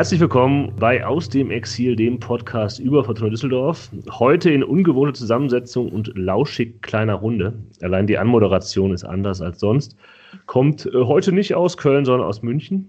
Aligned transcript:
Herzlich 0.00 0.20
willkommen 0.20 0.74
bei 0.76 1.04
Aus 1.04 1.28
dem 1.28 1.50
Exil, 1.50 1.94
dem 1.94 2.18
Podcast 2.18 2.78
über 2.78 3.04
Fortuna 3.04 3.28
Düsseldorf. 3.28 3.90
Heute 4.08 4.50
in 4.50 4.64
ungewohnter 4.64 5.12
Zusammensetzung 5.12 5.92
und 5.92 6.10
lauschig 6.16 6.80
kleiner 6.80 7.16
Runde. 7.16 7.52
Allein 7.82 8.06
die 8.06 8.16
Anmoderation 8.16 8.94
ist 8.94 9.04
anders 9.04 9.42
als 9.42 9.60
sonst. 9.60 9.98
Kommt 10.46 10.86
äh, 10.86 10.92
heute 10.94 11.32
nicht 11.32 11.54
aus 11.54 11.76
Köln, 11.76 12.06
sondern 12.06 12.26
aus 12.26 12.40
München. 12.40 12.88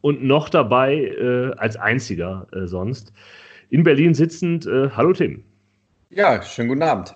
Und 0.00 0.24
noch 0.24 0.48
dabei 0.48 1.04
äh, 1.04 1.52
als 1.56 1.76
einziger 1.76 2.48
äh, 2.50 2.66
sonst. 2.66 3.12
In 3.70 3.84
Berlin 3.84 4.12
sitzend, 4.12 4.66
äh, 4.66 4.90
hallo 4.90 5.12
Tim. 5.12 5.44
Ja, 6.10 6.42
schönen 6.42 6.70
guten 6.70 6.82
Abend. 6.82 7.14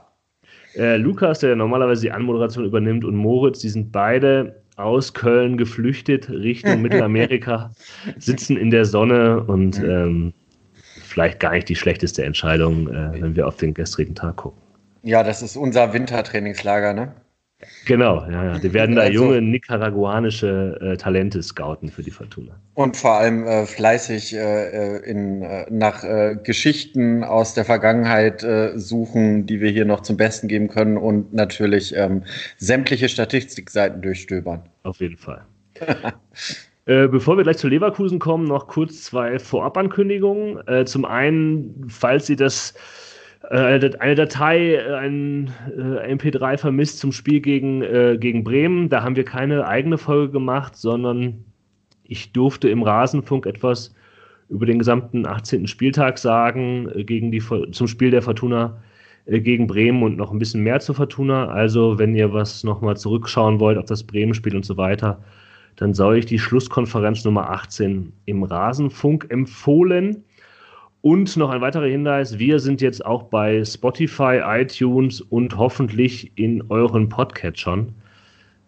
Äh, 0.77 0.97
Lukas, 0.97 1.41
der 1.41 1.57
normalerweise 1.57 2.03
die 2.03 2.13
Anmoderation 2.13 2.65
übernimmt, 2.65 3.05
und 3.05 3.17
Moritz, 3.17 3.59
die 3.59 3.69
sind 3.69 3.91
beide 3.91 4.63
aus 4.79 5.13
Köln 5.13 5.57
geflüchtet 5.57 6.31
Richtung 6.31 6.83
Mittelamerika, 6.83 7.73
sitzen 8.19 8.57
in 8.57 8.71
der 8.71 8.85
Sonne 8.85 9.43
und 9.43 9.79
ähm, 9.81 10.33
vielleicht 11.03 11.41
gar 11.41 11.53
nicht 11.53 11.69
die 11.69 11.77
schlechteste 11.77 12.25
Entscheidung, 12.25 12.89
äh, 12.89 13.21
wenn 13.21 13.37
wir 13.37 13.47
auf 13.47 13.57
den 13.57 13.75
gestrigen 13.75 14.15
Tag 14.15 14.37
gucken. 14.37 14.61
Ja, 15.03 15.23
das 15.23 15.43
ist 15.43 15.57
unser 15.57 15.93
Wintertrainingslager, 15.93 16.93
ne? 16.93 17.13
Genau, 17.87 18.25
ja, 18.31 18.45
ja. 18.45 18.59
Die 18.59 18.73
werden 18.73 18.95
da 18.95 19.03
also, 19.03 19.25
junge 19.25 19.43
nicaraguanische 19.43 20.79
äh, 20.81 20.97
Talente 20.97 21.43
scouten 21.43 21.89
für 21.89 22.05
die 22.05 22.13
Fortuna. 22.13 22.53
Und 22.75 22.97
vor 22.97 23.15
allem 23.15 23.45
äh, 23.45 23.67
fleißig 23.67 24.35
äh, 24.35 24.99
äh 24.99 25.11
in, 25.11 25.43
äh, 25.43 25.67
nach 25.69 26.05
äh, 26.05 26.37
Geschichten 26.43 27.25
aus 27.25 27.55
der 27.55 27.65
Vergangenheit 27.65 28.47
suchen, 28.75 29.47
die 29.47 29.61
wir 29.61 29.71
hier 29.71 29.85
noch 29.85 30.03
zum 30.03 30.17
Besten 30.17 30.49
geben 30.49 30.69
können 30.69 30.97
und 30.97 31.33
natürlich 31.35 31.95
ähm, 31.97 32.23
sämtliche 32.59 33.09
Statistikseiten 33.09 34.03
durchstöbern. 34.03 34.63
Auf 34.85 35.01
jeden 35.01 35.17
Fall. 35.17 35.45
Bevor 36.85 37.37
wir 37.37 37.45
gleich 37.45 37.59
zu 37.59 37.69
Leverkusen 37.69 38.19
kommen, 38.19 38.45
noch 38.45 38.67
kurz 38.67 39.03
zwei 39.03 39.39
Vorabankündigungen. 39.39 40.87
zum 40.87 41.05
einen, 41.05 41.87
falls 41.89 42.27
Sie 42.27 42.37
das 42.37 42.71
äh, 42.71 42.98
eine 43.57 44.15
Datei, 44.15 44.75
äh, 44.75 44.95
ein 44.95 45.51
äh, 45.77 46.15
MP3 46.15 46.59
vermisst 46.59 46.99
zum 46.99 47.13
Spiel 47.13 47.41
gegen, 47.41 47.81
gegen 48.21 48.45
Bremen. 48.45 48.89
Da 48.89 49.03
haben 49.03 49.17
wir 49.17 49.25
keine 49.25 49.67
eigene 49.67 49.99
Folge 49.99 50.33
gemacht, 50.33 50.77
sondern 50.77 51.45
ich 52.05 52.33
durfte 52.33 52.69
im 52.69 52.83
Rasenfunk 52.83 53.47
etwas 53.47 53.95
über 54.49 54.67
den 54.67 54.79
gesamten 54.79 55.27
18. 55.27 55.67
Spieltag 55.67 56.19
sagen, 56.19 56.91
gegen 57.07 57.31
die, 57.31 57.43
zum 57.73 57.87
Spiel 57.87 58.11
der 58.11 58.23
Fortuna 58.23 58.79
gegen 59.27 59.67
Bremen 59.67 60.03
und 60.03 60.17
noch 60.17 60.33
ein 60.33 60.39
bisschen 60.39 60.63
mehr 60.63 60.81
zur 60.81 60.95
Fortuna. 60.95 61.49
Also, 61.49 61.99
wenn 61.99 62.15
ihr 62.15 62.33
was 62.33 62.65
nochmal 62.65 62.97
zurückschauen 62.97 63.61
wollt 63.61 63.77
auf 63.77 63.85
das 63.85 64.03
Bremen-Spiel 64.05 64.57
und 64.57 64.65
so 64.65 64.77
weiter, 64.79 65.23
dann 65.77 65.95
soll 65.95 66.19
ich 66.19 66.27
die 66.27 66.39
Schlusskonferenz 66.39 67.25
Nummer 67.25 67.51
18 67.51 68.13
im 68.25 68.43
Rasenfunk 68.43 69.27
empfohlen. 69.29 70.25
Und 71.01 71.37
noch 71.37 71.51
ein 71.51 71.61
weiterer 71.61 71.87
Hinweis, 71.87 72.39
wir 72.39 72.59
sind 72.59 72.81
jetzt 72.81 73.07
auch 73.07 73.25
bei 73.25 73.65
Spotify, 73.65 74.41
iTunes 74.45 75.21
und 75.21 75.57
hoffentlich 75.57 76.33
in 76.35 76.63
euren 76.71 77.09
Podcatchern. 77.09 77.95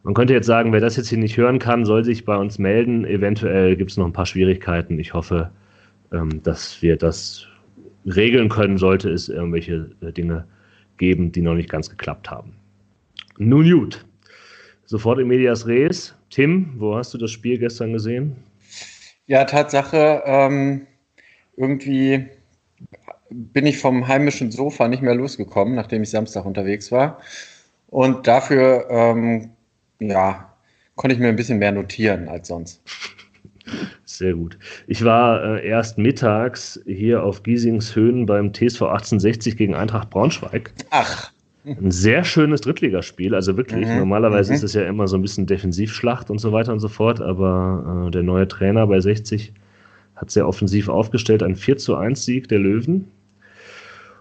Man 0.04 0.14
könnte 0.14 0.32
jetzt 0.32 0.46
sagen, 0.46 0.72
wer 0.72 0.80
das 0.80 0.96
jetzt 0.96 1.08
hier 1.08 1.18
nicht 1.18 1.36
hören 1.36 1.58
kann, 1.58 1.84
soll 1.84 2.04
sich 2.04 2.24
bei 2.24 2.36
uns 2.36 2.58
melden. 2.58 3.04
Eventuell 3.04 3.76
gibt 3.76 3.90
es 3.90 3.96
noch 3.96 4.06
ein 4.06 4.12
paar 4.12 4.26
Schwierigkeiten. 4.26 4.98
Ich 4.98 5.12
hoffe, 5.12 5.50
ähm, 6.12 6.42
dass 6.42 6.80
wir 6.80 6.96
das 6.96 7.46
regeln 8.06 8.48
können, 8.48 8.78
sollte 8.78 9.10
es 9.10 9.28
irgendwelche 9.28 9.90
äh, 10.00 10.12
Dinge 10.12 10.46
geben, 10.96 11.32
die 11.32 11.42
noch 11.42 11.54
nicht 11.54 11.68
ganz 11.68 11.90
geklappt 11.90 12.30
haben. 12.30 12.52
Nun 13.38 13.68
gut, 13.68 14.04
sofort 14.84 15.18
in 15.18 15.28
Medias 15.28 15.66
Res. 15.66 16.14
Tim, 16.30 16.74
wo 16.76 16.94
hast 16.94 17.12
du 17.12 17.18
das 17.18 17.30
Spiel 17.30 17.58
gestern 17.58 17.92
gesehen? 17.92 18.36
Ja, 19.26 19.44
Tatsache, 19.44 20.22
ähm, 20.24 20.86
irgendwie 21.56 22.28
bin 23.30 23.66
ich 23.66 23.78
vom 23.78 24.08
heimischen 24.08 24.50
Sofa 24.50 24.88
nicht 24.88 25.02
mehr 25.02 25.14
losgekommen, 25.14 25.74
nachdem 25.74 26.02
ich 26.02 26.10
Samstag 26.10 26.44
unterwegs 26.44 26.90
war. 26.90 27.20
Und 27.88 28.26
dafür, 28.26 28.86
ähm, 28.90 29.50
ja, 30.00 30.52
konnte 30.96 31.14
ich 31.14 31.20
mir 31.20 31.28
ein 31.28 31.36
bisschen 31.36 31.58
mehr 31.58 31.72
notieren 31.72 32.28
als 32.28 32.48
sonst. 32.48 32.82
Sehr 34.04 34.34
gut. 34.34 34.58
Ich 34.86 35.04
war 35.04 35.42
äh, 35.42 35.66
erst 35.66 35.96
mittags 35.96 36.80
hier 36.86 37.22
auf 37.22 37.42
Giesingshöhen 37.42 38.26
beim 38.26 38.52
TSV 38.52 38.82
1860 38.82 39.56
gegen 39.56 39.74
Eintracht 39.74 40.10
Braunschweig. 40.10 40.72
Ach. 40.90 41.32
Ein 41.64 41.90
sehr 41.90 42.24
schönes 42.24 42.62
Drittligaspiel, 42.62 43.34
also 43.34 43.56
wirklich. 43.56 43.86
Mhm. 43.86 43.98
Normalerweise 43.98 44.52
mhm. 44.52 44.56
ist 44.56 44.62
es 44.62 44.74
ja 44.74 44.82
immer 44.82 45.06
so 45.08 45.16
ein 45.16 45.22
bisschen 45.22 45.46
Defensivschlacht 45.46 46.30
und 46.30 46.38
so 46.38 46.52
weiter 46.52 46.72
und 46.72 46.80
so 46.80 46.88
fort, 46.88 47.20
aber 47.20 48.06
äh, 48.06 48.10
der 48.10 48.22
neue 48.22 48.48
Trainer 48.48 48.86
bei 48.86 49.00
60 49.00 49.52
hat 50.20 50.30
sehr 50.30 50.46
offensiv 50.46 50.88
aufgestellt, 50.88 51.42
ein 51.42 51.56
4 51.56 51.78
zu 51.78 51.96
1 51.96 52.24
Sieg 52.24 52.48
der 52.48 52.58
Löwen. 52.58 53.10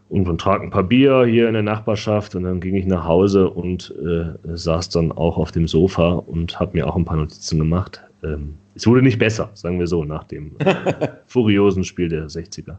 Und 0.07 0.25
man 0.25 0.39
trank 0.39 0.63
ein 0.63 0.71
paar 0.71 0.83
Bier 0.83 1.25
hier 1.25 1.47
in 1.47 1.53
der 1.53 1.61
Nachbarschaft 1.61 2.33
und 2.33 2.43
dann 2.43 2.59
ging 2.61 2.75
ich 2.75 2.85
nach 2.85 3.05
Hause 3.05 3.49
und 3.49 3.93
äh, 4.03 4.33
saß 4.57 4.89
dann 4.89 5.11
auch 5.11 5.37
auf 5.37 5.51
dem 5.51 5.67
Sofa 5.67 6.13
und 6.13 6.59
habe 6.59 6.77
mir 6.77 6.87
auch 6.87 6.95
ein 6.95 7.05
paar 7.05 7.17
Notizen 7.17 7.59
gemacht. 7.59 8.01
Ähm, 8.23 8.55
es 8.73 8.87
wurde 8.87 9.03
nicht 9.03 9.19
besser, 9.19 9.51
sagen 9.53 9.77
wir 9.77 9.85
so, 9.85 10.05
nach 10.05 10.23
dem 10.23 10.55
äh, 10.59 11.09
furiosen 11.27 11.83
Spiel 11.83 12.09
der 12.09 12.27
60er 12.27 12.77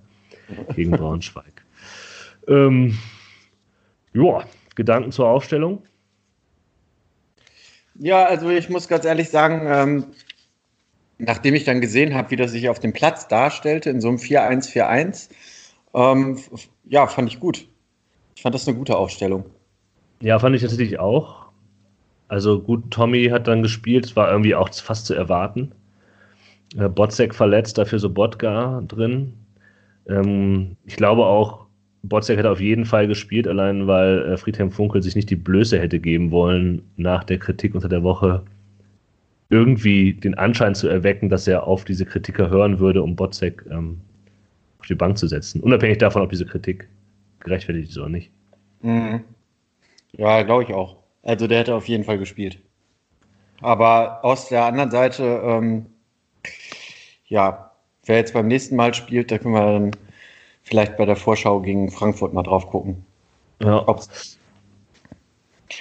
gegen 0.74 0.90
Braunschweig. 0.90 1.64
Ähm, 2.48 2.98
ja, 4.12 4.42
Gedanken 4.74 5.12
zur 5.12 5.28
Aufstellung? 5.28 5.82
Ja, 7.94 8.24
also 8.24 8.48
ich 8.48 8.68
muss 8.70 8.88
ganz 8.88 9.04
ehrlich 9.04 9.28
sagen, 9.28 9.66
ähm, 9.66 10.04
nachdem 11.20 11.54
ich 11.54 11.64
dann 11.64 11.80
gesehen 11.80 12.14
habe, 12.14 12.30
wie 12.30 12.36
das 12.36 12.52
sich 12.52 12.68
auf 12.68 12.80
dem 12.80 12.92
Platz 12.92 13.28
darstellte, 13.28 13.90
in 13.90 14.00
so 14.00 14.08
einem 14.08 14.18
4-1-4-1, 14.18 15.30
ähm, 15.94 16.38
ja, 16.84 17.06
fand 17.06 17.28
ich 17.28 17.40
gut. 17.40 17.66
Ich 18.34 18.42
fand 18.42 18.54
das 18.54 18.66
eine 18.66 18.76
gute 18.76 18.96
Aufstellung. 18.96 19.44
Ja, 20.22 20.38
fand 20.38 20.54
ich 20.56 20.62
tatsächlich 20.62 20.98
auch. 20.98 21.46
Also 22.28 22.60
gut, 22.60 22.90
Tommy 22.90 23.26
hat 23.26 23.48
dann 23.48 23.62
gespielt, 23.62 24.04
es 24.04 24.16
war 24.16 24.30
irgendwie 24.30 24.54
auch 24.54 24.72
fast 24.72 25.06
zu 25.06 25.14
erwarten. 25.14 25.72
Äh, 26.76 26.88
Botzek 26.88 27.34
verletzt, 27.34 27.78
dafür 27.78 27.98
so 27.98 28.10
Bodka 28.10 28.82
drin. 28.86 29.34
Ähm, 30.08 30.76
ich 30.86 30.96
glaube 30.96 31.26
auch, 31.26 31.66
Botzek 32.02 32.38
hätte 32.38 32.50
auf 32.50 32.60
jeden 32.60 32.84
Fall 32.84 33.08
gespielt, 33.08 33.46
allein 33.46 33.86
weil 33.86 34.22
äh, 34.22 34.36
Friedhelm 34.36 34.70
Funkel 34.70 35.02
sich 35.02 35.16
nicht 35.16 35.28
die 35.28 35.36
Blöße 35.36 35.78
hätte 35.78 35.98
geben 35.98 36.30
wollen, 36.30 36.82
nach 36.96 37.24
der 37.24 37.38
Kritik 37.38 37.74
unter 37.74 37.88
der 37.88 38.02
Woche 38.02 38.42
irgendwie 39.50 40.14
den 40.14 40.34
Anschein 40.34 40.74
zu 40.74 40.88
erwecken, 40.88 41.28
dass 41.28 41.46
er 41.46 41.66
auf 41.66 41.84
diese 41.84 42.06
Kritiker 42.06 42.48
hören 42.50 42.78
würde, 42.78 43.02
um 43.02 43.16
Botzek 43.16 43.64
ähm, 43.70 44.00
auf 44.78 44.86
die 44.86 44.94
Bank 44.94 45.18
zu 45.18 45.26
setzen. 45.26 45.60
Unabhängig 45.60 45.98
davon, 45.98 46.22
ob 46.22 46.30
diese 46.30 46.46
Kritik 46.46 46.88
gerechtfertigt 47.40 47.90
ist 47.90 47.98
oder 47.98 48.08
nicht. 48.08 48.30
Mhm. 48.82 49.24
Ja, 50.12 50.42
glaube 50.42 50.62
ich 50.62 50.72
auch. 50.72 50.96
Also 51.22 51.46
der 51.46 51.58
hätte 51.60 51.74
auf 51.74 51.88
jeden 51.88 52.04
Fall 52.04 52.18
gespielt. 52.18 52.58
Aber 53.60 54.24
aus 54.24 54.48
der 54.48 54.64
anderen 54.64 54.90
Seite, 54.90 55.40
ähm, 55.44 55.86
ja, 57.26 57.72
wer 58.06 58.16
jetzt 58.16 58.32
beim 58.32 58.48
nächsten 58.48 58.76
Mal 58.76 58.94
spielt, 58.94 59.30
da 59.30 59.38
können 59.38 59.54
wir 59.54 59.72
dann 59.72 59.90
vielleicht 60.62 60.96
bei 60.96 61.04
der 61.04 61.16
Vorschau 61.16 61.60
gegen 61.60 61.90
Frankfurt 61.90 62.32
mal 62.32 62.42
drauf 62.42 62.66
gucken. 62.68 63.04
Ja. 63.62 63.86
Ob's 63.86 64.38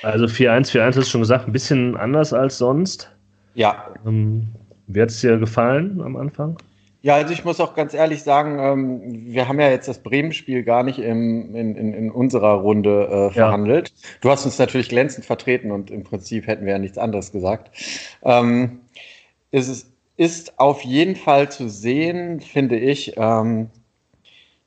also 0.03 0.25
4-1, 0.25 0.72
4-1 0.72 1.00
ist 1.00 1.09
schon 1.09 1.22
gesagt, 1.22 1.47
ein 1.47 1.51
bisschen 1.51 1.97
anders 1.97 2.31
als 2.31 2.57
sonst. 2.57 3.12
Ja. 3.54 3.94
Ähm, 4.06 4.48
wie 4.88 5.02
hat 5.02 5.10
es 5.10 5.22
dir 5.22 5.38
gefallen 5.38 6.02
am 6.02 6.16
Anfang? 6.16 6.58
Ja, 7.02 7.16
also 7.16 7.32
ich 7.32 7.46
muss 7.46 7.62
auch 7.62 7.76
ganz 7.76 7.94
ehrlich 7.94 8.24
sagen, 8.24 8.60
ähm, 8.60 9.26
wir 9.34 9.48
haben 9.48 9.60
ja 9.60 9.70
jetzt 9.70 9.88
das 9.88 10.00
Bremen-Spiel 10.00 10.64
gar 10.64 10.84
nicht 10.84 11.00
im, 11.00 11.56
in, 11.56 11.75
in, 11.75 11.94
in 11.94 12.12
unserer 12.12 12.56
Runde 12.56 13.07
äh, 13.07 13.34
verhandelt. 13.34 13.90
Ja. 13.90 13.96
Du 14.22 14.30
hast 14.30 14.46
uns 14.46 14.60
natürlich 14.60 14.90
glänzend 14.90 15.25
vertreten 15.25 15.72
und 15.72 15.92
im 15.92 16.04
Prinzip 16.04 16.48
hätten 16.48 16.66
wir 16.66 16.74
ja 16.74 16.80
nichts 16.80 16.98
anderes 16.98 17.31
gesagt. 17.31 17.72
Ähm, 18.24 18.81
es 19.51 19.88
ist, 20.18 20.60
auf 20.60 20.81
jeden 20.81 21.16
Fall 21.16 21.50
zu 21.50 21.69
sehen, 21.69 22.42
finde 22.42 22.78
ich, 22.78 23.13
ähm, 23.16 23.69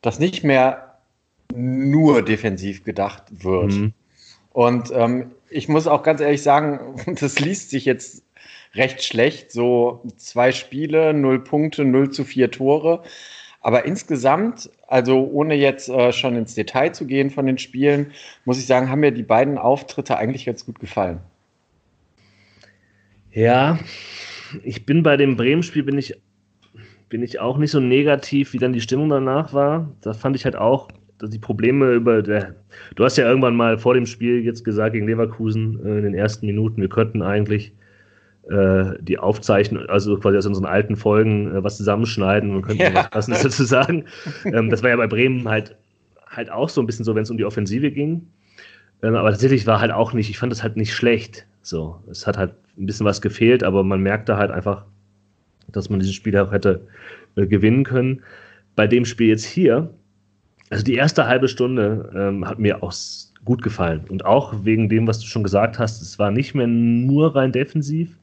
dass 0.01 0.19
nicht 0.19 0.43
mehr 0.43 0.97
nur 1.55 2.23
defensiv 2.23 2.83
gedacht 2.83 3.25
wird. 3.45 3.73
Mhm. 3.73 3.93
Und 4.53 4.91
ähm, 4.95 5.33
ich 5.51 5.69
muss 5.69 5.87
auch 5.87 6.03
ganz 6.03 6.23
ehrlich 6.23 6.43
sagen, 6.43 6.97
das 7.21 7.39
liest 7.39 7.69
sich 7.69 7.85
jetzt 7.85 8.23
recht 8.75 9.03
schlecht. 9.03 9.53
So 9.53 10.03
zwei 10.17 10.53
Spiele, 10.53 11.15
null 11.15 11.43
Punkte, 11.43 11.85
null 11.85 12.11
zu 12.11 12.25
vier 12.25 12.51
Tore. 12.51 13.03
Aber 13.61 13.85
insgesamt, 13.85 14.71
also 14.89 15.25
ohne 15.25 15.55
jetzt 15.55 15.89
äh, 15.89 16.13
schon 16.13 16.37
ins 16.37 16.55
Detail 16.55 16.93
zu 16.93 17.07
gehen 17.07 17.31
von 17.31 17.47
den 17.47 17.59
Spielen, 17.59 18.11
muss 18.45 18.59
ich 18.59 18.67
sagen, 18.67 18.91
haben 18.91 19.01
mir 19.01 19.13
die 19.13 19.23
beiden 19.23 19.57
Auftritte 19.57 20.17
eigentlich 20.17 20.47
ganz 20.47 20.67
gut 20.67 20.81
gefallen. 20.81 21.21
Ja, 23.31 23.79
ich 24.65 24.85
bin 24.85 25.03
bei 25.03 25.17
dem 25.17 25.37
Bremen-Spiel 25.37 25.85
bin 25.85 25.97
ich, 25.97 26.15
bin 27.09 27.23
ich 27.23 27.41
auch 27.41 27.57
nicht 27.57 27.71
so 27.71 27.81
negativ, 27.81 28.53
wie 28.53 28.59
dann 28.59 28.73
die 28.73 28.81
Stimmung 28.81 29.09
danach 29.09 29.53
war. 29.55 29.89
Da 30.03 30.13
fand 30.13 30.35
ich 30.35 30.45
halt 30.45 30.57
auch, 30.57 30.89
dass 31.19 31.31
die 31.31 31.39
Probleme 31.39 31.93
über 31.93 32.21
der, 32.21 32.57
du 32.97 33.05
hast 33.05 33.17
ja 33.17 33.29
irgendwann 33.29 33.55
mal 33.55 33.79
vor 33.79 33.95
dem 33.95 34.07
Spiel 34.07 34.45
jetzt 34.45 34.65
gesagt 34.65 34.95
gegen 34.95 35.07
Leverkusen 35.07 35.79
äh, 35.87 35.99
in 35.99 36.03
den 36.03 36.15
ersten 36.15 36.47
Minuten, 36.47 36.81
wir 36.81 36.89
könnten 36.89 37.23
eigentlich 37.23 37.73
die 38.45 39.19
aufzeichnen, 39.19 39.89
also 39.89 40.19
quasi 40.19 40.37
aus 40.37 40.47
unseren 40.47 40.67
alten 40.67 40.97
Folgen 40.97 41.55
äh, 41.55 41.63
was 41.63 41.77
zusammenschneiden 41.77 42.57
und 42.57 42.63
könnten 42.63 42.83
ja. 42.83 42.95
was 42.95 43.11
Passendes 43.11 43.43
dazu 43.45 43.65
sagen. 43.65 44.05
Ähm, 44.45 44.69
das 44.69 44.83
war 44.83 44.91
ja 44.91 44.97
bei 44.97 45.07
Bremen 45.07 45.49
halt, 45.49 45.77
halt 46.27 46.51
auch 46.51 46.69
so 46.69 46.81
ein 46.81 46.87
bisschen 46.87 47.05
so, 47.05 47.15
wenn 47.15 47.23
es 47.23 47.31
um 47.31 47.39
die 47.39 47.45
Offensive 47.45 47.91
ging. 47.91 48.27
Ähm, 49.03 49.15
aber 49.15 49.31
tatsächlich 49.31 49.67
war 49.67 49.81
halt 49.81 49.93
auch 49.93 50.13
nicht, 50.13 50.29
ich 50.29 50.39
fand 50.39 50.51
das 50.51 50.63
halt 50.63 50.77
nicht 50.77 50.93
schlecht. 50.93 51.47
So, 51.63 52.01
es 52.11 52.27
hat 52.27 52.37
halt 52.37 52.53
ein 52.77 52.87
bisschen 52.87 53.07
was 53.07 53.21
gefehlt, 53.21 53.63
aber 53.63 53.85
man 53.85 54.01
merkte 54.01 54.37
halt 54.37 54.51
einfach, 54.51 54.85
dass 55.69 55.89
man 55.89 56.01
dieses 56.01 56.15
Spiel 56.15 56.37
auch 56.37 56.53
hätte 56.53 56.81
äh, 57.37 57.47
gewinnen 57.47 57.85
können. 57.85 58.23
Bei 58.75 58.87
dem 58.87 59.05
Spiel 59.05 59.29
jetzt 59.29 59.45
hier, 59.45 59.91
also 60.71 60.83
die 60.83 60.95
erste 60.95 61.27
halbe 61.27 61.49
Stunde 61.49 62.11
ähm, 62.15 62.49
hat 62.49 62.59
mir 62.59 62.83
auch 62.83 62.93
gut 63.45 63.63
gefallen. 63.63 64.05
Und 64.09 64.25
auch 64.25 64.65
wegen 64.65 64.89
dem, 64.89 65.07
was 65.07 65.21
du 65.21 65.27
schon 65.27 65.43
gesagt 65.43 65.79
hast, 65.79 66.01
es 66.01 66.19
war 66.19 66.31
nicht 66.31 66.55
mehr 66.55 66.67
nur 66.67 67.37
rein 67.37 67.53
defensiv, 67.53 68.17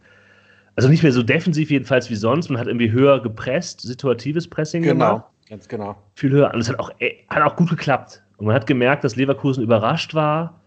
also 0.76 0.90
nicht 0.90 1.04
mehr 1.04 1.12
so 1.12 1.24
defensiv 1.24 1.72
jedenfalls 1.72 2.10
wie 2.10 2.16
sonst. 2.16 2.50
Man 2.50 2.60
hat 2.60 2.68
irgendwie 2.68 2.92
höher 2.92 3.22
gepresst, 3.22 3.82
situatives 3.82 4.48
Pressing 4.48 4.84
genau, 4.84 4.94
gemacht. 4.94 5.26
Genau, 5.26 5.50
ganz 5.50 5.68
genau. 5.68 5.96
Viel 6.16 6.32
höher. 6.32 6.54
Und 6.54 6.62
es 6.62 6.70
hat 6.70 6.80
auch, 6.80 6.92
äh, 7.00 7.12
hat 7.30 7.44
auch 7.44 7.56
gut 7.56 7.70
geklappt. 7.70 8.22
Und 8.38 8.46
man 8.48 8.56
hat 8.56 8.68
gemerkt, 8.68 9.04
dass 9.04 9.16
Leverkusen 9.16 9.64
überrascht 9.64 10.14
war. 10.14 10.62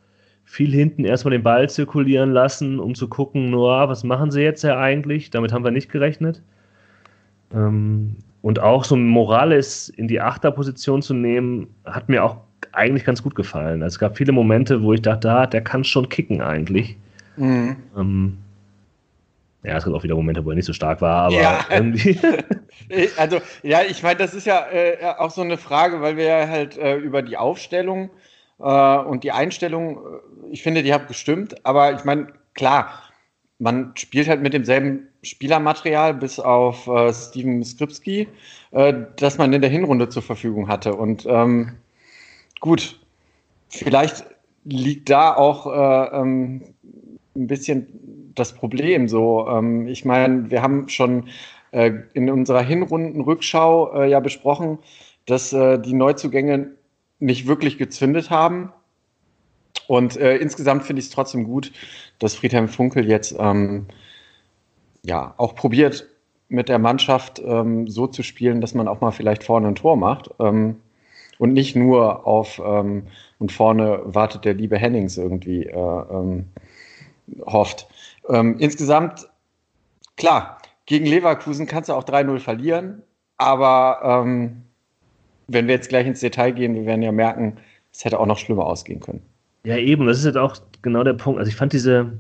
Viel 0.45 0.73
hinten 0.73 1.05
erstmal 1.05 1.33
den 1.33 1.43
Ball 1.43 1.71
zirkulieren 1.71 2.33
lassen, 2.33 2.79
um 2.79 2.95
zu 2.95 3.09
gucken, 3.09 3.51
nur, 3.51 3.89
was 3.89 4.05
machen 4.05 4.31
sie 4.31 4.43
jetzt 4.43 4.63
ja 4.63 4.79
eigentlich? 4.79 5.31
Damit 5.31 5.53
haben 5.53 5.65
wir 5.65 5.71
nicht 5.71 5.91
gerechnet. 5.91 6.43
Ähm, 7.55 8.17
und 8.43 8.61
auch 8.61 8.85
so 8.85 8.97
Morales 8.97 9.89
in 9.89 10.09
die 10.09 10.21
Achterposition 10.21 11.01
zu 11.01 11.15
nehmen, 11.15 11.69
hat 11.85 12.09
mir 12.09 12.25
auch 12.25 12.39
eigentlich 12.73 13.05
ganz 13.05 13.23
gut 13.23 13.35
gefallen. 13.35 13.83
Also 13.83 13.95
es 13.95 13.99
gab 13.99 14.17
viele 14.17 14.33
Momente, 14.33 14.83
wo 14.83 14.93
ich 14.93 15.03
dachte, 15.03 15.31
ah, 15.31 15.47
der 15.47 15.63
kann 15.63 15.85
schon 15.85 16.09
kicken 16.09 16.41
eigentlich. 16.41 16.97
Mhm. 17.37 17.77
Ähm, 17.97 18.39
ja, 19.64 19.76
es 19.76 19.85
gab 19.85 19.94
auch 19.94 20.03
wieder 20.03 20.17
Momente, 20.17 20.44
wo 20.44 20.50
er 20.50 20.56
nicht 20.56 20.67
so 20.67 20.73
stark 20.73 21.00
war, 21.00 21.26
aber 21.26 21.41
ja. 21.41 21.64
irgendwie. 21.70 22.19
also, 23.17 23.41
ja, 23.62 23.82
ich 23.82 24.03
meine, 24.03 24.17
das 24.17 24.35
ist 24.35 24.47
ja 24.47 24.67
äh, 24.70 24.97
auch 25.19 25.31
so 25.31 25.43
eine 25.43 25.56
Frage, 25.56 26.00
weil 26.00 26.17
wir 26.17 26.25
ja 26.25 26.49
halt 26.49 26.76
äh, 26.76 26.97
über 26.97 27.23
die 27.23 27.37
Aufstellung 27.37 28.11
äh, 28.59 28.99
und 28.99 29.23
die 29.23 29.31
Einstellung, 29.32 29.99
äh, 29.99 30.53
ich 30.53 30.62
finde, 30.62 30.82
die 30.82 30.93
hat 30.93 31.06
gestimmt, 31.06 31.64
aber 31.64 31.94
ich 31.94 32.05
meine, 32.05 32.29
klar, 32.55 32.91
man 33.61 33.93
spielt 33.97 34.29
halt 34.29 34.43
mit 34.43 34.53
demselben 34.53 35.06
Spielermaterial 35.23 36.15
bis 36.15 36.41
auf 36.41 36.88
äh, 36.88 37.12
Steven 37.12 37.62
Skripski, 37.62 38.26
äh, 38.73 38.94
das 39.17 39.38
man 39.38 39.53
in 39.53 39.61
der 39.61 39.70
Hinrunde 39.70 40.08
zur 40.08 40.23
Verfügung 40.23 40.67
hatte. 40.67 40.94
Und 40.94 41.25
ähm, 41.29 41.76
gut, 42.58 42.99
vielleicht 43.69 44.25
liegt 44.65 45.11
da 45.11 45.35
auch 45.35 45.67
ähm, 46.12 46.62
ein 47.37 47.47
bisschen 47.47 47.87
das 48.34 48.55
Problem. 48.55 49.08
So, 49.08 49.46
ähm, 49.49 49.87
ich 49.87 50.05
meine, 50.05 50.50
wir 50.50 50.62
haben 50.62 50.88
schon 50.88 51.29
äh, 51.70 51.93
in 52.14 52.31
unserer 52.31 52.62
Hinrundenrückschau 52.62 54.02
äh, 54.02 54.11
ja 54.11 54.20
besprochen, 54.20 54.79
dass 55.26 55.52
äh, 55.52 55.79
die 55.79 55.94
Neuzugänge 55.94 56.73
nicht 57.19 57.46
wirklich 57.46 57.79
gezündet 57.79 58.31
haben. 58.31 58.73
Und 59.87 60.17
äh, 60.17 60.37
insgesamt 60.37 60.84
finde 60.84 61.00
ich 61.00 61.06
es 61.06 61.12
trotzdem 61.12 61.44
gut, 61.44 61.73
dass 62.19 62.34
Friedhelm 62.34 62.69
Funkel 62.69 63.08
jetzt 63.08 63.34
ähm, 63.38 63.87
ja 65.05 65.34
auch 65.37 65.55
probiert, 65.55 66.06
mit 66.49 66.69
der 66.69 66.79
Mannschaft 66.79 67.40
ähm, 67.44 67.88
so 67.88 68.06
zu 68.06 68.23
spielen, 68.23 68.61
dass 68.61 68.75
man 68.75 68.87
auch 68.87 69.00
mal 69.00 69.11
vielleicht 69.11 69.43
vorne 69.43 69.69
ein 69.69 69.75
Tor 69.75 69.96
macht. 69.96 70.31
Ähm, 70.38 70.76
und 71.38 71.55
nicht 71.55 71.75
nur 71.75 72.26
auf 72.26 72.61
ähm, 72.64 73.05
und 73.38 73.50
vorne 73.50 74.00
wartet 74.05 74.44
der 74.44 74.55
liebe 74.55 74.79
Hennings 74.79 75.17
irgendwie 75.17 75.64
äh, 75.64 75.75
ähm, 75.75 76.44
hofft. 77.44 77.88
Ähm, 78.29 78.57
insgesamt, 78.59 79.29
klar, 80.17 80.59
gegen 80.87 81.07
Leverkusen 81.07 81.67
kannst 81.67 81.89
du 81.89 81.95
auch 81.95 82.05
3-0 82.05 82.39
verlieren, 82.39 83.03
aber 83.37 84.01
ähm, 84.05 84.63
wenn 85.49 85.67
wir 85.67 85.75
jetzt 85.75 85.89
gleich 85.89 86.07
ins 86.07 86.21
Detail 86.21 86.53
gehen, 86.53 86.75
wir 86.75 86.87
werden 86.87 87.03
ja 87.03 87.13
merken, 87.13 87.57
es 87.93 88.05
hätte 88.05 88.19
auch 88.19 88.27
noch 88.27 88.39
schlimmer 88.39 88.67
ausgehen 88.67 89.01
können. 89.01 89.23
Ja, 89.65 89.77
eben, 89.77 90.07
das 90.07 90.19
ist 90.19 90.25
jetzt 90.25 90.39
auch 90.39 90.57
genau 90.81 91.05
der 91.05 91.13
Punkt. 91.15 91.39
Also 91.39 91.49
ich 91.49 91.57
fand 91.57 91.73
diese 91.73 92.13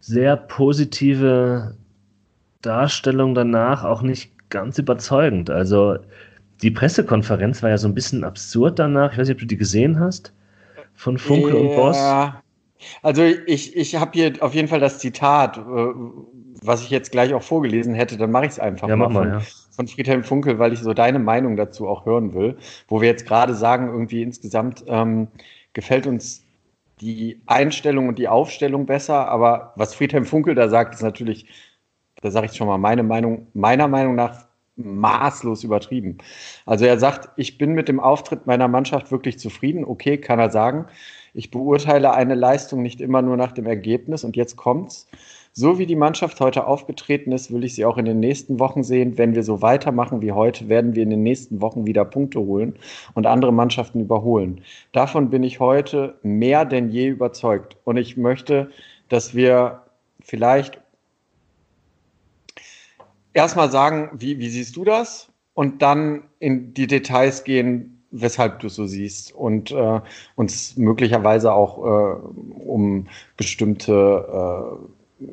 sehr 0.00 0.36
positive 0.36 1.76
Darstellung 2.62 3.34
danach 3.34 3.84
auch 3.84 4.02
nicht 4.02 4.32
ganz 4.50 4.78
überzeugend. 4.78 5.50
Also 5.50 5.98
die 6.62 6.70
Pressekonferenz 6.70 7.62
war 7.62 7.70
ja 7.70 7.78
so 7.78 7.88
ein 7.88 7.94
bisschen 7.94 8.24
absurd 8.24 8.78
danach. 8.78 9.12
Ich 9.12 9.18
weiß 9.18 9.28
nicht, 9.28 9.36
ob 9.36 9.40
du 9.40 9.46
die 9.46 9.56
gesehen 9.56 10.00
hast 10.00 10.32
von 10.94 11.18
Funkel 11.18 11.54
ja, 11.54 11.60
und 11.60 11.76
Boss. 11.76 11.96
Also 13.02 13.22
ich, 13.22 13.76
ich 13.76 13.96
habe 13.96 14.10
hier 14.14 14.32
auf 14.40 14.54
jeden 14.54 14.68
Fall 14.68 14.80
das 14.80 14.98
Zitat, 14.98 15.58
äh, 15.58 15.62
was 16.62 16.82
ich 16.82 16.90
jetzt 16.90 17.12
gleich 17.12 17.34
auch 17.34 17.42
vorgelesen 17.42 17.94
hätte, 17.94 18.16
dann 18.16 18.30
mache 18.30 18.46
ich 18.46 18.52
es 18.52 18.58
einfach 18.58 18.88
ja, 18.88 18.96
mal, 18.96 19.08
mal 19.08 19.22
von, 19.22 19.32
ja. 19.32 19.40
von 19.70 19.88
Friedhelm 19.88 20.24
Funkel, 20.24 20.58
weil 20.58 20.72
ich 20.72 20.80
so 20.80 20.94
deine 20.94 21.18
Meinung 21.18 21.56
dazu 21.56 21.88
auch 21.88 22.06
hören 22.06 22.34
will, 22.34 22.56
wo 22.88 23.00
wir 23.00 23.08
jetzt 23.08 23.26
gerade 23.26 23.54
sagen, 23.54 23.88
irgendwie 23.88 24.22
insgesamt 24.22 24.84
ähm, 24.86 25.28
gefällt 25.72 26.06
uns 26.06 26.44
die 27.00 27.40
Einstellung 27.46 28.08
und 28.08 28.18
die 28.18 28.28
Aufstellung 28.28 28.86
besser, 28.86 29.28
aber 29.28 29.72
was 29.76 29.94
Friedhelm 29.94 30.24
Funkel 30.24 30.54
da 30.54 30.68
sagt, 30.68 30.94
ist 30.94 31.02
natürlich, 31.02 31.46
da 32.20 32.30
sage 32.30 32.46
ich 32.46 32.56
schon 32.56 32.68
mal 32.68 32.78
meine 32.78 33.02
Meinung, 33.02 33.48
meiner 33.54 33.88
Meinung 33.88 34.14
nach 34.14 34.46
maßlos 34.76 35.64
übertrieben. 35.64 36.18
Also 36.64 36.86
er 36.86 36.98
sagt, 36.98 37.28
ich 37.36 37.58
bin 37.58 37.72
mit 37.72 37.88
dem 37.88 38.00
Auftritt 38.00 38.46
meiner 38.46 38.68
Mannschaft 38.68 39.10
wirklich 39.10 39.38
zufrieden, 39.38 39.84
okay, 39.84 40.18
kann 40.18 40.38
er 40.38 40.50
sagen. 40.50 40.86
Ich 41.34 41.50
beurteile 41.50 42.12
eine 42.12 42.34
Leistung 42.34 42.82
nicht 42.82 43.00
immer 43.00 43.22
nur 43.22 43.36
nach 43.36 43.52
dem 43.52 43.66
Ergebnis 43.66 44.24
und 44.24 44.36
jetzt 44.36 44.56
kommt's. 44.56 45.08
So 45.54 45.78
wie 45.78 45.86
die 45.86 45.96
Mannschaft 45.96 46.40
heute 46.40 46.66
aufgetreten 46.66 47.32
ist, 47.32 47.52
will 47.52 47.64
ich 47.64 47.74
sie 47.74 47.84
auch 47.84 47.98
in 47.98 48.06
den 48.06 48.20
nächsten 48.20 48.58
Wochen 48.58 48.82
sehen. 48.82 49.18
Wenn 49.18 49.34
wir 49.34 49.42
so 49.42 49.60
weitermachen 49.60 50.22
wie 50.22 50.32
heute, 50.32 50.68
werden 50.70 50.94
wir 50.94 51.02
in 51.02 51.10
den 51.10 51.22
nächsten 51.22 51.60
Wochen 51.60 51.86
wieder 51.86 52.06
Punkte 52.06 52.40
holen 52.40 52.76
und 53.14 53.26
andere 53.26 53.52
Mannschaften 53.52 54.00
überholen. 54.00 54.62
Davon 54.92 55.28
bin 55.28 55.42
ich 55.42 55.60
heute 55.60 56.18
mehr 56.22 56.64
denn 56.64 56.88
je 56.88 57.08
überzeugt. 57.08 57.76
Und 57.84 57.98
ich 57.98 58.16
möchte, 58.16 58.70
dass 59.10 59.34
wir 59.34 59.82
vielleicht 60.20 60.80
erstmal 63.34 63.70
sagen, 63.70 64.10
wie, 64.14 64.38
wie 64.38 64.48
siehst 64.48 64.76
du 64.76 64.84
das? 64.84 65.28
Und 65.52 65.82
dann 65.82 66.22
in 66.38 66.72
die 66.72 66.86
Details 66.86 67.44
gehen, 67.44 67.91
weshalb 68.12 68.60
du 68.60 68.68
so 68.68 68.86
siehst 68.86 69.34
und 69.34 69.70
äh, 69.72 70.00
uns 70.36 70.76
möglicherweise 70.76 71.52
auch 71.52 71.78
äh, 71.78 72.16
um 72.64 73.08
bestimmte 73.36 74.78
äh, 75.20 75.26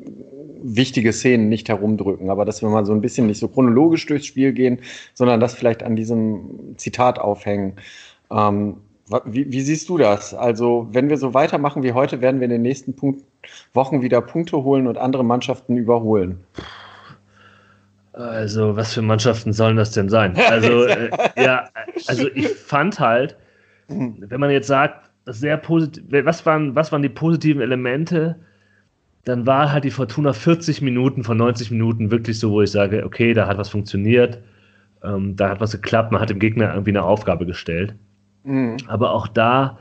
wichtige 0.62 1.12
Szenen 1.12 1.48
nicht 1.48 1.68
herumdrücken, 1.68 2.30
aber 2.30 2.44
dass 2.44 2.62
wir 2.62 2.68
mal 2.68 2.86
so 2.86 2.92
ein 2.92 3.00
bisschen 3.00 3.26
nicht 3.26 3.38
so 3.38 3.48
chronologisch 3.48 4.06
durchs 4.06 4.26
Spiel 4.26 4.52
gehen, 4.52 4.80
sondern 5.14 5.40
das 5.40 5.54
vielleicht 5.54 5.82
an 5.82 5.96
diesem 5.96 6.76
Zitat 6.76 7.18
aufhängen. 7.18 7.74
Ähm, 8.30 8.76
wie, 9.24 9.50
wie, 9.50 9.60
siehst 9.60 9.88
du 9.88 9.98
das? 9.98 10.34
Also, 10.34 10.86
wenn 10.92 11.08
wir 11.08 11.16
so 11.16 11.34
weitermachen 11.34 11.82
wie 11.82 11.92
heute, 11.92 12.20
werden 12.20 12.40
wir 12.40 12.44
in 12.44 12.52
den 12.52 12.62
nächsten 12.62 12.94
Punkt 12.94 13.24
Wochen 13.74 14.02
wieder 14.02 14.20
Punkte 14.20 14.62
holen 14.62 14.86
und 14.86 14.98
andere 14.98 15.24
Mannschaften 15.24 15.76
überholen. 15.76 16.44
Also, 18.20 18.76
was 18.76 18.94
für 18.94 19.02
Mannschaften 19.02 19.52
sollen 19.52 19.76
das 19.76 19.92
denn 19.92 20.08
sein? 20.08 20.36
Also, 20.50 20.84
äh, 20.84 21.10
ja, 21.36 21.68
also 22.06 22.28
ich 22.34 22.48
fand 22.66 22.98
halt, 22.98 23.36
wenn 23.88 24.40
man 24.40 24.50
jetzt 24.50 24.66
sagt, 24.66 25.10
sehr 25.26 25.56
positiv, 25.56 26.04
was 26.24 26.44
waren, 26.46 26.74
was 26.74 26.92
waren 26.92 27.02
die 27.02 27.08
positiven 27.08 27.62
Elemente, 27.62 28.36
dann 29.24 29.46
war 29.46 29.70
halt 29.72 29.84
die 29.84 29.90
Fortuna 29.90 30.32
40 30.32 30.82
Minuten 30.82 31.24
von 31.24 31.36
90 31.36 31.70
Minuten 31.70 32.10
wirklich 32.10 32.38
so, 32.38 32.50
wo 32.52 32.62
ich 32.62 32.70
sage, 32.70 33.04
okay, 33.04 33.34
da 33.34 33.46
hat 33.46 33.58
was 33.58 33.68
funktioniert, 33.68 34.38
ähm, 35.04 35.36
da 35.36 35.50
hat 35.50 35.60
was 35.60 35.72
geklappt, 35.72 36.10
man 36.10 36.20
hat 36.20 36.30
dem 36.30 36.38
Gegner 36.38 36.72
irgendwie 36.72 36.90
eine 36.90 37.02
Aufgabe 37.02 37.46
gestellt. 37.46 37.94
Mhm. 38.44 38.78
Aber 38.88 39.12
auch 39.12 39.28
da, 39.28 39.78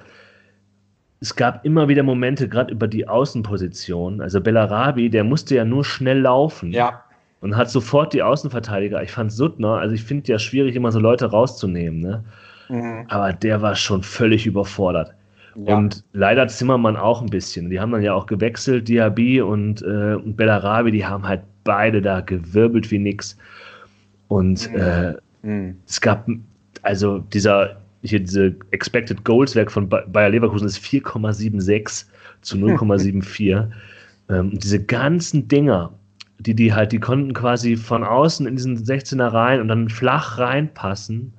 es 1.22 1.36
gab 1.36 1.66
immer 1.66 1.88
wieder 1.88 2.04
Momente, 2.04 2.48
gerade 2.48 2.72
über 2.72 2.88
die 2.88 3.08
Außenposition. 3.08 4.22
Also 4.22 4.42
Bellarabi, 4.42 5.10
der 5.10 5.24
musste 5.24 5.56
ja 5.56 5.66
nur 5.66 5.86
schnell 5.86 6.20
laufen. 6.20 6.72
Ja 6.72 7.04
und 7.42 7.56
hat 7.56 7.70
sofort 7.70 8.14
die 8.14 8.22
Außenverteidiger. 8.22 9.02
Ich 9.02 9.12
fand 9.12 9.32
Suttner, 9.32 9.78
also 9.78 9.96
ich 9.96 10.04
finde 10.04 10.32
ja 10.32 10.40
schwierig, 10.40 10.76
immer 10.76 10.92
so 10.92 11.00
Leute 11.00 11.26
rauszunehmen, 11.28 12.00
ne? 12.00 12.24
Mhm. 12.70 13.06
Aber 13.08 13.34
der 13.34 13.62
war 13.62 13.76
schon 13.76 14.04
völlig 14.04 14.46
überfordert. 14.46 15.14
Ja. 15.56 15.78
Und 15.78 16.04
leider 16.14 16.48
Zimmermann 16.48 16.96
auch 16.96 17.22
ein 17.22 17.30
bisschen. 17.30 17.70
Die 17.70 17.80
haben 17.80 17.92
dann 17.92 18.04
ja 18.04 18.14
auch 18.14 18.28
gewechselt, 18.28 18.88
Diaby 18.88 19.42
und, 19.42 19.82
äh, 19.82 20.16
und 20.16 20.38
Bellarabi, 20.38 20.92
die 20.92 21.06
haben 21.06 21.28
halt 21.28 21.42
beide 21.64 22.02
da 22.02 22.22
gewirbelt 22.22 22.90
wie 22.92 23.00
nix. 23.00 23.38
Und 24.28 24.72
mhm. 24.72 24.78
Äh, 24.78 25.14
mhm. 25.42 25.78
es 25.88 26.00
gab, 26.00 26.28
also 26.84 27.20
dieser, 27.20 27.82
hier 28.04 28.20
diese 28.20 28.56
Expected 28.72 29.24
Goals 29.26 29.56
Werk 29.56 29.72
von 29.72 29.90
Bayer 29.90 30.30
Leverkusen 30.30 30.68
ist 30.68 30.78
4,76 30.78 32.06
zu 32.42 32.58
0,74. 32.58 33.68
ähm, 34.30 34.52
diese 34.60 34.84
ganzen 34.84 35.48
Dinger, 35.48 35.92
die, 36.40 36.56
die 36.56 36.74
halt, 36.74 36.92
die 36.92 37.00
konnten 37.00 37.34
quasi 37.34 37.76
von 37.76 38.04
außen 38.04 38.48
in 38.48 38.56
diesen 38.56 38.78
16er 38.78 39.34
rein 39.34 39.62
und 39.62 39.68
dann 39.68 39.90
flach 39.90 40.38
reinpassen. 40.38 41.34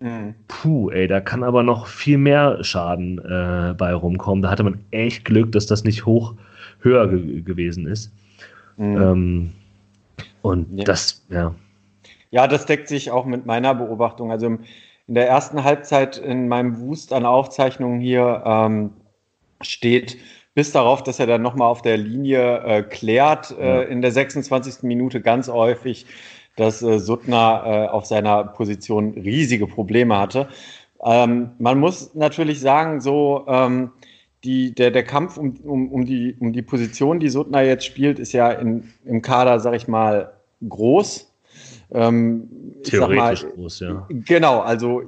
Mhm. 0.00 0.34
Puh, 0.48 0.90
ey, 0.90 1.06
da 1.06 1.20
kann 1.20 1.42
aber 1.42 1.62
noch 1.62 1.86
viel 1.86 2.18
mehr 2.18 2.62
Schaden 2.62 3.18
äh, 3.18 3.74
bei 3.76 3.94
rumkommen. 3.94 4.42
Da 4.42 4.50
hatte 4.50 4.62
man 4.62 4.80
echt 4.90 5.24
Glück, 5.24 5.52
dass 5.52 5.66
das 5.66 5.84
nicht 5.84 6.04
hoch 6.04 6.34
höher 6.80 7.08
ge 7.08 7.40
gewesen 7.40 7.86
ist. 7.86 8.12
Mhm. 8.76 9.00
Ähm, 9.00 9.52
und 10.42 10.78
ja. 10.78 10.84
das, 10.84 11.24
ja. 11.30 11.54
Ja, 12.30 12.46
das 12.46 12.66
deckt 12.66 12.88
sich 12.88 13.10
auch 13.10 13.24
mit 13.24 13.46
meiner 13.46 13.74
Beobachtung. 13.74 14.30
Also 14.30 14.46
in 14.46 15.14
der 15.14 15.28
ersten 15.28 15.64
Halbzeit 15.64 16.18
in 16.18 16.48
meinem 16.48 16.78
Wust 16.80 17.12
an 17.12 17.24
Aufzeichnungen 17.24 18.00
hier 18.00 18.42
ähm, 18.44 18.90
steht 19.60 20.16
bis 20.54 20.72
darauf, 20.72 21.02
dass 21.02 21.18
er 21.18 21.26
dann 21.26 21.42
nochmal 21.42 21.68
auf 21.68 21.82
der 21.82 21.96
Linie 21.96 22.58
äh, 22.64 22.82
klärt 22.82 23.56
äh, 23.58 23.84
in 23.84 24.02
der 24.02 24.12
26. 24.12 24.82
Minute 24.82 25.20
ganz 25.20 25.48
häufig, 25.48 26.06
dass 26.56 26.82
äh, 26.82 26.98
Suttner 26.98 27.62
äh, 27.64 27.88
auf 27.88 28.06
seiner 28.06 28.44
Position 28.44 29.14
riesige 29.14 29.66
Probleme 29.66 30.18
hatte. 30.18 30.48
Ähm, 31.02 31.52
man 31.58 31.80
muss 31.80 32.14
natürlich 32.14 32.60
sagen, 32.60 33.00
so 33.00 33.44
ähm, 33.48 33.92
die, 34.44 34.74
der, 34.74 34.90
der 34.90 35.04
Kampf 35.04 35.36
um, 35.36 35.56
um, 35.64 35.90
um, 35.90 36.04
die, 36.04 36.36
um 36.38 36.52
die 36.52 36.62
Position, 36.62 37.20
die 37.20 37.28
Suttner 37.28 37.62
jetzt 37.62 37.84
spielt, 37.84 38.18
ist 38.18 38.32
ja 38.32 38.50
in, 38.50 38.92
im 39.04 39.22
Kader, 39.22 39.60
sag 39.60 39.74
ich 39.74 39.88
mal, 39.88 40.32
groß. 40.68 41.32
Ähm, 41.92 42.48
Theoretisch 42.84 43.44
mal, 43.44 43.52
groß, 43.52 43.80
ja. 43.80 44.06
Genau, 44.08 44.60
also 44.60 45.02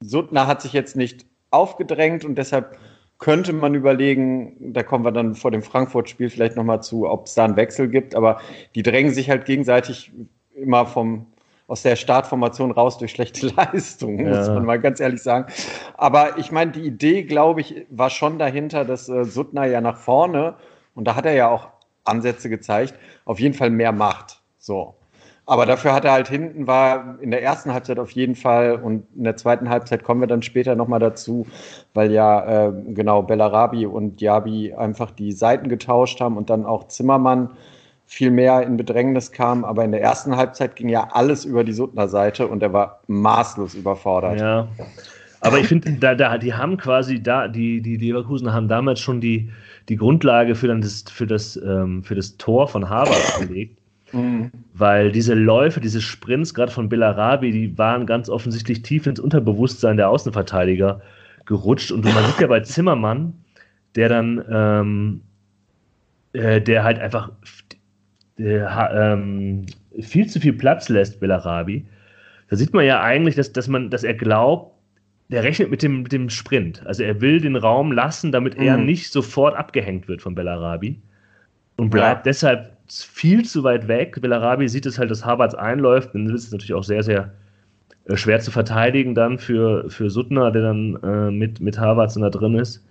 Suttner 0.00 0.46
hat 0.46 0.62
sich 0.62 0.72
jetzt 0.72 0.96
nicht 0.96 1.26
aufgedrängt 1.50 2.24
und 2.24 2.36
deshalb 2.36 2.78
könnte 3.22 3.52
man 3.52 3.76
überlegen, 3.76 4.72
da 4.72 4.82
kommen 4.82 5.04
wir 5.04 5.12
dann 5.12 5.36
vor 5.36 5.52
dem 5.52 5.62
Frankfurt-Spiel 5.62 6.28
vielleicht 6.28 6.56
nochmal 6.56 6.82
zu, 6.82 7.08
ob 7.08 7.26
es 7.26 7.34
da 7.34 7.44
einen 7.44 7.54
Wechsel 7.54 7.86
gibt, 7.86 8.16
aber 8.16 8.40
die 8.74 8.82
drängen 8.82 9.14
sich 9.14 9.30
halt 9.30 9.44
gegenseitig 9.44 10.10
immer 10.56 10.86
vom, 10.86 11.26
aus 11.68 11.82
der 11.82 11.94
Startformation 11.94 12.72
raus 12.72 12.98
durch 12.98 13.12
schlechte 13.12 13.46
Leistungen, 13.56 14.26
ja. 14.26 14.38
muss 14.38 14.48
man 14.48 14.64
mal 14.64 14.80
ganz 14.80 14.98
ehrlich 14.98 15.22
sagen. 15.22 15.46
Aber 15.96 16.36
ich 16.36 16.50
meine, 16.50 16.72
die 16.72 16.80
Idee, 16.80 17.22
glaube 17.22 17.60
ich, 17.60 17.86
war 17.90 18.10
schon 18.10 18.40
dahinter, 18.40 18.84
dass 18.84 19.08
äh, 19.08 19.24
Suttner 19.24 19.66
ja 19.66 19.80
nach 19.80 19.98
vorne, 19.98 20.56
und 20.96 21.04
da 21.04 21.14
hat 21.14 21.24
er 21.24 21.34
ja 21.34 21.48
auch 21.48 21.68
Ansätze 22.02 22.50
gezeigt, 22.50 22.94
auf 23.24 23.38
jeden 23.38 23.54
Fall 23.54 23.70
mehr 23.70 23.92
macht. 23.92 24.42
So. 24.58 24.96
Aber 25.44 25.66
dafür 25.66 25.92
hat 25.92 26.04
er 26.04 26.12
halt 26.12 26.28
hinten 26.28 26.68
war 26.68 27.16
in 27.20 27.32
der 27.32 27.42
ersten 27.42 27.72
Halbzeit 27.72 27.98
auf 27.98 28.12
jeden 28.12 28.36
Fall 28.36 28.76
und 28.76 29.04
in 29.16 29.24
der 29.24 29.36
zweiten 29.36 29.68
Halbzeit 29.68 30.04
kommen 30.04 30.20
wir 30.20 30.28
dann 30.28 30.42
später 30.42 30.76
nochmal 30.76 31.00
dazu, 31.00 31.46
weil 31.94 32.12
ja 32.12 32.68
äh, 32.68 32.72
genau 32.88 33.22
Bellarabi 33.22 33.86
und 33.86 34.20
Diaby 34.20 34.74
einfach 34.74 35.10
die 35.10 35.32
Seiten 35.32 35.68
getauscht 35.68 36.20
haben 36.20 36.36
und 36.36 36.48
dann 36.48 36.64
auch 36.64 36.86
Zimmermann 36.86 37.50
viel 38.06 38.30
mehr 38.30 38.62
in 38.62 38.76
Bedrängnis 38.76 39.32
kam. 39.32 39.64
Aber 39.64 39.84
in 39.84 39.90
der 39.90 40.02
ersten 40.02 40.36
Halbzeit 40.36 40.76
ging 40.76 40.88
ja 40.88 41.08
alles 41.10 41.44
über 41.44 41.64
die 41.64 41.72
Suttner 41.72 42.08
Seite 42.08 42.46
und 42.46 42.62
er 42.62 42.72
war 42.72 43.00
maßlos 43.08 43.74
überfordert. 43.74 44.38
Ja. 44.38 44.68
Aber 45.40 45.58
ich 45.58 45.66
finde, 45.66 45.92
da, 45.94 46.14
da, 46.14 46.38
die 46.38 46.54
haben 46.54 46.76
quasi 46.76 47.20
da, 47.20 47.48
die, 47.48 47.82
die 47.82 47.96
Leverkusen 47.96 48.52
haben 48.52 48.68
damals 48.68 49.00
schon 49.00 49.20
die, 49.20 49.50
die 49.88 49.96
Grundlage 49.96 50.54
für, 50.54 50.68
dann 50.68 50.82
das, 50.82 51.04
für, 51.10 51.26
das, 51.26 51.56
ähm, 51.56 52.04
für 52.04 52.14
das 52.14 52.36
Tor 52.36 52.68
von 52.68 52.88
Harvard 52.88 53.40
gelegt. 53.40 53.81
Mhm. 54.12 54.50
Weil 54.74 55.12
diese 55.12 55.34
Läufe, 55.34 55.80
diese 55.80 56.00
Sprints, 56.00 56.54
gerade 56.54 56.72
von 56.72 56.88
Bellarabi, 56.88 57.50
die 57.50 57.78
waren 57.78 58.06
ganz 58.06 58.28
offensichtlich 58.28 58.82
tief 58.82 59.06
ins 59.06 59.20
Unterbewusstsein 59.20 59.96
der 59.96 60.10
Außenverteidiger 60.10 61.00
gerutscht. 61.46 61.90
Und 61.92 62.04
man 62.04 62.24
sieht 62.26 62.40
ja 62.40 62.46
bei 62.46 62.60
Zimmermann, 62.60 63.32
der 63.94 64.08
dann, 64.08 64.44
ähm, 64.50 65.20
äh, 66.32 66.60
der 66.60 66.84
halt 66.84 66.98
einfach 66.98 67.30
der, 68.38 68.90
ähm, 68.92 69.66
viel 70.00 70.26
zu 70.26 70.40
viel 70.40 70.52
Platz 70.52 70.88
lässt, 70.88 71.20
Bellarabi. 71.20 71.86
Da 72.48 72.56
sieht 72.56 72.74
man 72.74 72.84
ja 72.84 73.00
eigentlich, 73.00 73.34
dass, 73.34 73.52
dass, 73.52 73.68
man, 73.68 73.90
dass 73.90 74.04
er 74.04 74.14
glaubt, 74.14 74.72
der 75.28 75.42
rechnet 75.42 75.70
mit 75.70 75.82
dem, 75.82 76.02
mit 76.02 76.12
dem 76.12 76.28
Sprint. 76.28 76.84
Also 76.86 77.02
er 77.02 77.20
will 77.20 77.40
den 77.40 77.56
Raum 77.56 77.92
lassen, 77.92 78.32
damit 78.32 78.58
mhm. 78.58 78.64
er 78.64 78.76
nicht 78.76 79.10
sofort 79.10 79.56
abgehängt 79.56 80.06
wird 80.08 80.20
von 80.20 80.34
Bellarabi. 80.34 81.00
Und 81.76 81.88
bleibt 81.88 82.26
ja. 82.26 82.30
deshalb 82.30 82.71
viel 83.00 83.44
zu 83.44 83.64
weit 83.64 83.88
weg. 83.88 84.20
Bellarabi 84.20 84.68
sieht 84.68 84.86
es 84.86 84.98
halt, 84.98 85.10
dass 85.10 85.24
Havertz 85.24 85.54
einläuft. 85.54 86.14
Dann 86.14 86.26
ist 86.26 86.44
es 86.44 86.52
natürlich 86.52 86.74
auch 86.74 86.84
sehr, 86.84 87.02
sehr 87.02 87.32
äh, 88.06 88.16
schwer 88.16 88.40
zu 88.40 88.50
verteidigen 88.50 89.14
dann 89.14 89.38
für, 89.38 89.88
für 89.88 90.10
Suttner, 90.10 90.50
der 90.50 90.62
dann 90.62 90.98
äh, 91.02 91.30
mit, 91.30 91.60
mit 91.60 91.78
Havertz 91.78 92.14
da 92.14 92.30
drin 92.30 92.54
ist, 92.54 92.84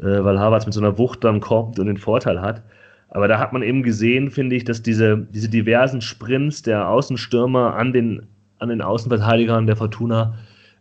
äh, 0.00 0.24
weil 0.24 0.38
Havertz 0.38 0.66
mit 0.66 0.74
so 0.74 0.80
einer 0.80 0.98
Wucht 0.98 1.24
dann 1.24 1.40
kommt 1.40 1.78
und 1.78 1.86
den 1.86 1.98
Vorteil 1.98 2.40
hat. 2.40 2.62
Aber 3.10 3.28
da 3.28 3.38
hat 3.38 3.52
man 3.52 3.62
eben 3.62 3.82
gesehen, 3.82 4.30
finde 4.30 4.56
ich, 4.56 4.64
dass 4.64 4.82
diese, 4.82 5.26
diese 5.30 5.48
diversen 5.48 6.00
Sprints 6.00 6.62
der 6.62 6.88
Außenstürmer 6.88 7.74
an 7.74 7.92
den, 7.92 8.26
an 8.58 8.68
den 8.68 8.82
Außenverteidigern 8.82 9.66
der 9.66 9.76
Fortuna 9.76 10.34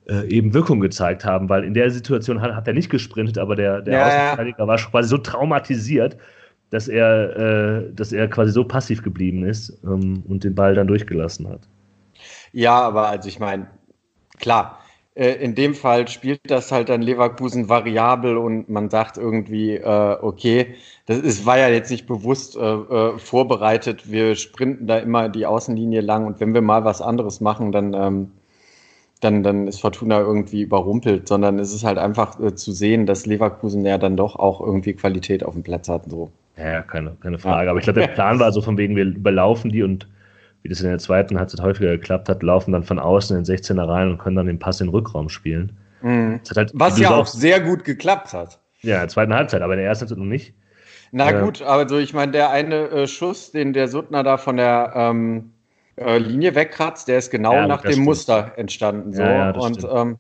äh, 0.08 0.28
eben 0.28 0.54
Wirkung 0.54 0.80
gezeigt 0.80 1.24
haben, 1.24 1.50
weil 1.50 1.64
in 1.64 1.74
der 1.74 1.90
Situation 1.92 2.42
hat, 2.42 2.54
hat 2.56 2.68
er 2.68 2.74
nicht 2.74 2.90
gesprintet, 2.90 3.38
aber 3.38 3.56
der, 3.56 3.82
der 3.82 3.94
ja, 3.94 4.08
Außenverteidiger 4.08 4.60
ja. 4.60 4.68
war 4.68 4.78
quasi 4.78 5.10
so 5.10 5.18
traumatisiert, 5.18 6.18
dass 6.76 6.90
er, 6.90 7.38
äh, 7.38 7.94
dass 7.94 8.12
er 8.12 8.28
quasi 8.28 8.52
so 8.52 8.66
passiv 8.66 9.02
geblieben 9.02 9.46
ist 9.46 9.80
ähm, 9.86 10.24
und 10.28 10.44
den 10.44 10.56
Ball 10.56 10.76
dann 10.76 10.88
durchgelassen 10.88 11.48
hat. 11.48 11.62
Ja, 12.52 12.82
aber 12.82 13.08
also 13.08 13.30
ich 13.30 13.40
meine, 13.40 13.68
klar, 14.40 14.80
äh, 15.16 15.36
in 15.36 15.56
dem 15.56 15.74
Fall 15.74 16.10
spielt 16.10 16.42
das 16.52 16.74
halt 16.74 16.90
dann 16.90 17.02
Leverkusen 17.02 17.70
variabel 17.70 18.36
und 18.36 18.68
man 18.68 18.90
sagt 18.90 19.18
irgendwie, 19.18 19.76
äh, 19.76 20.18
okay, 20.22 20.76
das 21.06 21.20
ist, 21.20 21.46
war 21.46 21.58
ja 21.58 21.70
jetzt 21.70 21.92
nicht 21.92 22.08
bewusst 22.08 22.58
äh, 22.58 22.60
äh, 22.60 23.18
vorbereitet, 23.20 24.12
wir 24.12 24.36
sprinten 24.36 24.86
da 24.86 24.98
immer 24.98 25.30
die 25.30 25.46
Außenlinie 25.46 26.02
lang 26.02 26.26
und 26.26 26.42
wenn 26.42 26.54
wir 26.54 26.62
mal 26.62 26.84
was 26.84 27.02
anderes 27.02 27.40
machen, 27.40 27.72
dann, 27.72 27.94
ähm, 27.94 28.32
dann, 29.22 29.44
dann 29.44 29.68
ist 29.68 29.80
Fortuna 29.80 30.20
irgendwie 30.20 30.64
überrumpelt, 30.64 31.30
sondern 31.30 31.58
es 31.60 31.74
ist 31.74 31.86
halt 31.86 31.98
einfach 32.00 32.38
äh, 32.42 32.54
zu 32.54 32.74
sehen, 32.74 33.06
dass 33.06 33.26
Leverkusen 33.26 33.86
ja 33.86 33.98
dann 33.98 34.18
doch 34.18 34.36
auch 34.36 34.60
irgendwie 34.60 34.94
Qualität 34.94 35.46
auf 35.46 35.54
dem 35.54 35.64
Platz 35.64 35.88
hat. 35.88 36.10
So. 36.10 36.32
Ja, 36.58 36.82
keine, 36.82 37.18
keine 37.22 37.38
Frage. 37.38 37.70
Aber 37.70 37.80
ich 37.80 37.84
glaube, 37.84 38.00
der 38.00 38.08
Plan 38.14 38.40
war 38.40 38.52
so 38.52 38.62
von 38.62 38.78
wegen, 38.78 38.96
wir 38.96 39.06
überlaufen 39.06 39.72
die 39.72 39.84
und 39.84 40.08
wie 40.64 40.70
das 40.70 40.82
in 40.82 40.90
der 40.90 40.98
zweiten 40.98 41.38
Halbzeit 41.38 41.62
häufiger 41.62 41.92
geklappt 41.92 42.28
hat, 42.28 42.42
laufen 42.42 42.72
dann 42.72 42.84
von 42.84 42.98
außen 42.98 43.38
in 43.38 43.44
den 43.44 43.56
16er 43.56 43.88
rein 43.88 44.10
und 44.10 44.18
können 44.18 44.36
dann 44.36 44.48
den 44.48 44.58
Pass 44.58 44.82
in 44.82 44.88
den 44.88 44.96
Rückraum 44.96 45.30
spielen. 45.30 45.78
Mhm. 46.02 46.40
Halt, 46.56 46.72
Was 46.74 46.98
ja 46.98 47.12
auch 47.12 47.28
sehr 47.28 47.60
gut 47.60 47.84
geklappt 47.84 48.34
hat. 48.34 48.60
Ja, 48.82 48.96
in 48.96 49.02
der 49.02 49.08
zweiten 49.10 49.34
Halbzeit, 49.34 49.62
aber 49.62 49.74
in 49.74 49.80
der 49.80 49.88
ersten 49.88 50.04
Halbzeit 50.04 50.18
noch 50.18 50.26
nicht. 50.26 50.54
Na 51.12 51.32
äh, 51.32 51.42
gut, 51.42 51.62
also 51.62 51.98
ich 51.98 52.14
meine, 52.14 52.32
der 52.32 52.50
eine 52.50 52.90
äh, 52.90 53.08
Schuss, 53.08 53.52
den 53.52 53.74
der 53.74 53.88
Suttner 53.88 54.24
da 54.24 54.38
von 54.38 54.58
der 54.58 54.92
ähm, 54.96 55.52
äh, 55.98 56.18
Linie 56.18 56.56
wegkratzt, 56.56 57.08
der 57.08 57.20
ist 57.20 57.32
genau 57.32 57.54
ja, 57.54 57.68
nach 57.68 57.82
dem 57.82 57.92
stimmt. 57.92 58.06
Muster 58.06 58.52
entstanden. 58.58 59.14
So. 59.14 59.22
Ja, 59.22 59.52
ja, 59.52 59.52
und 59.52 59.88
ähm, 59.90 60.18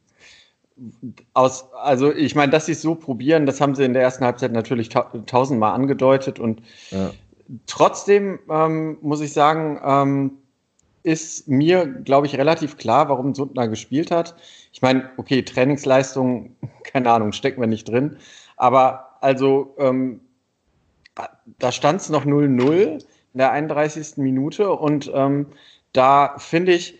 aus, 1.33 1.71
also 1.73 2.11
ich 2.11 2.35
meine, 2.35 2.51
dass 2.51 2.65
sie 2.65 2.73
es 2.73 2.81
so 2.81 2.95
probieren, 2.95 3.45
das 3.45 3.61
haben 3.61 3.75
sie 3.75 3.85
in 3.85 3.93
der 3.93 4.01
ersten 4.01 4.25
Halbzeit 4.25 4.51
natürlich 4.51 4.89
ta 4.89 5.03
tausendmal 5.25 5.73
angedeutet 5.73 6.39
und 6.39 6.61
ja. 6.91 7.11
trotzdem 7.65 8.39
ähm, 8.49 8.97
muss 9.01 9.21
ich 9.21 9.31
sagen, 9.31 9.79
ähm, 9.83 10.31
ist 11.03 11.47
mir, 11.47 11.85
glaube 11.85 12.25
ich, 12.27 12.37
relativ 12.37 12.77
klar, 12.77 13.09
warum 13.09 13.35
Sundner 13.35 13.67
gespielt 13.67 14.09
hat. 14.09 14.35
Ich 14.73 14.81
meine, 14.81 15.09
okay, 15.17 15.43
Trainingsleistung, 15.43 16.55
keine 16.83 17.11
Ahnung, 17.11 17.31
stecken 17.31 17.61
wir 17.61 17.67
nicht 17.67 17.87
drin, 17.87 18.17
aber 18.57 19.17
also 19.21 19.75
ähm, 19.77 20.19
da 21.59 21.71
stand 21.71 22.01
es 22.01 22.09
noch 22.09 22.25
0-0 22.25 23.01
in 23.35 23.37
der 23.37 23.51
31. 23.51 24.17
Minute 24.17 24.71
und 24.71 25.09
ähm, 25.13 25.47
da 25.93 26.35
finde 26.37 26.73
ich, 26.73 26.99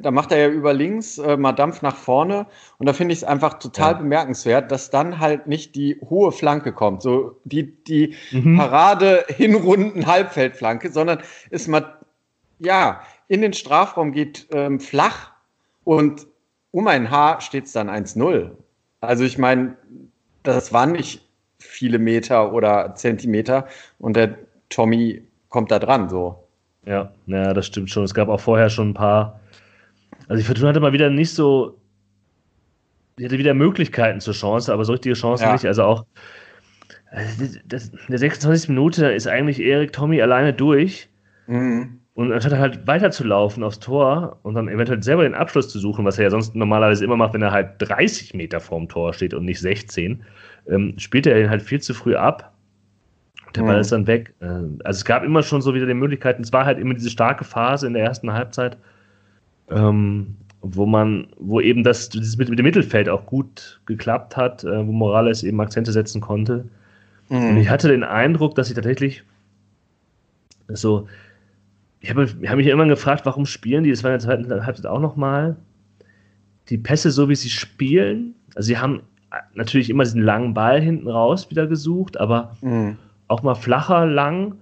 da 0.00 0.10
macht 0.10 0.32
er 0.32 0.38
ja 0.38 0.48
über 0.48 0.72
links 0.72 1.18
äh, 1.18 1.36
mal 1.36 1.52
Dampf 1.52 1.82
nach 1.82 1.96
vorne 1.96 2.46
und 2.78 2.88
da 2.88 2.92
finde 2.92 3.12
ich 3.12 3.20
es 3.20 3.24
einfach 3.24 3.58
total 3.58 3.92
ja. 3.92 3.98
bemerkenswert, 3.98 4.70
dass 4.70 4.90
dann 4.90 5.18
halt 5.18 5.46
nicht 5.46 5.74
die 5.74 5.98
hohe 6.08 6.32
Flanke 6.32 6.72
kommt, 6.72 7.02
so 7.02 7.40
die, 7.44 7.82
die 7.84 8.14
mhm. 8.30 8.56
Parade 8.56 9.24
hinrunden 9.28 10.06
Halbfeldflanke, 10.06 10.90
sondern 10.90 11.20
es 11.50 11.66
mal, 11.66 11.98
ja, 12.58 13.02
in 13.28 13.42
den 13.42 13.52
Strafraum 13.52 14.12
geht 14.12 14.48
ähm, 14.52 14.80
flach 14.80 15.32
und 15.84 16.26
um 16.72 16.86
ein 16.86 17.10
Haar 17.10 17.40
steht 17.40 17.64
es 17.64 17.72
dann 17.72 17.88
1-0. 17.88 18.50
Also 19.00 19.24
ich 19.24 19.38
meine, 19.38 19.76
das 20.42 20.72
waren 20.72 20.92
nicht 20.92 21.26
viele 21.58 21.98
Meter 21.98 22.52
oder 22.52 22.94
Zentimeter 22.94 23.66
und 23.98 24.16
der 24.16 24.36
Tommy 24.68 25.22
kommt 25.48 25.70
da 25.70 25.78
dran, 25.78 26.08
so. 26.08 26.44
Ja, 26.86 27.12
ja, 27.26 27.52
das 27.52 27.66
stimmt 27.66 27.90
schon. 27.90 28.04
Es 28.04 28.14
gab 28.14 28.28
auch 28.28 28.40
vorher 28.40 28.70
schon 28.70 28.90
ein 28.90 28.94
paar 28.94 29.39
also 30.30 30.40
die 30.40 30.46
Fortuna 30.46 30.68
hatte 30.68 30.80
mal 30.80 30.92
wieder 30.92 31.10
nicht 31.10 31.34
so, 31.34 31.76
die 33.18 33.24
hatte 33.24 33.36
wieder 33.36 33.52
Möglichkeiten 33.52 34.20
zur 34.20 34.32
Chance, 34.32 34.72
aber 34.72 34.84
so 34.84 34.92
richtige 34.92 35.16
Chancen 35.16 35.44
ja. 35.44 35.52
nicht. 35.52 35.66
Also 35.66 35.82
auch 35.82 36.06
also 37.10 37.46
das, 37.66 37.88
in 37.88 37.98
der 38.10 38.18
26. 38.18 38.68
Minute 38.68 39.06
ist 39.10 39.26
eigentlich 39.26 39.60
Erik 39.60 39.92
Tommy 39.92 40.22
alleine 40.22 40.52
durch. 40.52 41.08
Mhm. 41.48 41.98
Und 42.14 42.32
anstatt 42.32 42.52
halt 42.52 42.86
weiterzulaufen 42.86 43.64
aufs 43.64 43.80
Tor 43.80 44.38
und 44.42 44.54
dann 44.54 44.68
eventuell 44.68 45.02
selber 45.02 45.24
den 45.24 45.34
Abschluss 45.34 45.68
zu 45.68 45.80
suchen, 45.80 46.04
was 46.04 46.18
er 46.18 46.24
ja 46.24 46.30
sonst 46.30 46.54
normalerweise 46.54 47.04
immer 47.04 47.16
macht, 47.16 47.34
wenn 47.34 47.42
er 47.42 47.50
halt 47.50 47.70
30 47.78 48.34
Meter 48.34 48.60
vorm 48.60 48.88
Tor 48.88 49.12
steht 49.14 49.34
und 49.34 49.44
nicht 49.44 49.58
16, 49.58 50.22
ähm, 50.68 50.94
spielt 50.98 51.26
er 51.26 51.40
ihn 51.40 51.50
halt 51.50 51.62
viel 51.62 51.80
zu 51.80 51.92
früh 51.92 52.14
ab. 52.14 52.52
Der 53.56 53.62
Ball 53.62 53.74
mhm. 53.76 53.80
ist 53.80 53.90
dann 53.90 54.06
weg. 54.06 54.34
Äh, 54.38 54.44
also 54.84 54.98
es 54.98 55.04
gab 55.04 55.24
immer 55.24 55.42
schon 55.42 55.60
so 55.60 55.74
wieder 55.74 55.86
die 55.86 55.94
Möglichkeiten. 55.94 56.42
Es 56.42 56.52
war 56.52 56.66
halt 56.66 56.78
immer 56.78 56.94
diese 56.94 57.10
starke 57.10 57.42
Phase 57.42 57.88
in 57.88 57.94
der 57.94 58.04
ersten 58.04 58.32
Halbzeit, 58.32 58.76
ähm, 59.70 60.36
wo 60.62 60.86
man, 60.86 61.28
wo 61.38 61.60
eben 61.60 61.84
das, 61.84 62.10
das 62.10 62.36
mit, 62.36 62.48
mit, 62.50 62.58
dem 62.58 62.64
Mittelfeld 62.64 63.08
auch 63.08 63.26
gut 63.26 63.80
geklappt 63.86 64.36
hat, 64.36 64.64
äh, 64.64 64.86
wo 64.86 64.92
Morales 64.92 65.42
eben 65.42 65.60
Akzente 65.60 65.92
setzen 65.92 66.20
konnte. 66.20 66.66
Mhm. 67.28 67.50
Und 67.50 67.56
ich 67.56 67.70
hatte 67.70 67.88
den 67.88 68.04
Eindruck, 68.04 68.54
dass 68.54 68.68
sie 68.68 68.74
tatsächlich 68.74 69.24
So, 70.68 71.08
ich 72.00 72.10
habe 72.10 72.26
hab 72.26 72.56
mich 72.56 72.66
immer 72.66 72.86
gefragt, 72.86 73.26
warum 73.26 73.46
spielen 73.46 73.84
die, 73.84 73.90
das 73.90 74.02
war 74.04 74.10
in 74.10 74.18
der 74.18 74.26
zweiten 74.26 74.66
Halbzeit 74.66 74.86
auch 74.86 75.00
nochmal, 75.00 75.56
die 76.68 76.78
Pässe 76.78 77.10
so, 77.10 77.28
wie 77.28 77.34
sie 77.34 77.50
spielen. 77.50 78.34
Also 78.54 78.68
sie 78.68 78.78
haben 78.78 79.02
natürlich 79.54 79.90
immer 79.90 80.04
diesen 80.04 80.22
langen 80.22 80.54
Ball 80.54 80.80
hinten 80.80 81.08
raus 81.08 81.50
wieder 81.50 81.66
gesucht, 81.66 82.18
aber 82.18 82.56
mhm. 82.60 82.96
auch 83.28 83.42
mal 83.42 83.54
flacher, 83.54 84.06
lang. 84.06 84.56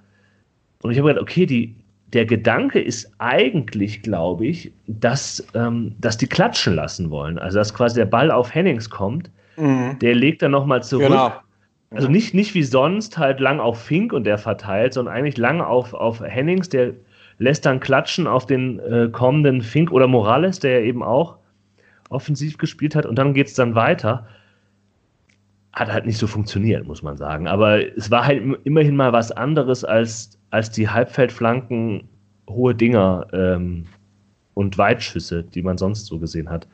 Und 0.83 0.91
ich 0.91 0.99
habe 0.99 1.09
gedacht, 1.09 1.23
okay, 1.23 1.47
die, 1.47 1.75
der 2.13 2.25
Gedanke 2.25 2.81
ist 2.81 3.13
eigentlich, 3.19 4.03
glaube 4.03 4.47
ich, 4.47 4.73
dass, 4.87 5.47
ähm, 5.55 5.95
dass 5.99 6.17
die 6.17 6.27
klatschen 6.27 6.75
lassen 6.75 7.11
wollen. 7.11 7.39
Also 7.39 7.59
dass 7.59 7.75
quasi 7.75 7.97
der 7.97 8.07
Ball 8.07 8.31
auf 8.31 8.55
Hennings 8.55 8.89
kommt, 8.89 9.31
mhm. 9.57 9.99
der 10.01 10.15
legt 10.15 10.43
dann 10.43 10.53
nochmal 10.53 10.83
zurück. 10.83 11.09
Genau. 11.09 11.33
Also 11.91 12.09
nicht, 12.09 12.35
nicht 12.35 12.55
wie 12.55 12.63
sonst 12.63 13.17
halt 13.17 13.41
lang 13.41 13.61
auf 13.61 13.81
Fink 13.83 14.13
und 14.13 14.25
der 14.25 14.37
verteilt, 14.37 14.93
sondern 14.93 15.15
eigentlich 15.15 15.39
lang 15.39 15.61
auf, 15.61 15.95
auf 15.95 16.21
Hennings, 16.21 16.69
der 16.69 16.93
lässt 17.39 17.65
dann 17.65 17.81
klatschen 17.81 18.27
auf 18.27 18.47
den 18.47 18.79
äh, 18.81 19.09
kommenden 19.11 19.63
Fink 19.63 19.91
oder 19.91 20.07
Morales, 20.07 20.59
der 20.59 20.81
ja 20.81 20.87
eben 20.87 21.03
auch 21.03 21.39
offensiv 22.11 22.59
gespielt 22.59 22.95
hat 22.95 23.07
und 23.07 23.17
dann 23.17 23.33
geht 23.33 23.47
es 23.47 23.55
dann 23.55 23.75
weiter. 23.75 24.27
Hat 25.73 25.93
halt 25.93 26.07
nicht 26.07 26.19
so 26.19 26.27
funktioniert, 26.27 26.87
muss 26.87 27.03
man 27.03 27.17
sagen. 27.17 27.47
Aber 27.47 27.81
es 27.97 28.11
war 28.11 28.27
halt 28.27 28.43
immerhin 28.65 28.97
mal 28.97 29.13
was 29.13 29.31
anderes 29.33 29.85
als, 29.85 30.38
als 30.51 30.71
die 30.71 30.89
Halbfeldflanken, 30.89 32.09
hohe 32.49 32.75
Dinger 32.75 33.27
ähm, 33.33 33.87
und 34.55 34.79
Weitschüsse, 34.79 35.45
die 35.45 35.63
man 35.63 35.79
sonst 35.79 36.07
so 36.07 36.19
gesehen 36.19 36.51
hat. 36.51 36.67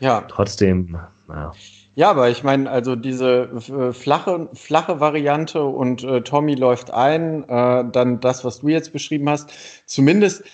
Ja. 0.00 0.22
Trotzdem, 0.28 0.98
naja. 1.28 1.52
Ja, 1.94 2.10
aber 2.10 2.28
ich 2.28 2.44
meine, 2.44 2.70
also 2.70 2.94
diese 2.94 3.48
äh, 3.70 3.92
flache, 3.92 4.50
flache 4.52 5.00
Variante 5.00 5.64
und 5.64 6.04
äh, 6.04 6.20
Tommy 6.20 6.54
läuft 6.54 6.90
ein, 6.90 7.48
äh, 7.48 7.84
dann 7.90 8.20
das, 8.20 8.44
was 8.44 8.60
du 8.60 8.68
jetzt 8.68 8.92
beschrieben 8.92 9.30
hast, 9.30 9.50
zumindest, 9.86 10.44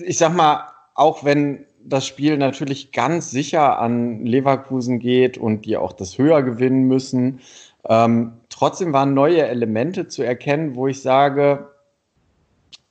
ich 0.00 0.16
sag 0.16 0.32
mal, 0.34 0.68
auch 0.94 1.24
wenn 1.24 1.66
das 1.84 2.06
Spiel 2.06 2.38
natürlich 2.38 2.92
ganz 2.92 3.32
sicher 3.32 3.80
an 3.80 4.24
Leverkusen 4.24 5.00
geht 5.00 5.36
und 5.36 5.66
die 5.66 5.76
auch 5.76 5.92
das 5.92 6.16
höher 6.16 6.42
gewinnen 6.42 6.84
müssen, 6.84 7.40
ähm, 7.88 8.34
trotzdem 8.54 8.92
waren 8.92 9.14
neue 9.14 9.46
Elemente 9.46 10.06
zu 10.06 10.22
erkennen, 10.22 10.76
wo 10.76 10.86
ich 10.86 11.02
sage, 11.02 11.70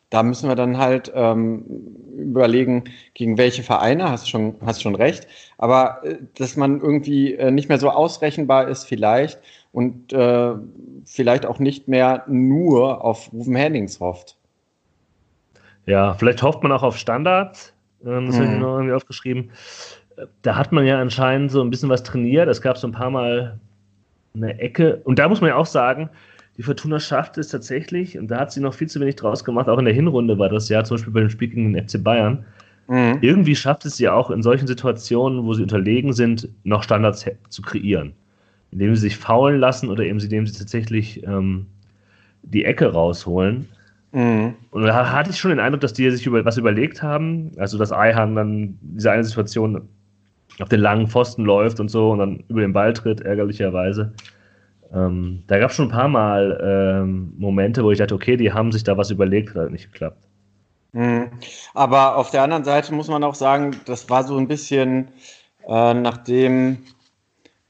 da 0.10 0.22
müssen 0.22 0.50
wir 0.50 0.56
dann 0.56 0.78
halt 0.78 1.12
ähm, 1.16 1.64
überlegen, 2.18 2.84
gegen 3.14 3.38
welche 3.38 3.64
Vereine, 3.64 4.12
hast 4.12 4.30
schon, 4.30 4.56
hast 4.64 4.82
schon 4.82 4.94
recht, 4.94 5.28
aber 5.58 6.02
äh, 6.04 6.18
dass 6.38 6.58
man 6.58 6.82
irgendwie 6.82 7.34
äh, 7.34 7.50
nicht 7.50 7.70
mehr 7.70 7.80
so 7.80 7.90
ausrechenbar 7.90 8.68
ist 8.68 8.84
vielleicht 8.84 9.40
und 9.72 10.12
äh, 10.12 10.54
vielleicht 11.06 11.46
auch 11.46 11.60
nicht 11.60 11.88
mehr 11.88 12.26
nur 12.28 13.04
auf 13.04 13.32
Rufen 13.32 13.56
Hennings 13.56 14.02
hofft. 14.02 14.38
Ja, 15.86 16.14
vielleicht 16.14 16.44
hofft 16.44 16.62
man 16.62 16.74
auch 16.74 16.84
auf 16.84 16.98
Standards, 16.98 17.74
ähm, 18.06 18.28
das 18.28 18.36
mhm. 18.36 18.42
habe 18.42 18.54
ich 18.54 18.60
noch 18.60 18.74
irgendwie 18.76 18.94
aufgeschrieben. 18.94 19.52
Da 20.42 20.58
hat 20.58 20.74
man 20.74 20.86
ja 20.86 21.00
anscheinend 21.00 21.52
so 21.52 21.62
ein 21.62 21.72
bisschen 21.72 21.90
was 21.90 22.04
trainiert. 22.04 22.48
Es 22.48 22.62
gab 22.62 22.78
so 22.78 22.86
ein 22.86 22.92
paar 22.92 23.10
Mal 23.10 23.60
eine 24.36 24.60
Ecke. 24.60 24.98
Und 25.04 25.20
da 25.20 25.28
muss 25.28 25.42
man 25.42 25.50
ja 25.50 25.56
auch 25.56 25.66
sagen, 25.66 26.10
die 26.58 26.64
Fortuna 26.64 27.00
schafft 27.00 27.38
es 27.38 27.50
tatsächlich, 27.50 28.18
und 28.18 28.28
da 28.28 28.40
hat 28.40 28.52
sie 28.52 28.62
noch 28.62 28.74
viel 28.74 28.88
zu 28.88 29.00
wenig 29.00 29.16
draus 29.16 29.44
gemacht, 29.44 29.68
auch 29.68 29.80
in 29.80 29.86
der 29.86 29.94
Hinrunde 29.94 30.38
war 30.38 30.50
das 30.50 30.70
ja, 30.70 30.84
zum 30.84 30.98
Beispiel 30.98 31.14
bei 31.14 31.20
dem 31.22 31.30
Spiel 31.30 31.48
gegen 31.48 31.74
den 31.74 31.88
FC 31.88 32.04
Bayern. 32.04 32.46
Mhm. 32.88 33.18
Irgendwie 33.22 33.56
schafft 33.56 33.86
es 33.86 33.98
sie 33.98 34.10
auch 34.10 34.30
in 34.30 34.44
solchen 34.44 34.68
Situationen, 34.68 35.46
wo 35.46 35.54
sie 35.54 35.64
unterlegen 35.64 36.14
sind, 36.14 36.50
noch 36.64 36.84
Standards 36.84 37.26
zu 37.50 37.62
kreieren. 37.62 38.14
Indem 38.72 38.96
sie 38.96 39.02
sich 39.02 39.18
faulen 39.18 39.60
lassen 39.60 39.90
oder 39.90 40.04
eben 40.04 40.20
indem 40.20 40.46
sie 40.46 40.58
tatsächlich 40.58 41.24
ähm, 41.26 41.68
die 42.44 42.66
Ecke 42.66 42.92
rausholen. 42.92 43.68
Mhm. 44.12 44.54
Und 44.72 44.84
da 44.84 45.12
hatte 45.12 45.32
ich 45.32 45.38
schon 45.38 45.50
den 45.50 45.60
Eindruck, 45.60 45.82
dass 45.82 45.94
die 45.94 46.10
sich 46.12 46.26
über, 46.26 46.44
was 46.46 46.58
überlegt 46.58 47.02
haben. 47.02 47.52
Also, 47.58 47.78
dass 47.78 47.92
Eihan 47.92 48.36
dann 48.36 48.78
diese 48.82 49.12
eine 49.12 49.24
Situation 49.24 49.82
auf 50.60 50.70
den 50.70 50.82
langen 50.82 51.08
Pfosten 51.08 51.46
läuft 51.46 51.80
und 51.80 51.90
so 51.90 52.12
und 52.12 52.20
dann 52.20 52.44
über 52.48 52.62
den 52.62 52.74
Ball 52.74 52.94
tritt, 52.94 53.22
ärgerlicherweise. 53.22 54.14
Ähm, 54.94 55.44
da 55.48 55.60
gab 55.60 55.72
es 55.72 55.76
schon 55.76 55.88
ein 55.88 55.92
paar 55.92 56.08
Mal 56.08 56.60
ähm, 56.64 57.34
Momente, 57.38 57.84
wo 57.84 57.92
ich 57.92 57.98
dachte, 57.98 58.16
okay, 58.16 58.38
die 58.38 58.54
haben 58.54 58.72
sich 58.72 58.84
da 58.84 58.98
was 58.98 59.10
überlegt, 59.10 59.56
hat 59.56 59.72
nicht 59.72 59.92
geklappt. 59.92 60.28
Mhm. 60.92 61.32
Aber 61.74 62.18
auf 62.18 62.30
der 62.30 62.44
anderen 62.44 62.64
Seite 62.64 62.94
muss 62.94 63.08
man 63.08 63.24
auch 63.24 63.36
sagen, 63.36 63.76
das 63.86 64.10
war 64.10 64.24
so 64.24 64.38
ein 64.38 64.48
bisschen 64.48 65.10
äh, 65.68 65.94
nachdem, 65.94 66.78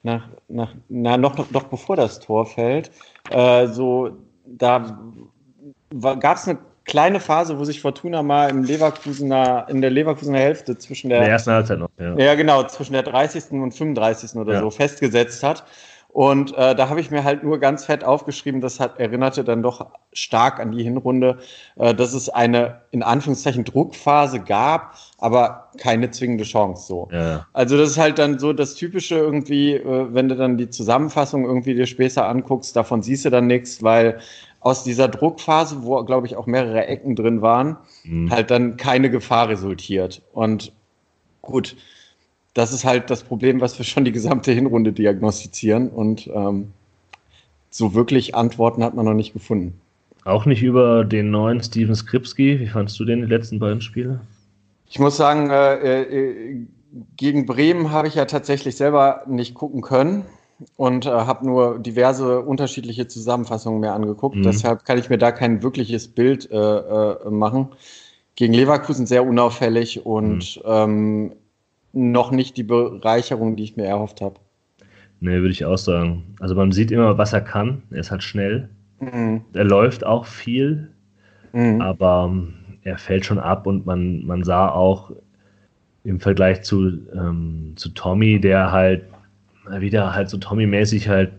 nach, 0.04 0.28
nach, 0.48 0.74
na, 0.90 1.18
noch, 1.18 1.38
noch, 1.38 1.52
noch 1.52 1.64
bevor 1.64 1.96
das 1.96 2.20
Tor 2.20 2.46
fällt, 2.46 2.92
äh, 3.30 3.68
so, 3.68 4.18
da 4.46 5.00
gab 5.92 6.38
es 6.38 6.48
eine 6.48 6.58
kleine 6.86 7.20
Phase, 7.20 7.58
wo 7.58 7.64
sich 7.64 7.82
Fortuna 7.82 8.24
mal 8.24 8.50
im 8.50 8.64
Leverkusener, 8.64 9.68
in 9.70 9.82
der 9.82 9.92
Leverkusener 9.92 10.40
Hälfte 10.40 10.78
zwischen 10.78 11.10
der, 11.10 11.22
der 11.22 11.30
ersten 11.30 11.52
Halbzeit 11.52 11.80
noch, 11.80 11.90
ja. 11.98 12.18
ja. 12.18 12.36
genau, 12.36 12.64
zwischen 12.64 12.94
der 12.94 13.04
30. 13.04 13.52
und 13.52 13.74
35. 13.74 14.36
oder 14.36 14.54
ja. 14.54 14.60
so 14.60 14.70
festgesetzt 14.70 15.44
hat. 15.44 15.64
Und 16.14 16.56
äh, 16.56 16.76
da 16.76 16.90
habe 16.90 17.02
ich 17.02 17.10
mir 17.10 17.24
halt 17.24 17.44
nur 17.44 17.58
ganz 17.58 17.86
fett 17.86 18.04
aufgeschrieben, 18.04 18.62
das 18.62 18.80
hat, 18.80 19.00
erinnerte 19.00 19.44
dann 19.44 19.64
doch 19.64 19.88
stark 20.14 20.60
an 20.60 20.72
die 20.72 20.84
Hinrunde, 20.84 21.40
äh, 21.76 21.96
dass 21.96 22.14
es 22.14 22.30
eine 22.30 22.82
in 22.92 23.02
Anführungszeichen 23.02 23.64
Druckphase 23.64 24.40
gab, 24.40 24.94
aber 25.18 25.72
keine 25.80 26.12
zwingende 26.12 26.44
Chance 26.44 26.86
so. 26.86 27.10
Ja. 27.12 27.48
Also 27.54 27.78
das 27.78 27.90
ist 27.90 27.98
halt 27.98 28.20
dann 28.20 28.38
so 28.38 28.54
das 28.54 28.76
Typische 28.76 29.16
irgendwie, 29.16 29.74
äh, 29.74 30.14
wenn 30.14 30.30
du 30.30 30.36
dann 30.36 30.56
die 30.56 30.70
Zusammenfassung 30.70 31.46
irgendwie 31.46 31.74
dir 31.74 31.88
später 31.88 32.28
anguckst, 32.28 32.76
davon 32.76 33.02
siehst 33.02 33.26
du 33.26 33.32
dann 33.32 33.48
nichts, 33.48 33.82
weil 33.82 34.20
aus 34.60 34.84
dieser 34.84 35.08
Druckphase, 35.08 35.82
wo 35.82 36.04
glaube 36.04 36.28
ich 36.28 36.36
auch 36.36 36.46
mehrere 36.46 36.86
Ecken 36.86 37.16
drin 37.16 37.42
waren, 37.42 37.78
mhm. 38.04 38.30
halt 38.30 38.52
dann 38.52 38.78
keine 38.78 39.10
Gefahr 39.10 39.50
resultiert. 39.50 40.22
Und 40.32 40.74
gut, 41.42 41.76
das 42.54 42.72
ist 42.72 42.86
halt 42.86 43.10
das 43.10 43.24
Problem, 43.24 43.62
was 43.62 43.78
wir 43.78 43.86
schon 43.86 44.06
die 44.06 44.12
gesamte 44.12 44.52
Hinrunde 44.52 44.94
diagnostizieren. 44.94 45.90
Und 45.90 46.28
ähm, 46.34 46.72
so 47.70 47.94
wirklich 47.94 48.36
Antworten 48.36 48.84
hat 48.84 48.94
man 48.94 49.06
noch 49.06 49.14
nicht 49.14 49.34
gefunden. 49.34 49.80
Auch 50.26 50.46
nicht 50.46 50.64
über 50.64 51.04
den 51.04 51.32
neuen 51.32 51.62
Steven 51.62 51.96
Skripski. 51.96 52.60
Wie 52.60 52.68
fandest 52.68 53.00
du 53.00 53.06
den 53.06 53.22
die 53.22 53.28
letzten 53.28 53.60
beiden 53.60 53.82
Spiele? 53.82 54.22
Ich 54.90 55.00
muss 55.00 55.18
sagen, 55.18 55.50
äh, 55.50 56.02
äh, 56.04 56.68
gegen 57.18 57.46
Bremen 57.46 57.92
habe 57.92 58.08
ich 58.08 58.16
ja 58.16 58.26
tatsächlich 58.26 58.76
selber 58.76 59.24
nicht 59.28 59.56
gucken 59.56 59.82
können 59.82 60.24
und 60.78 61.06
äh, 61.06 61.10
habe 61.10 61.46
nur 61.46 61.80
diverse 61.80 62.42
unterschiedliche 62.42 63.08
Zusammenfassungen 63.08 63.80
mir 63.80 63.94
angeguckt. 63.94 64.36
Mhm. 64.36 64.44
Deshalb 64.44 64.86
kann 64.86 65.00
ich 65.00 65.10
mir 65.10 65.18
da 65.18 65.32
kein 65.32 65.64
wirkliches 65.64 66.08
Bild 66.08 66.50
äh, 66.52 66.56
äh, 66.58 67.30
machen. 67.30 67.70
Gegen 68.36 68.54
Leverkusen 68.54 69.06
sehr 69.06 69.26
unauffällig 69.26 70.06
und 70.06 70.58
mhm. 70.58 70.64
ähm, 70.66 71.32
noch 71.94 72.32
nicht 72.32 72.58
die 72.58 72.64
Bereicherung, 72.64 73.56
die 73.56 73.64
ich 73.64 73.78
mir 73.78 73.86
erhofft 73.86 74.20
habe. 74.22 74.36
Nee, 75.20 75.38
würde 75.38 75.52
ich 75.52 75.64
auch 75.64 75.78
sagen. 75.78 76.36
Also 76.40 76.56
man 76.56 76.72
sieht 76.72 76.92
immer, 76.92 77.18
was 77.18 77.32
er 77.32 77.42
kann. 77.42 77.84
Er 77.92 78.00
ist 78.00 78.12
halt 78.12 78.24
schnell. 78.24 78.70
Mhm. 79.00 79.42
Er 79.54 79.64
läuft 79.64 80.06
auch 80.06 80.26
viel, 80.26 80.90
mhm. 81.54 81.80
aber 81.80 82.30
ähm, 82.30 82.54
er 82.84 82.98
fällt 82.98 83.26
schon 83.26 83.40
ab 83.40 83.66
und 83.68 83.86
man, 83.86 84.26
man 84.26 84.44
sah 84.44 84.68
auch 84.70 85.12
im 86.04 86.20
Vergleich 86.20 86.64
zu, 86.64 86.92
ähm, 87.14 87.74
zu 87.76 87.90
Tommy, 87.90 88.42
der 88.42 88.72
halt 88.72 89.06
wieder 89.80 90.14
halt 90.14 90.30
so 90.30 90.38
Tommy-mäßig 90.38 91.08
halt 91.08 91.32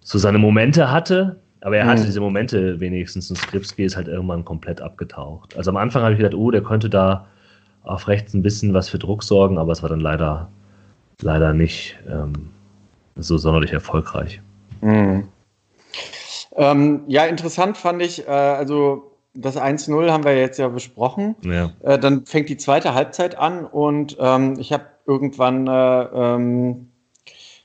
so 0.00 0.18
seine 0.18 0.38
Momente 0.38 0.90
hatte, 0.90 1.40
aber 1.62 1.76
er 1.78 1.86
hatte 1.86 2.02
mhm. 2.02 2.06
diese 2.06 2.20
Momente 2.20 2.80
wenigstens 2.80 3.30
und 3.30 3.36
Skripski 3.36 3.84
ist 3.84 3.96
halt 3.96 4.08
irgendwann 4.08 4.44
komplett 4.44 4.80
abgetaucht. 4.82 5.56
Also 5.56 5.70
am 5.70 5.76
Anfang 5.76 6.02
habe 6.02 6.12
ich 6.12 6.18
gedacht, 6.18 6.34
oh, 6.34 6.50
der 6.50 6.62
könnte 6.62 6.90
da 6.90 7.26
auf 7.84 8.08
rechts 8.08 8.34
ein 8.34 8.42
bisschen 8.42 8.74
was 8.74 8.88
für 8.88 8.98
Druck 8.98 9.22
sorgen, 9.22 9.58
aber 9.58 9.72
es 9.72 9.82
war 9.82 9.88
dann 9.88 10.00
leider, 10.00 10.48
leider 11.20 11.52
nicht 11.52 11.98
ähm, 12.08 12.50
so 13.16 13.38
sonderlich 13.38 13.72
erfolgreich. 13.72 14.40
Mhm. 14.80 15.28
Ähm, 16.56 17.02
ja, 17.06 17.24
interessant 17.26 17.76
fand 17.76 18.02
ich, 18.02 18.26
äh, 18.26 18.30
also 18.30 19.12
das 19.34 19.56
1-0 19.56 20.10
haben 20.10 20.24
wir 20.24 20.36
jetzt 20.36 20.58
ja 20.58 20.68
besprochen. 20.68 21.36
Ja. 21.42 21.70
Äh, 21.82 21.98
dann 21.98 22.26
fängt 22.26 22.48
die 22.48 22.56
zweite 22.56 22.94
Halbzeit 22.94 23.38
an 23.38 23.64
und 23.64 24.16
ähm, 24.18 24.56
ich 24.58 24.72
habe 24.72 24.84
irgendwann 25.06 25.66
äh, 25.66 26.02
ähm, 26.02 26.90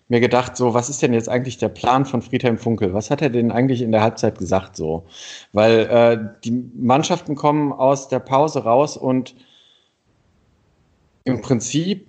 mir 0.07 0.19
gedacht, 0.19 0.55
so, 0.55 0.73
was 0.75 0.89
ist 0.89 1.01
denn 1.01 1.13
jetzt 1.13 1.29
eigentlich 1.29 1.57
der 1.57 1.69
Plan 1.69 2.05
von 2.05 2.21
Friedhelm 2.21 2.59
Funkel? 2.59 2.93
Was 2.93 3.09
hat 3.09 3.21
er 3.21 3.29
denn 3.29 3.51
eigentlich 3.51 3.81
in 3.81 3.91
der 3.91 4.01
Halbzeit 4.01 4.37
gesagt 4.37 4.75
so? 4.75 5.05
Weil 5.51 5.79
äh, 5.79 6.39
die 6.43 6.69
Mannschaften 6.75 7.35
kommen 7.35 7.73
aus 7.73 8.07
der 8.07 8.19
Pause 8.19 8.63
raus 8.63 8.97
und 8.97 9.35
im 11.25 11.41
Prinzip 11.41 12.07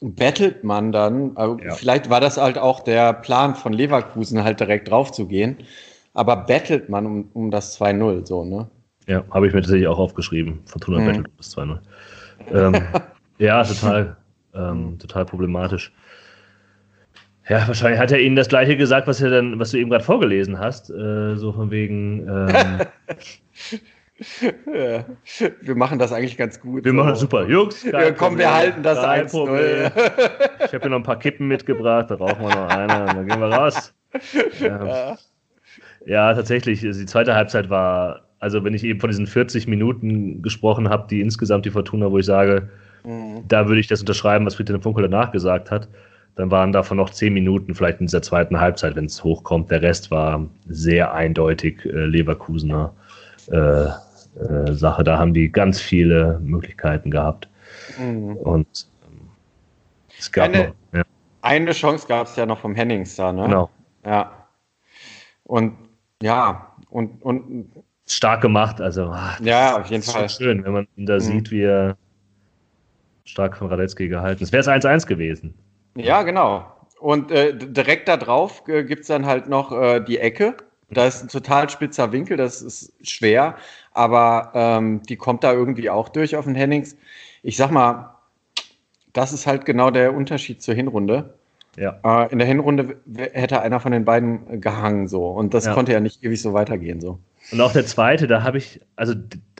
bettelt 0.00 0.62
man 0.62 0.92
dann, 0.92 1.34
ja. 1.36 1.74
vielleicht 1.74 2.10
war 2.10 2.20
das 2.20 2.36
halt 2.36 2.58
auch 2.58 2.80
der 2.80 3.12
Plan 3.12 3.54
von 3.54 3.72
Leverkusen, 3.72 4.44
halt 4.44 4.60
direkt 4.60 4.90
drauf 4.90 5.10
zu 5.10 5.26
gehen, 5.26 5.56
aber 6.14 6.36
bettelt 6.36 6.88
man 6.88 7.06
um, 7.06 7.30
um 7.32 7.50
das 7.50 7.80
2-0, 7.80 8.26
so, 8.26 8.44
ne? 8.44 8.68
Ja, 9.06 9.24
habe 9.30 9.46
ich 9.46 9.54
mir 9.54 9.62
tatsächlich 9.62 9.88
auch 9.88 9.98
aufgeschrieben. 9.98 10.60
Fortuna 10.66 11.00
mhm. 11.00 11.06
bettelt 11.06 11.26
um 11.28 11.32
das 11.38 11.56
2-0. 11.56 11.78
Ähm, 12.52 12.82
ja, 13.38 13.64
total, 13.64 14.16
ähm, 14.54 14.98
total 14.98 15.24
problematisch. 15.24 15.92
Ja, 17.48 17.66
wahrscheinlich 17.66 17.98
hat 17.98 18.12
er 18.12 18.20
Ihnen 18.20 18.36
das 18.36 18.48
gleiche 18.48 18.76
gesagt, 18.76 19.06
was, 19.06 19.22
er 19.22 19.30
dann, 19.30 19.58
was 19.58 19.70
du 19.70 19.78
eben 19.78 19.88
gerade 19.88 20.04
vorgelesen 20.04 20.58
hast. 20.58 20.90
Äh, 20.90 21.36
so 21.36 21.52
von 21.52 21.70
wegen. 21.70 22.28
Ähm, 22.28 22.80
ja. 24.72 25.04
Wir 25.60 25.74
machen 25.74 25.98
das 25.98 26.12
eigentlich 26.12 26.36
ganz 26.36 26.60
gut. 26.60 26.84
Wir 26.84 26.92
so. 26.92 26.96
machen 26.96 27.10
das 27.10 27.20
super. 27.20 27.48
Jungs, 27.48 27.82
ja, 27.84 28.10
komm, 28.12 28.38
wir 28.38 28.52
halten 28.52 28.82
das 28.82 28.98
1-0. 28.98 29.92
Ich 30.64 30.74
habe 30.74 30.80
hier 30.80 30.90
noch 30.90 30.98
ein 30.98 31.02
paar 31.02 31.18
Kippen 31.18 31.48
mitgebracht, 31.48 32.10
da 32.10 32.16
rauchen 32.16 32.42
wir 32.42 32.54
noch 32.54 32.68
eine 32.68 33.00
und 33.02 33.06
dann 33.08 33.26
gehen 33.26 33.40
wir 33.40 33.48
raus. 33.48 33.94
Ja, 34.60 35.16
ja 36.04 36.34
tatsächlich. 36.34 36.80
Die 36.80 37.06
zweite 37.06 37.34
Halbzeit 37.34 37.70
war, 37.70 38.26
also 38.38 38.64
wenn 38.64 38.74
ich 38.74 38.84
eben 38.84 39.00
von 39.00 39.08
diesen 39.08 39.26
40 39.26 39.66
Minuten 39.66 40.42
gesprochen 40.42 40.88
habe, 40.88 41.06
die 41.08 41.20
insgesamt 41.20 41.64
die 41.64 41.70
Fortuna, 41.70 42.10
wo 42.10 42.18
ich 42.18 42.26
sage, 42.26 42.68
mhm. 43.04 43.44
da 43.46 43.68
würde 43.68 43.80
ich 43.80 43.86
das 43.86 44.00
unterschreiben, 44.00 44.44
was 44.44 44.56
Friedhelm 44.56 44.82
Funkel 44.82 45.02
danach 45.08 45.32
gesagt 45.32 45.70
hat 45.70 45.88
dann 46.38 46.52
waren 46.52 46.70
davon 46.70 46.98
noch 46.98 47.10
zehn 47.10 47.34
Minuten, 47.34 47.74
vielleicht 47.74 47.98
in 47.98 48.06
dieser 48.06 48.22
zweiten 48.22 48.60
Halbzeit, 48.60 48.94
wenn 48.94 49.06
es 49.06 49.24
hochkommt. 49.24 49.72
Der 49.72 49.82
Rest 49.82 50.12
war 50.12 50.48
sehr 50.68 51.12
eindeutig 51.12 51.84
äh, 51.84 52.04
Leverkusener 52.04 52.92
äh, 53.50 53.86
äh, 54.38 54.72
Sache. 54.72 55.04
Da 55.04 55.18
haben 55.18 55.34
die 55.34 55.50
ganz 55.50 55.80
viele 55.80 56.38
Möglichkeiten 56.42 57.10
gehabt. 57.10 57.48
Mhm. 57.98 58.36
Und 58.36 58.86
ähm, 59.04 59.28
es 60.18 60.30
gab 60.30 60.46
eine, 60.46 60.68
noch, 60.68 60.74
ja. 60.92 61.02
eine 61.42 61.72
Chance 61.72 62.06
gab 62.06 62.26
es 62.26 62.36
ja 62.36 62.46
noch 62.46 62.58
vom 62.58 62.74
Hennings 62.74 63.16
da, 63.16 63.32
ne? 63.32 63.42
Genau. 63.42 63.70
Ja. 64.04 64.46
Und 65.44 65.74
ja, 66.22 66.72
und, 66.90 67.22
und 67.22 67.70
stark 68.06 68.40
gemacht. 68.40 68.80
Also, 68.80 69.10
ach, 69.12 69.40
ja, 69.40 69.78
auf 69.78 69.86
jeden 69.86 70.02
Fall. 70.02 70.28
schön, 70.28 70.64
wenn 70.64 70.72
man 70.72 70.88
ihn 70.96 71.06
da 71.06 71.14
mhm. 71.14 71.20
sieht, 71.20 71.50
wie 71.50 71.62
er 71.62 71.96
stark 73.24 73.56
von 73.56 73.68
Radetzky 73.68 74.08
gehalten 74.08 74.42
ist. 74.42 74.52
Wäre 74.52 74.60
es 74.60 74.68
1-1 74.68 75.06
gewesen. 75.06 75.54
Ja, 75.96 76.22
genau. 76.22 76.64
Und 77.00 77.30
äh, 77.30 77.56
direkt 77.56 78.08
da 78.08 78.16
drauf 78.16 78.62
äh, 78.66 78.84
gibt 78.84 79.02
es 79.02 79.08
dann 79.08 79.26
halt 79.26 79.48
noch 79.48 79.70
äh, 79.72 80.00
die 80.00 80.18
Ecke. 80.18 80.56
Da 80.90 81.06
ist 81.06 81.22
ein 81.22 81.28
total 81.28 81.68
spitzer 81.68 82.12
Winkel, 82.12 82.36
das 82.36 82.62
ist 82.62 82.92
schwer, 83.06 83.56
aber 83.92 84.52
ähm, 84.54 85.02
die 85.02 85.16
kommt 85.16 85.44
da 85.44 85.52
irgendwie 85.52 85.90
auch 85.90 86.08
durch 86.08 86.34
auf 86.34 86.46
den 86.46 86.54
Hennings. 86.54 86.96
Ich 87.42 87.56
sag 87.56 87.70
mal, 87.70 88.14
das 89.12 89.32
ist 89.32 89.46
halt 89.46 89.66
genau 89.66 89.90
der 89.90 90.14
Unterschied 90.14 90.62
zur 90.62 90.74
Hinrunde. 90.74 91.34
Ja. 91.76 91.98
Äh, 92.04 92.32
in 92.32 92.38
der 92.38 92.48
Hinrunde 92.48 92.96
hätte 93.32 93.60
einer 93.60 93.80
von 93.80 93.92
den 93.92 94.04
beiden 94.04 94.60
gehangen 94.60 95.08
so 95.08 95.26
und 95.26 95.52
das 95.52 95.66
ja. 95.66 95.74
konnte 95.74 95.92
ja 95.92 96.00
nicht 96.00 96.24
ewig 96.24 96.40
so 96.40 96.54
weitergehen 96.54 97.00
so. 97.00 97.18
Und 97.52 97.60
auch 97.60 97.72
der 97.72 97.86
zweite, 97.86 98.26
da 98.26 98.42
habe 98.42 98.58
ich, 98.58 98.80
also, 98.96 99.14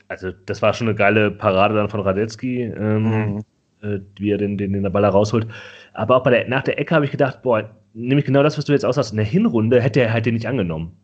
also 0.09 0.31
das 0.47 0.63
war 0.63 0.73
schon 0.73 0.89
eine 0.89 0.97
geile 0.97 1.31
Parade 1.31 1.75
dann 1.75 1.89
von 1.89 2.01
Radetzky, 2.01 2.63
ähm, 2.63 3.03
mhm. 3.03 3.45
äh, 3.83 4.01
wie 4.17 4.31
er 4.31 4.39
den, 4.39 4.57
den, 4.59 4.73
den 4.73 4.93
Ball 4.93 5.05
rausholt. 5.05 5.47
Aber 5.93 6.17
auch 6.17 6.23
bei 6.23 6.31
der, 6.31 6.49
nach 6.49 6.63
der 6.63 6.79
Ecke 6.79 6.95
habe 6.95 7.05
ich 7.05 7.11
gedacht, 7.11 7.43
boah, 7.43 7.71
nämlich 7.95 8.27
genau 8.27 8.43
das, 8.43 8.59
was 8.59 8.65
du 8.65 8.73
jetzt 8.73 8.85
aussagst. 8.85 9.13
In 9.13 9.17
der 9.17 9.27
Hinrunde 9.27 9.81
hätte 9.81 10.01
er 10.01 10.13
halt 10.13 10.27
den 10.27 10.35
nicht 10.35 10.47
angenommen. 10.47 10.97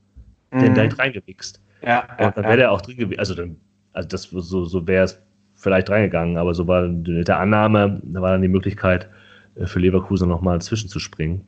Mhm. 0.55 0.61
Den 0.61 0.75
direkt 0.75 0.99
reingewichst. 0.99 1.61
Ja, 1.83 2.07
und 2.19 2.37
dann 2.37 2.45
wäre 2.45 2.51
ja. 2.51 2.57
der 2.57 2.73
auch 2.73 2.81
drin 2.81 2.97
gewesen. 2.97 3.19
Also, 3.19 3.35
dann, 3.35 3.57
also 3.93 4.09
das, 4.09 4.23
so, 4.23 4.65
so 4.65 4.87
wäre 4.87 5.05
es 5.05 5.21
vielleicht 5.55 5.91
reingegangen, 5.91 6.37
aber 6.37 6.55
so 6.55 6.67
war 6.67 6.89
mit 6.89 7.29
der 7.29 7.39
Annahme, 7.39 8.01
da 8.05 8.23
war 8.23 8.33
dann 8.33 8.43
die 8.43 8.49
Möglichkeit 8.49 9.09
äh, 9.57 9.67
für 9.67 9.81
Leverkusen 9.81 10.29
nochmal 10.29 10.61
zwischenzuspringen. 10.61 11.43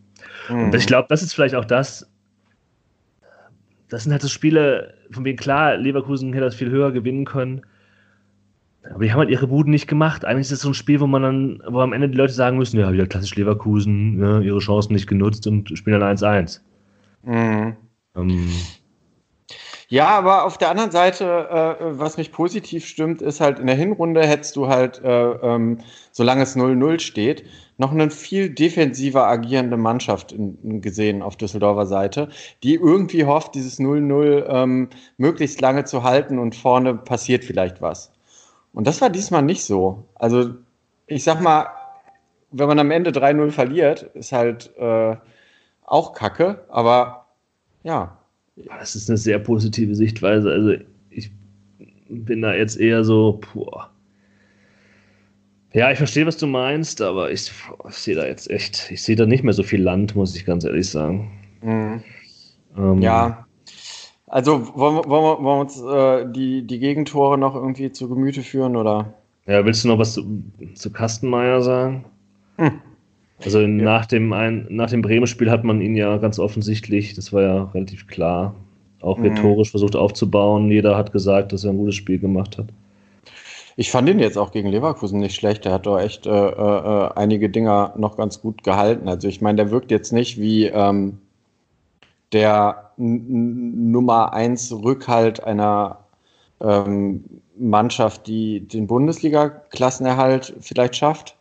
Mhm. 0.49 0.65
Und 0.65 0.75
ich 0.75 0.87
glaube, 0.87 1.07
das 1.09 1.23
ist 1.23 1.35
vielleicht 1.35 1.55
auch 1.55 1.65
das, 1.65 2.11
das 3.89 4.03
sind 4.03 4.13
halt 4.13 4.23
so 4.23 4.29
Spiele, 4.29 4.95
von 5.11 5.25
denen 5.25 5.39
klar, 5.39 5.77
Leverkusen 5.77 6.33
hätte 6.33 6.45
das 6.45 6.55
viel 6.55 6.71
höher 6.71 6.93
gewinnen 6.93 7.25
können. 7.25 7.63
Aber 8.91 9.05
die 9.05 9.11
haben 9.11 9.19
halt 9.19 9.31
ihre 9.31 9.49
Buden 9.49 9.71
nicht 9.71 9.89
gemacht. 9.89 10.25
Eigentlich 10.25 10.47
ist 10.47 10.53
es 10.53 10.61
so 10.61 10.69
ein 10.69 10.75
Spiel, 10.75 11.01
wo 11.01 11.07
man 11.07 11.23
dann, 11.23 11.63
wo 11.69 11.81
am 11.81 11.93
Ende 11.93 12.09
die 12.09 12.17
Leute 12.17 12.33
sagen 12.33 12.57
müssen, 12.57 12.79
ja, 12.79 12.93
wieder 12.93 13.07
klassisch 13.07 13.35
Leverkusen, 13.35 14.21
ja, 14.21 14.41
ihre 14.41 14.59
Chancen 14.61 14.93
nicht 14.93 15.09
genutzt 15.09 15.47
und 15.47 15.77
spielen 15.77 16.01
dann 16.01 16.17
1-1. 16.17 16.61
Mhm. 17.25 17.77
Ähm. 18.17 18.49
Ja, 19.89 20.09
aber 20.09 20.45
auf 20.45 20.59
der 20.59 20.71
anderen 20.71 20.91
Seite, 20.91 21.79
äh, 21.81 21.99
was 21.99 22.17
mich 22.17 22.33
positiv 22.33 22.85
stimmt, 22.87 23.23
ist 23.23 23.41
halt 23.41 23.61
in 23.61 23.69
der 23.69 23.77
Hinrunde 23.77 24.27
hättest 24.27 24.57
du 24.57 24.67
halt, 24.67 25.01
äh, 25.05 25.31
ähm, 25.31 25.79
solange 26.11 26.43
es 26.43 26.57
0-0 26.57 26.99
steht, 26.99 27.45
noch 27.79 27.93
eine 27.93 28.11
viel 28.11 28.51
defensiver 28.51 29.29
agierende 29.29 29.77
Mannschaft 29.77 30.33
in, 30.33 30.59
in 30.65 30.81
gesehen 30.81 31.23
auf 31.23 31.37
Düsseldorfer 31.37 31.87
Seite, 31.87 32.31
die 32.65 32.75
irgendwie 32.75 33.27
hofft, 33.27 33.55
dieses 33.55 33.79
0-0 33.79 34.47
ähm, 34.49 34.89
möglichst 35.19 35.61
lange 35.61 35.85
zu 35.85 36.03
halten 36.03 36.41
und 36.41 36.57
vorne 36.57 36.95
passiert 36.95 37.45
vielleicht 37.45 37.81
was. 37.81 38.11
Und 38.73 38.89
das 38.89 39.01
war 39.01 39.11
diesmal 39.11 39.43
nicht 39.43 39.65
so. 39.65 40.05
Also, 40.17 40.51
ich 41.07 41.23
sag 41.23 41.41
mal, 41.41 41.69
wenn 42.51 42.67
man 42.67 42.79
am 42.81 42.91
Ende 42.91 43.11
3-0 43.11 43.51
verliert, 43.53 44.03
ist 44.15 44.33
halt 44.33 44.77
äh, 44.79 45.17
auch 45.85 46.13
kacke, 46.13 46.65
aber 46.69 47.27
ja. 47.85 48.19
Das 48.57 48.97
ist 48.97 49.09
eine 49.09 49.19
sehr 49.19 49.39
positive 49.39 49.95
Sichtweise. 49.95 50.51
Also, 50.51 50.75
ich 51.11 51.31
bin 52.09 52.43
da 52.43 52.55
jetzt 52.55 52.79
eher 52.79 53.05
so, 53.05 53.39
puh. 53.41 53.67
Ja, 55.73 55.91
ich 55.91 55.99
verstehe, 55.99 56.27
was 56.27 56.39
du 56.39 56.47
meinst, 56.47 57.03
aber 57.03 57.31
ich, 57.31 57.53
ich 57.89 57.95
sehe 57.95 58.15
da 58.15 58.27
jetzt 58.27 58.51
echt, 58.51 58.91
ich 58.91 59.03
sehe 59.03 59.17
da 59.17 59.27
nicht 59.27 59.45
mehr 59.45 59.53
so 59.53 59.63
viel 59.63 59.83
Land, 59.83 60.17
muss 60.17 60.35
ich 60.35 60.47
ganz 60.47 60.65
ehrlich 60.65 60.89
sagen. 60.89 61.31
Mhm. 61.61 62.03
Ähm, 62.79 63.03
ja, 63.03 63.47
also 64.27 64.75
wollen, 64.75 64.97
wir, 64.97 65.05
wollen 65.09 65.25
wir, 65.25 65.45
wollen 65.45 65.57
wir 65.57 65.61
uns 65.61 65.81
äh, 65.81 66.33
die, 66.33 66.67
die 66.67 66.79
Gegentore 66.79 67.39
noch 67.39 67.55
irgendwie 67.55 67.93
zu 67.93 68.09
Gemüte 68.09 68.43
führen 68.43 68.77
oder? 68.77 69.15
Ja, 69.47 69.65
willst 69.65 69.85
du 69.85 69.89
noch 69.89 69.99
was 69.99 70.15
zu, 70.15 70.43
zu 70.75 70.93
Kastenmeier 70.93 71.63
sagen? 71.63 72.05
Hm. 72.57 72.81
Also 73.45 73.61
ja. 73.61 73.67
nach 73.67 74.07
dem, 74.07 74.33
ein, 74.33 74.67
nach 74.71 74.91
dem 74.91 75.03
Bremen-Spiel 75.03 75.51
hat 75.51 75.65
man 75.65 75.81
ihn 75.81 75.95
ja 75.95 76.17
ganz 76.17 76.39
offensichtlich, 76.39 77.15
das 77.15 77.33
war 77.33 77.43
ja 77.43 77.65
relativ 77.75 78.07
klar, 78.07 78.55
auch 79.01 79.19
mhm. 79.19 79.27
rhetorisch 79.27 79.71
versucht 79.71 79.97
aufzubauen. 79.97 80.71
Jeder 80.71 80.97
hat 80.97 81.13
gesagt, 81.13 81.53
dass 81.53 81.65
er 81.65 81.71
ein 81.71 81.77
gutes 81.77 81.95
Spiel 81.95 82.19
gemacht 82.19 82.59
hat. 82.59 82.67
Ich 83.79 83.91
fand 83.91 84.09
ihn 84.09 84.19
jetzt 84.19 84.39
auch 84.39 84.53
gegen 84.53 84.71
Leverkusen 84.71 85.21
nicht 85.21 85.35
schlecht. 85.35 85.67
Er 85.67 85.73
hat 85.73 85.85
doch 85.85 85.99
echt 85.99 86.27
äh, 86.27 86.31
äh, 86.31 87.11
einige 87.15 87.51
Dinger 87.51 87.93
noch 87.99 88.17
ganz 88.17 88.41
gut 88.41 88.65
gehalten. 88.65 89.07
Also 89.07 89.29
ich 89.29 89.43
meine, 89.43 89.57
der 89.57 89.71
wirkt 89.71 89.91
jetzt 89.91 90.15
nicht 90.15 90.41
wie 90.41 90.67
ähm, 90.67 91.19
der 92.33 92.91
Nummer 92.97 94.33
eins 94.33 94.73
Rückhalt 94.73 95.45
einer 95.45 95.99
ähm, 96.63 97.25
Mannschaft, 97.59 98.27
die 98.27 98.61
den 98.61 98.87
Bundesliga-Klassenerhalt 98.87 100.55
vielleicht 100.61 100.97
schafft. 100.97 101.36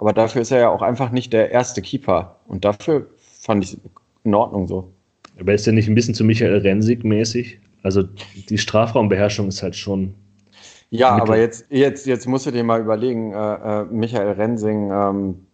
Aber 0.00 0.14
dafür 0.14 0.40
ist 0.40 0.50
er 0.50 0.60
ja 0.60 0.70
auch 0.70 0.80
einfach 0.80 1.10
nicht 1.10 1.30
der 1.34 1.50
erste 1.50 1.82
Keeper. 1.82 2.36
Und 2.46 2.64
dafür 2.64 3.06
fand 3.18 3.64
ich 3.64 3.76
in 4.24 4.34
Ordnung 4.34 4.66
so. 4.66 4.90
Aber 5.38 5.52
ist 5.52 5.66
er 5.66 5.74
nicht 5.74 5.88
ein 5.88 5.94
bisschen 5.94 6.14
zu 6.14 6.24
Michael 6.24 6.56
Rensig 6.56 7.04
mäßig? 7.04 7.60
Also 7.82 8.04
die 8.48 8.56
Strafraumbeherrschung 8.56 9.48
ist 9.48 9.62
halt 9.62 9.76
schon. 9.76 10.14
Ja, 10.88 11.10
aber 11.10 11.36
jetzt, 11.36 11.66
jetzt, 11.68 12.06
jetzt 12.06 12.26
musst 12.26 12.46
du 12.46 12.50
dir 12.50 12.64
mal 12.64 12.80
überlegen, 12.80 13.34
äh, 13.34 13.82
äh, 13.82 13.84
Michael 13.90 14.32
Rensing, 14.32 14.90
ähm, 14.90 15.46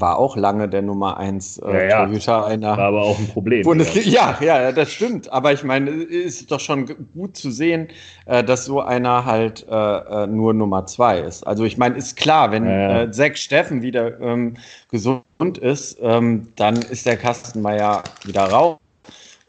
war 0.00 0.18
auch 0.18 0.36
lange 0.36 0.68
der 0.68 0.82
Nummer 0.82 1.16
1 1.16 1.58
äh, 1.58 1.88
ja, 1.88 2.04
Torhüter 2.04 2.46
einer. 2.46 2.76
War 2.76 2.78
aber 2.78 3.02
auch 3.02 3.18
ein 3.18 3.28
Problem. 3.28 3.62
Bundesliga. 3.62 4.04
Ja. 4.14 4.38
ja, 4.40 4.72
das 4.72 4.92
stimmt. 4.92 5.32
Aber 5.32 5.52
ich 5.52 5.64
meine, 5.64 5.90
ist 5.90 6.50
doch 6.50 6.60
schon 6.60 6.88
gut 7.14 7.36
zu 7.36 7.50
sehen, 7.50 7.88
äh, 8.26 8.44
dass 8.44 8.64
so 8.64 8.80
einer 8.80 9.24
halt 9.24 9.66
äh, 9.68 9.74
äh 9.74 10.26
nur 10.26 10.54
Nummer 10.54 10.86
2 10.86 11.20
ist. 11.20 11.46
Also 11.46 11.64
ich 11.64 11.78
meine, 11.78 11.96
ist 11.96 12.16
klar, 12.16 12.52
wenn 12.52 12.66
ja, 12.66 13.02
äh, 13.02 13.10
Zack 13.10 13.36
Steffen 13.38 13.82
wieder 13.82 14.20
ähm, 14.20 14.56
gesund 14.90 15.58
ist, 15.60 15.98
ähm, 16.02 16.48
dann 16.56 16.76
ist 16.76 17.06
der 17.06 17.16
Kastenmeier 17.16 18.04
wieder 18.24 18.44
raus. 18.44 18.78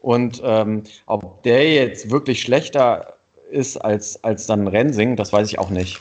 Und 0.00 0.40
ähm, 0.44 0.84
ob 1.06 1.42
der 1.42 1.72
jetzt 1.72 2.10
wirklich 2.10 2.42
schlechter 2.42 3.14
ist 3.50 3.76
als, 3.76 4.22
als 4.24 4.46
dann 4.46 4.68
Rensing, 4.68 5.16
das 5.16 5.32
weiß 5.32 5.48
ich 5.48 5.58
auch 5.58 5.70
nicht. 5.70 6.00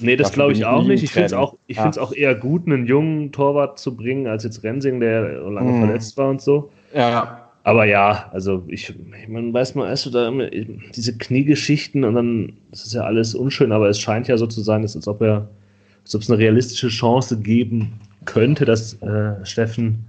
Nee, 0.00 0.16
das 0.16 0.32
glaube 0.32 0.52
ich 0.52 0.64
auch 0.64 0.84
nicht. 0.84 1.02
Ich 1.04 1.12
finde 1.12 1.26
es 1.26 1.32
auch, 1.32 1.56
ja. 1.68 1.90
auch 1.98 2.12
eher 2.12 2.34
gut, 2.34 2.66
einen 2.66 2.86
jungen 2.86 3.32
Torwart 3.32 3.78
zu 3.78 3.96
bringen, 3.96 4.26
als 4.26 4.44
jetzt 4.44 4.62
Rensing, 4.64 5.00
der 5.00 5.40
lange 5.42 5.72
mhm. 5.72 5.84
verletzt 5.86 6.16
war 6.16 6.30
und 6.30 6.40
so. 6.40 6.70
Ja. 6.94 7.40
Aber 7.62 7.86
ja, 7.86 8.28
also 8.32 8.62
ich, 8.68 8.94
man 9.26 9.52
weiß 9.52 9.74
mal, 9.74 9.90
weißt 9.90 10.06
du, 10.06 10.10
da 10.10 10.28
immer 10.28 10.48
diese 10.50 11.16
Kniegeschichten 11.16 12.04
und 12.04 12.14
dann, 12.14 12.52
das 12.70 12.84
ist 12.84 12.92
ja 12.92 13.02
alles 13.02 13.34
unschön, 13.34 13.72
aber 13.72 13.88
es 13.88 13.98
scheint 13.98 14.28
ja 14.28 14.36
so 14.36 14.46
zu 14.46 14.60
sein, 14.60 14.82
als 14.82 15.08
ob 15.08 15.22
er, 15.22 15.48
als 16.02 16.14
ob 16.14 16.20
es 16.20 16.30
eine 16.30 16.38
realistische 16.38 16.88
Chance 16.88 17.38
geben 17.38 17.94
könnte, 18.26 18.66
dass 18.66 19.00
äh, 19.02 19.32
Steffen 19.44 20.04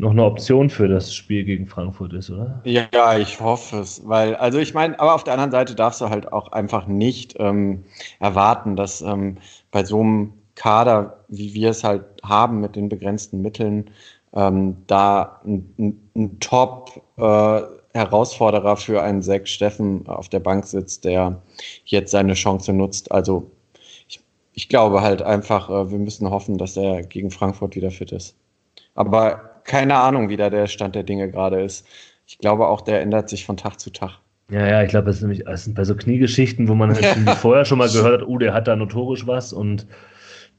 noch 0.00 0.10
eine 0.10 0.24
Option 0.24 0.70
für 0.70 0.88
das 0.88 1.14
Spiel 1.14 1.44
gegen 1.44 1.66
Frankfurt 1.66 2.14
ist, 2.14 2.30
oder? 2.30 2.60
Ja, 2.64 3.18
ich 3.18 3.38
hoffe 3.38 3.80
es, 3.80 4.02
weil, 4.08 4.34
also 4.34 4.58
ich 4.58 4.72
meine, 4.72 4.98
aber 4.98 5.14
auf 5.14 5.24
der 5.24 5.34
anderen 5.34 5.50
Seite 5.50 5.74
darfst 5.74 6.00
du 6.00 6.08
halt 6.08 6.32
auch 6.32 6.52
einfach 6.52 6.86
nicht 6.86 7.36
ähm, 7.38 7.84
erwarten, 8.18 8.76
dass 8.76 9.02
ähm, 9.02 9.36
bei 9.70 9.84
so 9.84 10.00
einem 10.00 10.32
Kader, 10.54 11.24
wie 11.28 11.54
wir 11.54 11.70
es 11.70 11.84
halt 11.84 12.04
haben 12.22 12.60
mit 12.60 12.76
den 12.76 12.88
begrenzten 12.88 13.42
Mitteln, 13.42 13.90
ähm, 14.34 14.76
da 14.86 15.40
ein, 15.44 15.74
ein, 15.78 16.10
ein 16.16 16.40
Top 16.40 17.02
äh, 17.16 17.60
Herausforderer 17.92 18.76
für 18.76 19.02
einen 19.02 19.22
Zack 19.22 19.48
Steffen 19.48 20.06
auf 20.06 20.28
der 20.28 20.40
Bank 20.40 20.66
sitzt, 20.66 21.04
der 21.04 21.42
jetzt 21.84 22.12
seine 22.12 22.34
Chance 22.34 22.72
nutzt. 22.72 23.12
Also 23.12 23.50
ich, 24.08 24.20
ich 24.54 24.68
glaube 24.68 25.02
halt 25.02 25.20
einfach, 25.20 25.68
äh, 25.68 25.90
wir 25.90 25.98
müssen 25.98 26.30
hoffen, 26.30 26.56
dass 26.56 26.76
er 26.76 27.02
gegen 27.02 27.30
Frankfurt 27.30 27.76
wieder 27.76 27.90
fit 27.90 28.12
ist. 28.12 28.36
Aber 28.94 29.49
keine 29.64 29.96
Ahnung, 29.96 30.28
wie 30.28 30.36
da 30.36 30.50
der 30.50 30.66
Stand 30.66 30.94
der 30.94 31.02
Dinge 31.02 31.30
gerade 31.30 31.60
ist. 31.62 31.86
Ich 32.26 32.38
glaube 32.38 32.68
auch, 32.68 32.80
der 32.80 33.00
ändert 33.00 33.28
sich 33.28 33.44
von 33.44 33.56
Tag 33.56 33.80
zu 33.80 33.90
Tag. 33.90 34.20
Ja, 34.50 34.66
ja, 34.66 34.82
ich 34.82 34.90
glaube, 34.90 35.06
das 35.06 35.16
ist 35.16 35.22
nämlich 35.22 35.44
sind 35.54 35.74
bei 35.74 35.84
so 35.84 35.94
Kniegeschichten, 35.94 36.68
wo 36.68 36.74
man 36.74 36.94
halt 36.94 37.04
vorher 37.38 37.64
schon 37.64 37.78
mal 37.78 37.88
gehört 37.88 38.22
hat, 38.22 38.28
oh, 38.28 38.38
der 38.38 38.52
hat 38.52 38.68
da 38.68 38.76
notorisch 38.76 39.26
was 39.26 39.52
und 39.52 39.86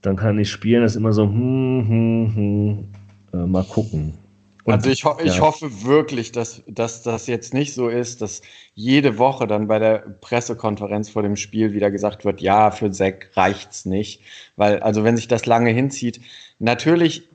dann 0.02 0.16
kann 0.16 0.30
er 0.30 0.34
nicht 0.34 0.52
spielen. 0.52 0.82
Das 0.82 0.94
ist 0.94 0.98
immer 0.98 1.14
so, 1.14 1.24
hm, 1.24 1.86
hm, 1.88 2.36
hm, 2.36 2.88
äh, 3.34 3.46
mal 3.46 3.64
gucken. 3.64 4.18
Und, 4.64 4.74
also 4.76 4.90
ich, 4.90 5.04
ho 5.06 5.18
ich 5.24 5.38
ja. 5.38 5.42
hoffe 5.42 5.86
wirklich, 5.86 6.32
dass, 6.32 6.62
dass 6.68 7.02
das 7.02 7.28
jetzt 7.28 7.54
nicht 7.54 7.74
so 7.74 7.90
ist, 7.90 8.22
dass 8.22 8.42
jede 8.76 9.18
Woche 9.18 9.48
dann 9.48 9.68
bei 9.68 9.80
der 9.80 10.00
Pressekonferenz 10.22 11.10
vor 11.10 11.24
dem 11.24 11.36
Spiel 11.36 11.74
wieder 11.74 11.90
gesagt 11.90 12.26
wird, 12.26 12.42
ja, 12.42 12.70
für 12.70 12.92
Zack 12.92 13.32
reicht's 13.34 13.86
nicht. 13.86 14.22
Weil, 14.56 14.80
also 14.80 15.04
wenn 15.04 15.18
sich 15.18 15.28
das 15.28 15.48
lange 15.48 15.72
hinzieht, 15.72 16.22
natürlich, 16.60 17.28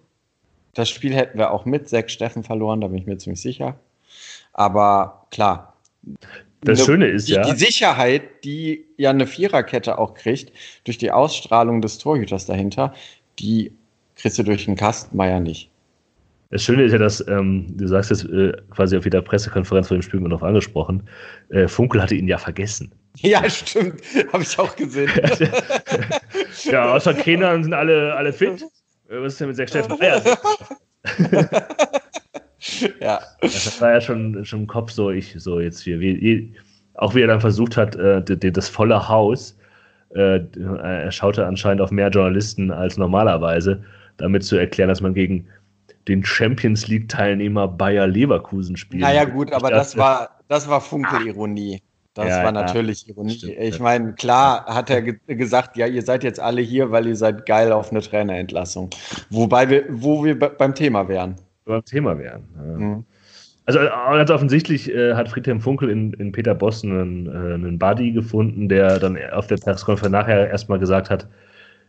das 0.76 0.90
Spiel 0.90 1.14
hätten 1.14 1.38
wir 1.38 1.50
auch 1.50 1.64
mit 1.64 1.88
Zack 1.88 2.10
Steffen 2.10 2.44
verloren, 2.44 2.82
da 2.82 2.88
bin 2.88 2.98
ich 2.98 3.06
mir 3.06 3.16
ziemlich 3.16 3.40
sicher. 3.40 3.78
Aber 4.52 5.26
klar. 5.30 5.74
Das 6.60 6.78
eine, 6.78 6.86
Schöne 6.86 7.06
ist 7.06 7.28
die, 7.28 7.32
ja. 7.32 7.42
Die 7.42 7.58
Sicherheit, 7.58 8.44
die 8.44 8.84
ja 8.96 9.10
eine 9.10 9.26
Viererkette 9.26 9.98
auch 9.98 10.14
kriegt, 10.14 10.52
durch 10.84 10.98
die 10.98 11.10
Ausstrahlung 11.10 11.80
des 11.80 11.98
Torhüters 11.98 12.44
dahinter, 12.44 12.94
die 13.38 13.72
kriegst 14.16 14.38
du 14.38 14.42
durch 14.42 14.66
den 14.66 14.76
Kastenmeier 14.76 15.40
nicht. 15.40 15.70
Das 16.50 16.62
Schöne 16.62 16.84
ist 16.84 16.92
ja, 16.92 16.98
dass 16.98 17.26
ähm, 17.26 17.66
du 17.76 17.88
sagst 17.88 18.10
jetzt 18.10 18.24
äh, 18.26 18.52
quasi 18.70 18.96
auf 18.96 19.04
jeder 19.04 19.22
Pressekonferenz 19.22 19.88
vor 19.88 19.96
dem 19.96 20.02
Spiel 20.02 20.20
noch 20.20 20.42
angesprochen, 20.42 21.08
äh, 21.48 21.66
Funkel 21.66 22.02
hatte 22.02 22.14
ihn 22.14 22.28
ja 22.28 22.38
vergessen. 22.38 22.92
Ja, 23.20 23.48
stimmt. 23.48 24.02
Habe 24.30 24.42
ich 24.42 24.58
auch 24.58 24.76
gesehen. 24.76 25.10
ja, 26.64 26.92
außer 26.92 27.14
Kenan 27.14 27.64
sind 27.64 27.72
alle, 27.72 28.14
alle 28.14 28.30
fit. 28.30 28.62
Was 29.08 29.34
ist 29.34 29.40
denn 29.40 29.48
mit 29.48 29.56
Sechs 29.56 29.70
Steffen? 29.70 29.96
Ja. 33.00 33.20
Das 33.40 33.80
war 33.80 33.92
ja 33.92 34.00
schon, 34.00 34.44
schon 34.44 34.60
im 34.60 34.66
Kopf 34.66 34.90
so, 34.90 35.10
ich, 35.10 35.34
so 35.38 35.60
jetzt 35.60 35.82
hier, 35.82 36.00
wie, 36.00 36.52
auch 36.94 37.14
wie 37.14 37.20
er 37.20 37.28
dann 37.28 37.40
versucht 37.40 37.76
hat, 37.76 37.94
äh, 37.96 38.22
das 38.50 38.68
volle 38.68 39.08
Haus, 39.08 39.56
äh, 40.14 40.40
er 40.58 41.12
schaute 41.12 41.46
anscheinend 41.46 41.80
auf 41.80 41.90
mehr 41.90 42.08
Journalisten 42.08 42.70
als 42.70 42.96
normalerweise, 42.96 43.82
damit 44.16 44.44
zu 44.44 44.56
erklären, 44.56 44.88
dass 44.88 45.00
man 45.00 45.14
gegen 45.14 45.46
den 46.08 46.24
Champions 46.24 46.88
League-Teilnehmer 46.88 47.68
Bayer 47.68 48.06
Leverkusen 48.06 48.76
spielt. 48.76 49.02
Naja, 49.02 49.24
gut, 49.24 49.52
aber 49.52 49.70
das 49.70 49.96
war, 49.96 50.40
das 50.48 50.68
war 50.68 50.80
Funke-Ironie. 50.80 51.82
Das 52.16 52.28
ja, 52.28 52.44
war 52.44 52.52
natürlich 52.52 53.02
ja, 53.02 53.12
Ironie. 53.12 53.34
Stimmt, 53.34 53.58
ich 53.58 53.78
meine, 53.78 54.14
klar 54.14 54.64
hat 54.64 54.88
er 54.88 55.02
ge 55.02 55.18
gesagt, 55.26 55.76
ja, 55.76 55.86
ihr 55.86 56.00
seid 56.00 56.24
jetzt 56.24 56.40
alle 56.40 56.62
hier, 56.62 56.90
weil 56.90 57.06
ihr 57.06 57.14
seid 57.14 57.44
geil 57.44 57.72
auf 57.72 57.90
eine 57.90 58.00
Trainerentlassung. 58.00 58.88
Wobei 59.28 59.68
wir, 59.68 59.84
wo 59.90 60.24
wir 60.24 60.38
beim 60.38 60.74
Thema 60.74 61.06
wären. 61.08 61.36
Beim 61.66 61.84
Thema 61.84 62.18
wären. 62.18 62.44
Ja. 62.56 62.62
Mhm. 62.78 63.04
Also 63.66 63.80
ganz 63.80 64.30
offensichtlich 64.30 64.90
äh, 64.94 65.14
hat 65.14 65.28
Friedhelm 65.28 65.60
Funkel 65.60 65.90
in, 65.90 66.12
in 66.14 66.32
Peter 66.32 66.54
Boss 66.54 66.82
einen, 66.84 67.26
äh, 67.26 67.54
einen 67.54 67.78
Buddy 67.78 68.12
gefunden, 68.12 68.68
der 68.68 68.98
dann 68.98 69.18
auf 69.32 69.48
der 69.48 69.56
Pressekonferenz 69.56 70.12
nachher 70.12 70.48
erstmal 70.48 70.78
gesagt 70.78 71.10
hat, 71.10 71.26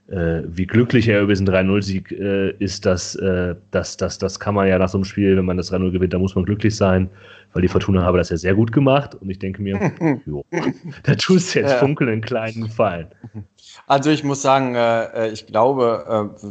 äh, 0.08 0.42
wie 0.48 0.66
glücklich 0.66 1.08
er 1.08 1.22
über 1.22 1.34
diesen 1.34 1.48
3-0-Sieg 1.48 2.12
äh, 2.12 2.52
ist, 2.60 2.86
dass, 2.86 3.16
äh, 3.16 3.56
das, 3.72 3.96
das, 3.96 4.18
das 4.18 4.40
kann 4.40 4.56
man 4.56 4.68
ja 4.68 4.80
nach 4.80 4.90
so 4.90 4.98
einem 4.98 5.06
Spiel, 5.06 5.38
wenn 5.38 5.46
man 5.46 5.58
das 5.58 5.72
3-0 5.72 5.92
gewinnt, 5.92 6.14
da 6.14 6.20
muss 6.20 6.36
man 6.36 6.46
glücklich 6.46 6.76
sein, 6.76 7.10
weil 7.54 7.62
die 7.62 7.68
Fortuna 7.68 8.04
habe 8.04 8.18
das 8.18 8.30
ja 8.30 8.38
sehr 8.38 8.56
gut 8.56 8.72
gemacht 8.72 9.16
und 9.16 9.30
ich 9.30 9.40
denke 9.40 9.62
mir, 9.62 9.92
jo, 10.26 10.46
da 11.04 11.16
tust 11.16 11.56
du 11.56 11.60
jetzt 11.60 11.72
ja. 11.72 11.78
Funkel 11.78 12.10
einen 12.10 12.22
kleinen 12.22 12.64
Gefallen. 12.64 13.08
Also 13.88 14.10
ich 14.10 14.24
muss 14.24 14.42
sagen, 14.42 14.76
äh, 14.76 15.28
äh 15.28 15.32
ich 15.32 15.48
glaube, 15.48 16.32
äh, 16.44 16.48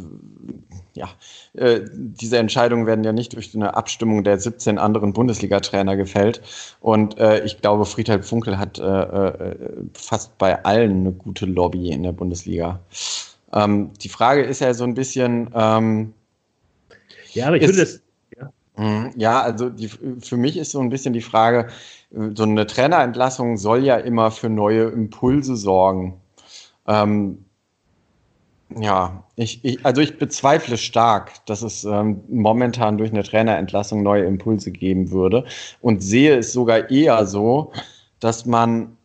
ja, 0.96 1.08
äh, 1.54 1.80
diese 1.92 2.38
Entscheidungen 2.38 2.86
werden 2.86 3.04
ja 3.04 3.12
nicht 3.12 3.34
durch 3.34 3.54
eine 3.54 3.76
Abstimmung 3.76 4.24
der 4.24 4.38
17 4.38 4.78
anderen 4.78 5.12
Bundesliga-Trainer 5.12 5.96
gefällt. 5.96 6.40
Und 6.80 7.18
äh, 7.18 7.44
ich 7.44 7.60
glaube, 7.60 7.84
Friedhelm 7.84 8.22
Funkel 8.22 8.58
hat 8.58 8.78
äh, 8.78 9.54
fast 9.92 10.38
bei 10.38 10.64
allen 10.64 11.00
eine 11.00 11.12
gute 11.12 11.46
Lobby 11.46 11.90
in 11.90 12.02
der 12.02 12.12
Bundesliga. 12.12 12.80
Ähm, 13.52 13.90
die 14.02 14.08
Frage 14.08 14.42
ist 14.42 14.60
ja 14.60 14.74
so 14.74 14.84
ein 14.84 14.94
bisschen. 14.94 15.50
Ähm, 15.54 16.14
ja, 17.32 17.48
aber 17.48 17.56
ich 17.56 17.62
ist, 17.62 17.68
würde 17.68 17.80
das. 17.80 18.00
Ja, 18.76 18.82
mhm, 18.82 19.10
ja 19.16 19.40
also 19.40 19.70
die, 19.70 19.88
für 19.88 20.36
mich 20.36 20.56
ist 20.56 20.72
so 20.72 20.80
ein 20.80 20.90
bisschen 20.90 21.12
die 21.12 21.20
Frage, 21.22 21.68
so 22.10 22.44
eine 22.44 22.66
Trainerentlassung 22.66 23.56
soll 23.56 23.84
ja 23.84 23.96
immer 23.96 24.30
für 24.30 24.48
neue 24.48 24.84
Impulse 24.84 25.56
sorgen. 25.56 26.20
Ähm, 26.86 27.44
ja, 28.80 29.24
ich, 29.36 29.64
ich, 29.64 29.84
also 29.86 30.00
ich 30.00 30.18
bezweifle 30.18 30.76
stark, 30.76 31.44
dass 31.46 31.62
es 31.62 31.84
ähm, 31.84 32.20
momentan 32.28 32.98
durch 32.98 33.12
eine 33.12 33.22
Trainerentlassung 33.22 34.02
neue 34.02 34.24
Impulse 34.24 34.72
geben 34.72 35.10
würde 35.10 35.44
und 35.80 36.02
sehe 36.02 36.36
es 36.36 36.52
sogar 36.52 36.90
eher 36.90 37.26
so, 37.26 37.72
dass 38.20 38.44
man 38.44 38.95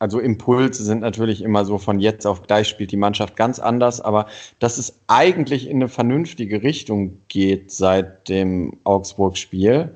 also 0.00 0.18
Impulse 0.18 0.82
sind 0.82 1.00
natürlich 1.00 1.42
immer 1.42 1.66
so 1.66 1.76
von 1.76 2.00
jetzt 2.00 2.26
auf 2.26 2.42
gleich 2.42 2.68
spielt 2.68 2.90
die 2.90 2.96
Mannschaft 2.96 3.36
ganz 3.36 3.58
anders, 3.58 4.00
aber 4.00 4.26
dass 4.58 4.78
es 4.78 4.98
eigentlich 5.08 5.68
in 5.68 5.76
eine 5.76 5.88
vernünftige 5.88 6.62
Richtung 6.62 7.20
geht 7.28 7.70
seit 7.70 8.28
dem 8.30 8.78
Augsburg-Spiel 8.84 9.94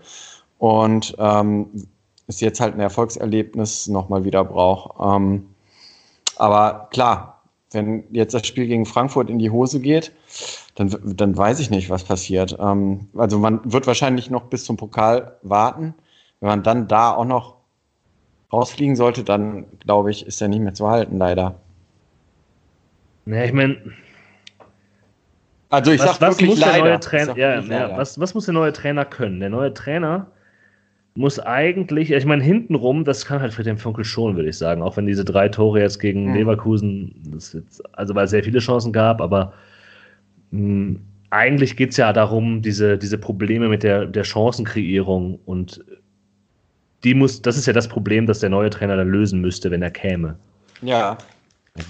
und 0.59 1.17
ähm, 1.19 1.87
es 2.27 2.41
jetzt 2.41 2.61
halt 2.61 2.75
ein 2.75 2.81
Erfolgserlebnis 2.81 3.89
nochmal 3.89 4.25
wieder 4.25 4.45
braucht. 4.45 4.95
Ähm, 5.01 5.47
aber 6.37 6.89
klar, 6.91 7.43
wenn 7.71 8.05
jetzt 8.13 8.35
das 8.35 8.47
Spiel 8.47 8.67
gegen 8.67 8.85
Frankfurt 8.85 9.31
in 9.31 9.39
die 9.39 9.51
Hose 9.51 9.81
geht, 9.81 10.13
dann, 10.75 10.95
dann 11.03 11.35
weiß 11.37 11.61
ich 11.61 11.71
nicht, 11.71 11.89
was 11.89 12.05
passiert. 12.05 12.57
Ähm, 12.61 13.09
also 13.17 13.39
man 13.39 13.61
wird 13.65 13.87
wahrscheinlich 13.87 14.29
noch 14.29 14.45
bis 14.45 14.67
zum 14.67 14.77
Pokal 14.77 15.39
warten. 15.41 15.95
Wenn 16.41 16.49
man 16.51 16.63
dann 16.63 16.89
da 16.89 17.15
auch 17.15 17.25
noch 17.25 17.54
rausfliegen 18.53 18.97
sollte, 18.97 19.25
dann 19.25 19.67
glaube 19.81 20.11
ich, 20.11 20.27
ist 20.27 20.41
er 20.41 20.49
nicht 20.49 20.61
mehr 20.61 20.75
zu 20.75 20.89
halten, 20.89 21.19
leider. 21.19 21.57
Ja, 23.27 23.45
ich 23.45 23.53
meine. 23.53 23.79
Also 25.71 25.93
ich 25.93 26.01
was, 26.01 26.19
sag 26.19 26.21
was 26.21 26.35
wirklich 26.35 26.51
muss 26.51 26.61
leider. 26.61 26.73
Der 26.73 26.85
neue 26.85 27.01
Trainer, 27.01 27.37
ja, 27.37 27.61
ja, 27.61 27.97
was, 27.97 28.21
was 28.21 28.35
muss 28.35 28.45
der 28.45 28.55
neue 28.55 28.73
Trainer 28.73 29.05
können? 29.05 29.41
Der 29.41 29.51
neue 29.51 29.75
Trainer 29.75 30.29
muss 31.17 31.39
eigentlich, 31.39 32.11
ich 32.11 32.27
meine, 32.27 32.43
hintenrum, 32.43 33.05
das 33.05 33.25
kann 33.25 33.41
halt 33.41 33.53
Friedhelm 33.53 33.79
Funkel 33.79 34.05
schon, 34.05 34.37
würde 34.37 34.49
ich 34.49 34.59
sagen. 34.59 34.83
Auch 34.83 34.97
wenn 34.97 35.07
diese 35.07 35.25
drei 35.25 35.49
Tore 35.49 35.81
jetzt 35.81 36.01
gegen 36.01 36.31
mhm. 36.31 36.35
Leverkusen, 36.35 37.15
jetzt, 37.33 37.83
also 37.97 38.15
weil 38.15 38.25
es 38.25 38.31
sehr 38.31 38.43
viele 38.45 38.59
Chancen 38.59 38.93
gab, 38.93 39.21
aber 39.21 39.53
mh, 40.51 40.61
hm, 40.61 41.01
eigentlich 41.31 41.77
geht 41.77 41.91
es 41.91 41.97
ja 41.97 42.13
darum, 42.13 42.63
diese, 42.63 42.97
diese 42.97 43.19
Probleme 43.19 43.69
mit 43.69 43.83
der, 43.83 44.07
der 44.07 44.23
Chancenkreierung 44.23 45.41
und 45.45 45.85
die 47.05 47.15
muss, 47.15 47.43
das 47.43 47.57
ist 47.57 47.67
ja 47.67 47.73
das 47.73 47.89
Problem, 47.89 48.27
das 48.27 48.41
der 48.41 48.51
neue 48.51 48.71
Trainer 48.71 48.97
dann 48.97 49.09
lösen 49.09 49.41
müsste, 49.41 49.71
wenn 49.71 49.83
er 49.83 49.91
käme. 49.91 50.37
Ja. 50.83 51.19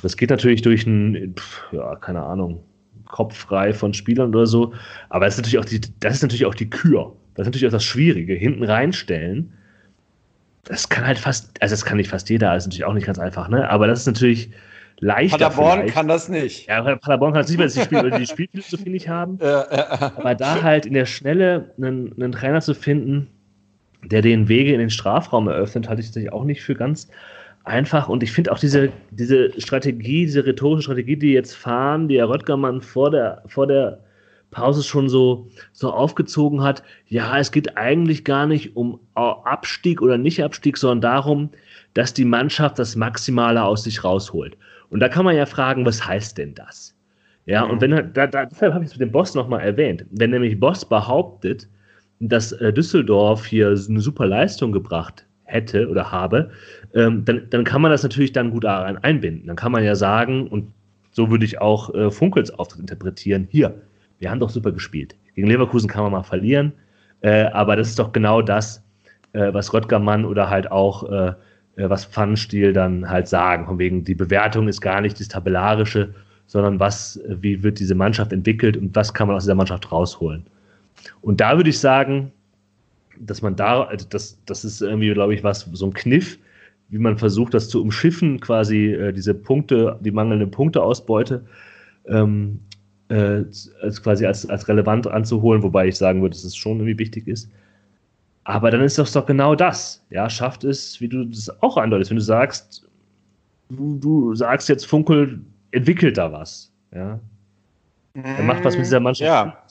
Das 0.02 0.16
geht 0.16 0.30
natürlich 0.30 0.62
durch 0.62 0.86
einen, 0.86 1.34
ja, 1.72 1.96
keine 1.96 2.22
Ahnung, 2.22 2.64
Kopf 3.06 3.36
frei 3.36 3.72
von 3.72 3.94
Spielern 3.94 4.34
oder 4.34 4.46
so. 4.46 4.72
Aber 5.10 5.26
das 5.26 5.34
ist 5.34 5.38
natürlich 5.38 5.58
auch 5.58 5.64
die, 5.64 5.80
das 6.00 6.14
ist 6.14 6.22
natürlich 6.22 6.46
auch 6.46 6.54
die 6.54 6.70
Kür. 6.70 7.12
Das 7.34 7.44
ist 7.44 7.48
natürlich 7.48 7.66
auch 7.66 7.72
das 7.72 7.84
Schwierige. 7.84 8.34
Hinten 8.34 8.64
reinstellen. 8.64 9.52
Das 10.64 10.88
kann 10.88 11.06
halt 11.06 11.18
fast, 11.18 11.60
also 11.62 11.74
das 11.74 11.84
kann 11.84 11.98
nicht 11.98 12.08
fast 12.08 12.30
jeder, 12.30 12.54
das 12.54 12.64
ist 12.64 12.68
natürlich 12.68 12.84
auch 12.84 12.94
nicht 12.94 13.06
ganz 13.06 13.18
einfach, 13.18 13.48
ne? 13.48 13.68
Aber 13.68 13.86
das 13.86 14.00
ist 14.00 14.06
natürlich 14.06 14.50
leichter. 15.00 15.36
Paderborn 15.36 15.80
vielleicht. 15.80 15.94
kann 15.94 16.08
das 16.08 16.28
nicht. 16.30 16.68
Ja, 16.68 16.82
Paderborn 16.96 17.34
kann 17.34 17.42
das 17.42 17.50
nicht, 17.50 17.58
weil 17.58 17.68
sie 17.68 17.80
die, 17.80 17.84
Spiel, 17.84 18.10
die 18.10 18.26
Spielphilosophie 18.26 18.88
nicht 18.88 19.08
haben. 19.08 19.38
Aber 19.42 20.34
da 20.34 20.62
halt 20.62 20.86
in 20.86 20.94
der 20.94 21.04
Schnelle 21.04 21.74
einen, 21.76 22.14
einen 22.14 22.32
Trainer 22.32 22.62
zu 22.62 22.74
finden, 22.74 23.28
der 24.10 24.22
den 24.22 24.48
Wege 24.48 24.72
in 24.72 24.80
den 24.80 24.90
Strafraum 24.90 25.48
eröffnet, 25.48 25.88
halte 25.88 26.02
ich 26.02 26.08
natürlich 26.08 26.32
auch 26.32 26.44
nicht 26.44 26.62
für 26.62 26.74
ganz 26.74 27.08
einfach. 27.64 28.08
Und 28.08 28.22
ich 28.22 28.32
finde 28.32 28.52
auch 28.52 28.58
diese, 28.58 28.90
diese 29.10 29.58
Strategie, 29.60 30.26
diese 30.26 30.44
rhetorische 30.44 30.84
Strategie, 30.84 31.16
die 31.16 31.32
jetzt 31.32 31.54
fahren, 31.54 32.08
die 32.08 32.18
Herr 32.18 32.28
Röttgermann 32.28 32.80
vor 32.80 33.10
der, 33.10 33.42
vor 33.46 33.66
der 33.66 34.00
Pause 34.50 34.82
schon 34.82 35.08
so, 35.08 35.48
so 35.72 35.92
aufgezogen 35.92 36.62
hat, 36.62 36.82
ja, 37.08 37.38
es 37.38 37.50
geht 37.50 37.76
eigentlich 37.76 38.24
gar 38.24 38.46
nicht 38.46 38.76
um 38.76 39.00
Abstieg 39.14 40.00
oder 40.00 40.16
Nicht-Abstieg, 40.16 40.76
sondern 40.76 41.00
darum, 41.00 41.50
dass 41.94 42.14
die 42.14 42.24
Mannschaft 42.24 42.78
das 42.78 42.96
Maximale 42.96 43.62
aus 43.62 43.84
sich 43.84 44.04
rausholt. 44.04 44.56
Und 44.90 45.00
da 45.00 45.08
kann 45.08 45.24
man 45.24 45.36
ja 45.36 45.46
fragen, 45.46 45.84
was 45.84 46.06
heißt 46.06 46.38
denn 46.38 46.54
das? 46.54 46.94
Ja, 47.46 47.64
mhm. 47.64 47.70
und 47.72 47.80
wenn 47.80 48.12
da, 48.12 48.26
da, 48.26 48.46
deshalb 48.46 48.74
habe 48.74 48.84
ich 48.84 48.90
es 48.90 48.96
mit 48.96 49.02
dem 49.02 49.12
Boss 49.12 49.34
nochmal 49.34 49.60
erwähnt. 49.60 50.04
Wenn 50.10 50.30
nämlich 50.30 50.58
Boss 50.58 50.84
behauptet, 50.84 51.68
dass 52.20 52.52
äh, 52.52 52.72
Düsseldorf 52.72 53.46
hier 53.46 53.68
eine 53.68 54.00
super 54.00 54.26
Leistung 54.26 54.72
gebracht 54.72 55.26
hätte 55.44 55.88
oder 55.88 56.10
habe, 56.10 56.50
ähm, 56.94 57.24
dann, 57.24 57.42
dann 57.50 57.64
kann 57.64 57.82
man 57.82 57.90
das 57.90 58.02
natürlich 58.02 58.32
dann 58.32 58.50
gut 58.50 58.64
einbinden. 58.64 59.46
Dann 59.46 59.56
kann 59.56 59.72
man 59.72 59.84
ja 59.84 59.94
sagen, 59.94 60.48
und 60.48 60.72
so 61.10 61.30
würde 61.30 61.44
ich 61.44 61.60
auch 61.60 61.94
äh, 61.94 62.10
Funkels 62.10 62.50
Auftritt 62.50 62.80
interpretieren, 62.80 63.46
hier, 63.50 63.74
wir 64.18 64.30
haben 64.30 64.40
doch 64.40 64.50
super 64.50 64.72
gespielt. 64.72 65.16
Gegen 65.34 65.48
Leverkusen 65.48 65.88
kann 65.88 66.02
man 66.02 66.12
mal 66.12 66.22
verlieren, 66.22 66.72
äh, 67.20 67.44
aber 67.46 67.76
das 67.76 67.88
ist 67.88 67.98
doch 67.98 68.12
genau 68.12 68.42
das, 68.42 68.80
was 69.36 69.74
Röttgermann 69.74 70.24
oder 70.24 70.48
halt 70.48 70.70
auch 70.70 71.34
was 71.74 72.04
Pfannenstiel 72.04 72.72
dann 72.72 73.10
halt 73.10 73.26
sagen. 73.26 73.66
Von 73.66 73.80
wegen, 73.80 74.04
die 74.04 74.14
Bewertung 74.14 74.68
ist 74.68 74.80
gar 74.80 75.00
nicht 75.00 75.18
das 75.18 75.26
Tabellarische, 75.26 76.14
sondern 76.46 76.78
was, 76.78 77.20
wie 77.26 77.64
wird 77.64 77.80
diese 77.80 77.96
Mannschaft 77.96 78.32
entwickelt 78.32 78.76
und 78.76 78.94
was 78.94 79.12
kann 79.12 79.26
man 79.26 79.36
aus 79.36 79.42
dieser 79.42 79.56
Mannschaft 79.56 79.90
rausholen. 79.90 80.46
Und 81.20 81.40
da 81.40 81.56
würde 81.56 81.70
ich 81.70 81.78
sagen, 81.78 82.32
dass 83.18 83.42
man 83.42 83.56
da, 83.56 83.82
also 83.84 84.06
das, 84.08 84.38
das 84.46 84.64
ist 84.64 84.82
irgendwie, 84.82 85.12
glaube 85.12 85.34
ich, 85.34 85.44
was, 85.44 85.68
so 85.72 85.86
ein 85.86 85.94
Kniff, 85.94 86.38
wie 86.88 86.98
man 86.98 87.18
versucht, 87.18 87.54
das 87.54 87.68
zu 87.68 87.80
umschiffen, 87.80 88.40
quasi 88.40 88.92
äh, 88.92 89.12
diese 89.12 89.34
Punkte, 89.34 89.98
die 90.02 90.10
mangelnde 90.10 90.46
Punkteausbeute 90.46 91.44
ähm, 92.06 92.60
äh, 93.08 93.44
als 93.82 94.02
quasi 94.02 94.26
als, 94.26 94.48
als 94.48 94.68
relevant 94.68 95.06
anzuholen, 95.06 95.62
wobei 95.62 95.88
ich 95.88 95.96
sagen 95.96 96.22
würde, 96.22 96.34
dass 96.34 96.44
es 96.44 96.56
schon 96.56 96.78
irgendwie 96.78 96.98
wichtig 96.98 97.26
ist. 97.28 97.50
Aber 98.44 98.70
dann 98.70 98.82
ist 98.82 98.98
das 98.98 99.12
doch 99.12 99.26
genau 99.26 99.54
das. 99.54 100.04
Ja, 100.10 100.28
schafft 100.28 100.64
es, 100.64 101.00
wie 101.00 101.08
du 101.08 101.24
das 101.24 101.50
auch 101.62 101.76
andeutest, 101.76 102.10
wenn 102.10 102.18
du 102.18 102.22
sagst, 102.22 102.86
du, 103.70 103.96
du 103.98 104.34
sagst 104.34 104.68
jetzt, 104.68 104.86
Funkel 104.86 105.40
entwickelt 105.70 106.18
da 106.18 106.30
was. 106.30 106.70
Ja. 106.94 107.18
Er 108.14 108.44
macht 108.44 108.64
was 108.64 108.76
mit 108.76 108.84
dieser 108.84 109.00
Mannschaft. 109.00 109.26
Ja, 109.26 109.64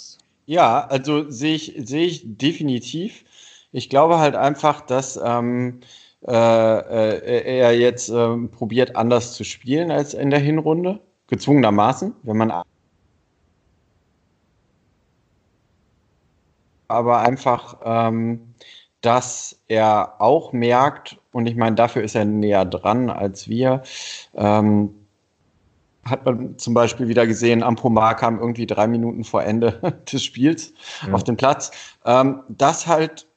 ja 0.45 0.86
also 0.88 1.29
sehe 1.29 1.56
ich, 1.56 1.73
sehe 1.77 2.06
ich 2.06 2.21
definitiv. 2.25 3.23
Ich 3.71 3.89
glaube 3.89 4.19
halt 4.19 4.36
einfach, 4.36 4.82
dass 4.82 5.19
ähm, 5.23 5.82
äh, 6.27 6.32
äh, 6.32 7.58
er 7.60 7.77
jetzt 7.77 8.10
äh, 8.10 8.38
probiert, 8.47 8.95
anders 8.95 9.34
zu 9.34 9.43
spielen 9.43 9.91
als 9.91 10.13
in 10.13 10.29
der 10.29 10.39
Hinrunde. 10.39 10.99
Gezwungenermaßen, 11.27 12.13
wenn 12.23 12.38
man 12.38 12.51
aber 16.88 17.19
einfach, 17.19 17.77
ähm, 17.84 18.53
dass 19.01 19.60
er 19.67 20.21
auch 20.21 20.53
merkt, 20.53 21.19
und 21.32 21.47
ich 21.47 21.56
meine, 21.56 21.75
dafür 21.75 22.03
ist 22.03 22.15
er 22.15 22.25
näher 22.25 22.65
dran 22.65 23.10
als 23.10 23.47
wir, 23.49 23.84
ähm, 24.36 24.93
hat 26.04 26.26
man 26.26 26.58
zum 26.58 26.74
Beispiel 26.74 27.08
wieder 27.08 27.26
gesehen, 27.26 27.63
Ampomar 27.63 28.16
kam 28.16 28.39
irgendwie 28.39 28.68
drei 28.68 28.88
Minuten 28.88 29.24
vor 29.24 29.44
Ende 29.44 29.80
des 30.12 30.24
Spiels 30.24 30.74
ja. 31.08 31.13
auf 31.13 31.24
den 31.24 31.38
Platz. 31.38 31.72
Ähm, 32.06 32.42
das 32.50 32.88
halt 32.88 33.28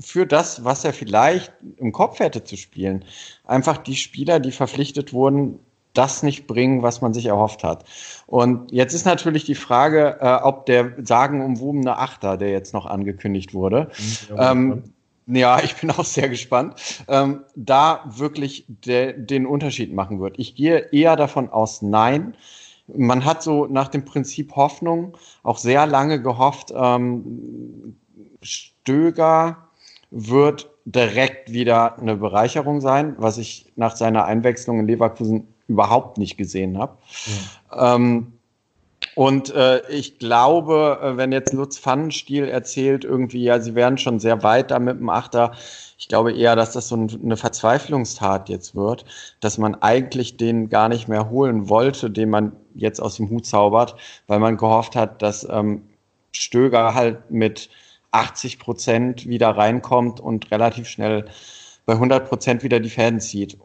für 0.00 0.26
das, 0.26 0.64
was 0.64 0.84
er 0.84 0.92
vielleicht 0.92 1.52
im 1.76 1.92
Kopf 1.92 2.18
hätte 2.18 2.42
zu 2.42 2.56
spielen, 2.56 3.04
einfach 3.44 3.78
die 3.78 3.94
Spieler, 3.94 4.40
die 4.40 4.50
verpflichtet 4.50 5.12
wurden, 5.12 5.60
das 5.92 6.24
nicht 6.24 6.48
bringen, 6.48 6.82
was 6.82 7.00
man 7.00 7.14
sich 7.14 7.26
erhofft 7.26 7.62
hat. 7.62 7.84
Und 8.26 8.72
jetzt 8.72 8.94
ist 8.94 9.06
natürlich 9.06 9.44
die 9.44 9.54
Frage, 9.54 10.18
äh, 10.20 10.42
ob 10.42 10.66
der 10.66 10.92
sagenumwobene 11.00 11.96
Achter, 11.96 12.36
der 12.36 12.50
jetzt 12.50 12.74
noch 12.74 12.86
angekündigt 12.86 13.54
wurde, 13.54 13.90
ja, 14.28 14.50
ähm, 14.50 14.93
ja, 15.26 15.60
ich 15.64 15.76
bin 15.76 15.90
auch 15.90 16.04
sehr 16.04 16.28
gespannt, 16.28 16.74
ähm, 17.08 17.44
da 17.54 18.04
wirklich 18.06 18.64
de 18.68 19.14
den 19.16 19.46
Unterschied 19.46 19.92
machen 19.92 20.20
wird. 20.20 20.38
Ich 20.38 20.54
gehe 20.54 20.88
eher 20.92 21.16
davon 21.16 21.48
aus, 21.50 21.82
nein. 21.82 22.36
Man 22.86 23.24
hat 23.24 23.42
so 23.42 23.66
nach 23.66 23.88
dem 23.88 24.04
Prinzip 24.04 24.56
Hoffnung 24.56 25.16
auch 25.42 25.56
sehr 25.56 25.86
lange 25.86 26.20
gehofft, 26.20 26.72
ähm, 26.76 27.96
Stöger 28.42 29.68
wird 30.10 30.70
direkt 30.84 31.50
wieder 31.52 31.98
eine 31.98 32.16
Bereicherung 32.16 32.82
sein, 32.82 33.14
was 33.18 33.38
ich 33.38 33.72
nach 33.76 33.96
seiner 33.96 34.26
Einwechslung 34.26 34.80
in 34.80 34.86
Leverkusen 34.86 35.48
überhaupt 35.66 36.18
nicht 36.18 36.36
gesehen 36.36 36.78
habe. 36.78 36.96
Ja. 37.70 37.94
Ähm, 37.96 38.33
und 39.14 39.54
äh, 39.54 39.86
ich 39.88 40.18
glaube, 40.18 40.98
äh, 41.02 41.16
wenn 41.16 41.32
jetzt 41.32 41.52
Lutz 41.52 41.78
Pfannenstiel 41.78 42.48
erzählt, 42.48 43.04
irgendwie, 43.04 43.44
ja, 43.44 43.60
sie 43.60 43.74
wären 43.74 43.98
schon 43.98 44.20
sehr 44.20 44.42
weit 44.42 44.70
da 44.70 44.78
mit 44.78 44.98
dem 44.98 45.08
Achter, 45.08 45.52
ich 45.98 46.08
glaube 46.08 46.32
eher, 46.32 46.56
dass 46.56 46.72
das 46.72 46.88
so 46.88 46.96
eine 46.96 47.36
Verzweiflungstat 47.36 48.48
jetzt 48.48 48.74
wird, 48.74 49.04
dass 49.40 49.58
man 49.58 49.74
eigentlich 49.76 50.36
den 50.36 50.68
gar 50.68 50.88
nicht 50.88 51.08
mehr 51.08 51.30
holen 51.30 51.68
wollte, 51.68 52.10
den 52.10 52.30
man 52.30 52.52
jetzt 52.74 53.00
aus 53.00 53.16
dem 53.16 53.30
Hut 53.30 53.46
zaubert, 53.46 53.96
weil 54.26 54.40
man 54.40 54.56
gehofft 54.56 54.96
hat, 54.96 55.22
dass 55.22 55.46
ähm, 55.48 55.82
Stöger 56.32 56.94
halt 56.94 57.30
mit 57.30 57.70
80 58.10 58.58
Prozent 58.58 59.28
wieder 59.28 59.50
reinkommt 59.50 60.20
und 60.20 60.50
relativ 60.50 60.88
schnell 60.88 61.26
bei 61.86 61.94
100 61.94 62.28
Prozent 62.28 62.62
wieder 62.62 62.80
die 62.80 62.90
Fäden 62.90 63.20
zieht. 63.20 63.58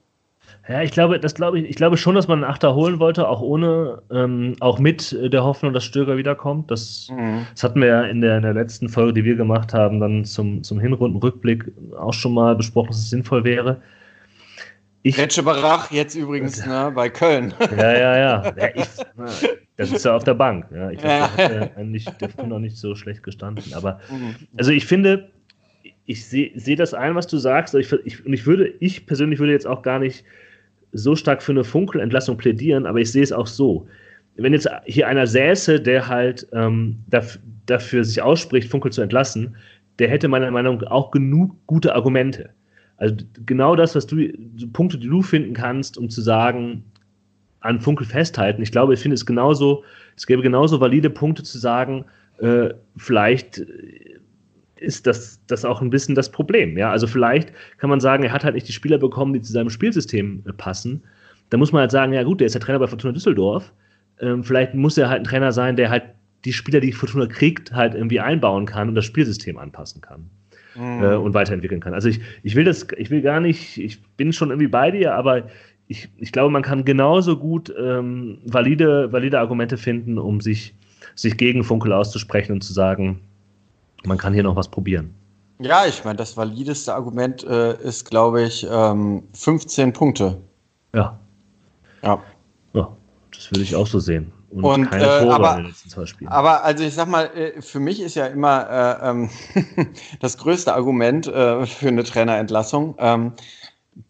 Ja, 0.69 0.84
ich 0.84 0.91
glaube, 0.91 1.19
das 1.19 1.34
glaube 1.34 1.60
ich, 1.60 1.67
ich 1.67 1.75
glaube 1.75 1.97
schon, 1.97 2.13
dass 2.13 2.27
man 2.27 2.43
einen 2.43 2.51
Achter 2.51 2.75
holen 2.75 2.99
wollte, 2.99 3.27
auch 3.27 3.41
ohne, 3.41 4.03
ähm, 4.12 4.55
auch 4.60 4.77
mit 4.77 5.17
der 5.19 5.43
Hoffnung, 5.43 5.73
dass 5.73 5.84
Stöger 5.84 6.15
wiederkommt. 6.15 6.69
Das, 6.69 7.08
mhm. 7.10 7.47
das 7.55 7.63
hatten 7.63 7.82
wir 7.82 7.88
ja 7.88 8.03
in 8.03 8.21
der, 8.21 8.38
in 8.38 8.43
der 8.43 8.53
letzten 8.53 8.88
Folge, 8.88 9.13
die 9.13 9.23
wir 9.23 9.36
gemacht 9.36 9.73
haben, 9.73 9.99
dann 9.99 10.25
zum, 10.25 10.62
zum 10.62 10.79
Hinrundenrückblick 10.79 11.71
auch 11.97 12.13
schon 12.13 12.36
mal 12.36 12.55
besprochen, 12.55 12.89
dass 12.89 12.99
es 12.99 13.10
sinnvoll 13.10 13.43
wäre. 13.43 13.82
Ich, 15.01 15.17
Retsche 15.17 15.41
Barach 15.41 15.89
jetzt 15.89 16.13
übrigens 16.13 16.63
ne, 16.63 16.91
bei 16.93 17.10
Köln. 17.10 17.51
Ja, 17.75 17.91
ja, 17.91 18.17
ja. 18.17 18.53
ja 18.58 18.67
ich, 18.75 18.88
das 19.75 19.91
ist 19.91 20.05
ja 20.05 20.15
auf 20.15 20.23
der 20.23 20.36
Bank. 20.36 20.67
Ja. 20.71 20.91
Ich 20.91 20.99
glaube, 20.99 21.15
ja. 21.15 21.29
der 21.36 21.60
hat 21.62 21.71
ja 21.71 21.77
eigentlich 21.77 22.05
der 22.05 22.45
noch 22.45 22.60
nicht 22.60 22.77
so 22.77 22.93
schlecht 22.93 23.23
gestanden. 23.23 23.73
Aber 23.73 24.01
mhm. 24.12 24.36
also 24.55 24.69
ich 24.69 24.86
finde, 24.86 25.32
ich 26.05 26.27
sehe 26.27 26.51
seh 26.53 26.75
das 26.75 26.93
ein, 26.93 27.15
was 27.15 27.25
du 27.25 27.38
sagst. 27.38 27.73
Ich, 27.73 27.91
ich, 28.05 28.23
und 28.23 28.34
ich 28.34 28.45
würde, 28.45 28.71
ich 28.79 29.08
persönlich 29.08 29.39
würde 29.39 29.53
jetzt 29.53 29.65
auch 29.65 29.82
gar 29.82 29.97
nicht 29.97 30.25
so 30.91 31.15
stark 31.15 31.43
für 31.43 31.52
eine 31.52 31.63
Funkelentlassung 31.63 32.38
plädieren, 32.38 32.86
aber 32.86 32.99
ich 32.99 33.12
sehe 33.12 33.23
es 33.23 33.32
auch 33.32 33.47
so. 33.47 33.88
Wenn 34.36 34.54
jetzt 34.54 34.69
hier 34.86 35.08
einer 35.08 35.28
säße, 35.28 35.82
der 35.82 36.08
halt 36.08 36.47
ähm, 36.54 36.99
dafür, 37.08 37.41
dafür 37.65 38.04
sich 38.04 38.21
ausspricht, 38.21 38.69
Funkel 38.69 38.91
zu 38.91 39.02
entlassen, 39.02 39.56
der 39.99 40.10
hätte 40.10 40.28
meiner 40.28 40.49
Meinung 40.49 40.78
nach 40.78 40.91
auch 40.91 41.12
genug 41.12 41.56
gute 41.67 41.93
Argumente. 41.93 42.49
Also 42.97 43.15
genau 43.45 43.75
das, 43.75 43.95
was 43.95 44.08
du, 44.08 44.28
Punkte, 44.73 44.97
die 44.97 45.08
du 45.08 45.21
finden 45.21 45.54
kannst, 45.54 45.97
um 45.97 46.10
zu 46.10 46.21
sagen, 46.21 46.84
an 47.62 47.80
Funkel 47.80 48.06
festhalten. 48.06 48.62
Ich 48.62 48.71
glaube, 48.71 48.93
ich 48.93 48.99
finde 48.99 49.15
es 49.15 49.25
genauso, 49.25 49.84
es 50.15 50.25
gäbe 50.25 50.41
genauso 50.41 50.80
valide 50.80 51.10
Punkte 51.10 51.43
zu 51.43 51.58
sagen, 51.58 52.06
äh, 52.39 52.69
vielleicht 52.95 53.63
ist 54.80 55.08
das, 55.08 55.39
das 55.48 55.65
auch 55.65 55.82
ein 55.82 55.89
bisschen 55.89 56.15
das 56.15 56.32
Problem. 56.32 56.78
Ja? 56.78 56.92
Also 56.92 57.08
vielleicht 57.08 57.52
kann 57.78 57.89
man 57.89 58.00
sagen, 58.00 58.24
er 58.24 58.32
hat 58.32 58.44
halt 58.44 58.56
nicht 58.56 58.68
die 58.68 58.74
Spieler 58.74 58.98
bekommen, 58.98 59.34
die 59.34 59.42
zu 59.42 59.52
seinem 59.52 59.70
Spielsystem 59.70 60.44
äh, 60.48 60.54
passen. 60.54 61.04
Da 61.50 61.58
muss 61.58 61.72
man 61.72 61.82
halt 61.82 61.92
sagen, 61.92 62.13
ja 62.13 62.24
gut, 62.24 62.39
der 62.39 62.48
ist 62.48 62.54
der 62.54 62.62
Trainer 62.62 62.80
bei 62.80 62.88
Fortuna 62.88 63.13
Düsseldorf. 63.13 63.72
Ähm, 64.20 64.44
vielleicht 64.44 64.74
muss 64.74 64.98
er 64.98 65.10
halt 65.10 65.22
ein 65.22 65.26
Trainer 65.26 65.52
sein, 65.52 65.76
der 65.76 65.89
halt 65.89 66.04
die 66.46 66.54
Spieler, 66.54 66.80
die 66.80 66.92
Fortuna 66.92 67.26
kriegt, 67.26 67.72
halt 67.74 67.96
irgendwie 67.96 68.20
einbauen 68.20 68.65
kann 68.65 68.89
und 68.89 68.96
das 68.96 69.06
Spielsystem 69.06 69.58
anpassen 69.58 70.02
kann. 70.02 70.30
Mhm. 70.76 71.04
Äh, 71.04 71.15
und 71.15 71.34
weiterentwickeln 71.34 71.82
kann. 71.82 71.94
Also 71.94 72.10
ich, 72.10 72.22
ich 72.44 72.56
will 72.56 72.63
das, 72.63 72.88
ich 72.98 73.10
will 73.10 73.22
gar 73.22 73.39
nicht, 73.39 73.78
ich 73.78 74.02
bin 74.15 74.32
schon 74.32 74.50
irgendwie 74.50 74.68
bei 74.68 74.92
dir, 74.92 75.15
aber 75.15 75.48
ich, 75.88 76.08
ich 76.18 76.32
glaube, 76.32 76.52
man 76.52 76.62
kann 76.62 76.86
genauso 76.86 77.38
gut 77.38 77.74
ähm, 77.78 78.38
valide, 78.46 79.12
valide 79.12 79.39
Argumente 79.39 79.76
finden, 79.76 80.20
um 80.20 80.39
sich, 80.39 80.76
sich 81.15 81.36
gegen 81.36 81.63
Funkel 81.63 81.92
auszusprechen 81.92 82.54
und 82.54 82.63
zu 82.63 82.74
sagen, 82.74 83.20
man 84.05 84.17
kann 84.17 84.33
hier 84.33 84.43
noch 84.43 84.55
was 84.55 84.67
probieren. 84.67 85.13
Ja, 85.59 85.85
ich 85.85 86.05
meine, 86.05 86.15
das 86.15 86.38
valideste 86.38 86.93
Argument 86.93 87.43
äh, 87.43 87.75
ist, 87.81 88.09
glaube 88.09 88.43
ich, 88.43 88.65
ähm, 88.69 89.23
15 89.33 89.91
Punkte. 89.91 90.38
Ja. 90.93 91.19
Ja. 92.01 92.23
Ja, 92.73 92.95
das 93.33 93.51
würde 93.51 93.63
ich 93.63 93.75
auch 93.75 93.88
so 93.88 93.99
sehen. 93.99 94.31
Und, 94.51 94.63
und 94.63 94.89
keine 94.89 95.03
äh, 95.03 95.19
Tore 95.19 95.35
aber, 95.35 95.51
in 95.51 95.57
den 95.57 95.65
letzten 95.67 95.89
zwei 95.89 96.05
Spielen. 96.05 96.31
Aber 96.31 96.63
also 96.63 96.83
ich 96.83 96.93
sag 96.93 97.07
mal, 97.07 97.25
äh, 97.35 97.62
für 97.62 97.79
mich 97.79 98.01
ist 98.01 98.15
ja 98.15 98.27
immer 98.27 98.99
äh, 99.03 99.09
ähm, 99.09 99.29
das 100.21 100.38
größte 100.38 100.73
Argument 100.73 101.27
äh, 101.27 101.65
für 101.65 101.89
eine 101.89 102.03
Trainerentlassung, 102.03 102.95
ähm, 102.97 103.33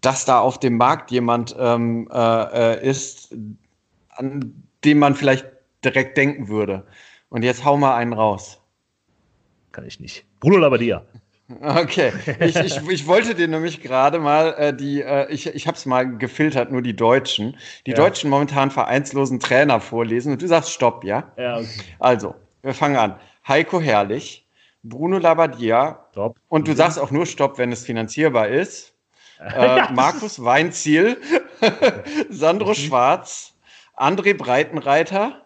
dass 0.02 0.26
da 0.26 0.40
auf 0.40 0.60
dem 0.60 0.78
Markt 0.78 1.10
jemand 1.10 1.56
ähm, 1.60 2.08
äh, 2.14 2.88
ist, 2.88 3.36
an 4.12 4.64
dem 4.86 5.00
man 5.00 5.16
vielleicht 5.16 5.48
direkt 5.84 6.16
denken 6.16 6.48
würde. 6.48 6.86
Und 7.30 7.44
jetzt 7.44 7.66
hau 7.66 7.76
mal 7.76 7.96
einen 7.96 8.14
raus 8.14 8.60
kann 9.72 9.86
ich 9.86 10.00
nicht. 10.00 10.26
Bruno 10.40 10.58
Labbadia. 10.58 11.04
Okay, 11.62 12.14
ich, 12.42 12.56
ich, 12.56 12.78
ich 12.90 13.08
wollte 13.08 13.34
dir 13.34 13.48
nämlich 13.48 13.82
gerade 13.82 14.20
mal 14.20 14.54
äh, 14.54 14.74
die, 14.76 15.02
äh, 15.02 15.32
ich, 15.32 15.48
ich 15.48 15.66
habe 15.66 15.76
es 15.76 15.88
mal 15.88 16.18
gefiltert, 16.18 16.72
nur 16.72 16.84
die 16.84 16.96
Deutschen, 16.96 17.58
die 17.88 17.92
ja. 17.92 17.98
deutschen 17.98 18.30
momentan 18.30 18.70
vereinslosen 18.70 19.40
Trainer 19.40 19.82
vorlesen 19.82 20.34
und 20.34 20.42
du 20.44 20.48
sagst 20.48 20.72
Stopp, 20.72 21.04
ja? 21.04 21.32
Ja, 21.38 21.58
okay. 21.58 21.68
Also, 21.98 22.36
wir 22.62 22.76
fangen 22.76 22.98
an. 22.98 23.16
Heiko 23.48 23.82
Herrlich, 23.82 24.46
Bruno 24.84 25.18
Labbadia 25.18 26.06
Stopp. 26.12 26.38
und 26.50 26.68
du 26.68 26.76
sagst 26.76 27.00
auch 27.00 27.10
nur 27.10 27.26
Stopp, 27.26 27.58
wenn 27.58 27.72
es 27.72 27.84
finanzierbar 27.86 28.48
ist. 28.48 28.94
Äh, 29.40 29.94
Markus 29.94 30.44
Weinziel, 30.44 31.16
Sandro 32.30 32.74
Schwarz, 32.74 33.54
André 33.96 34.34
Breitenreiter, 34.34 35.46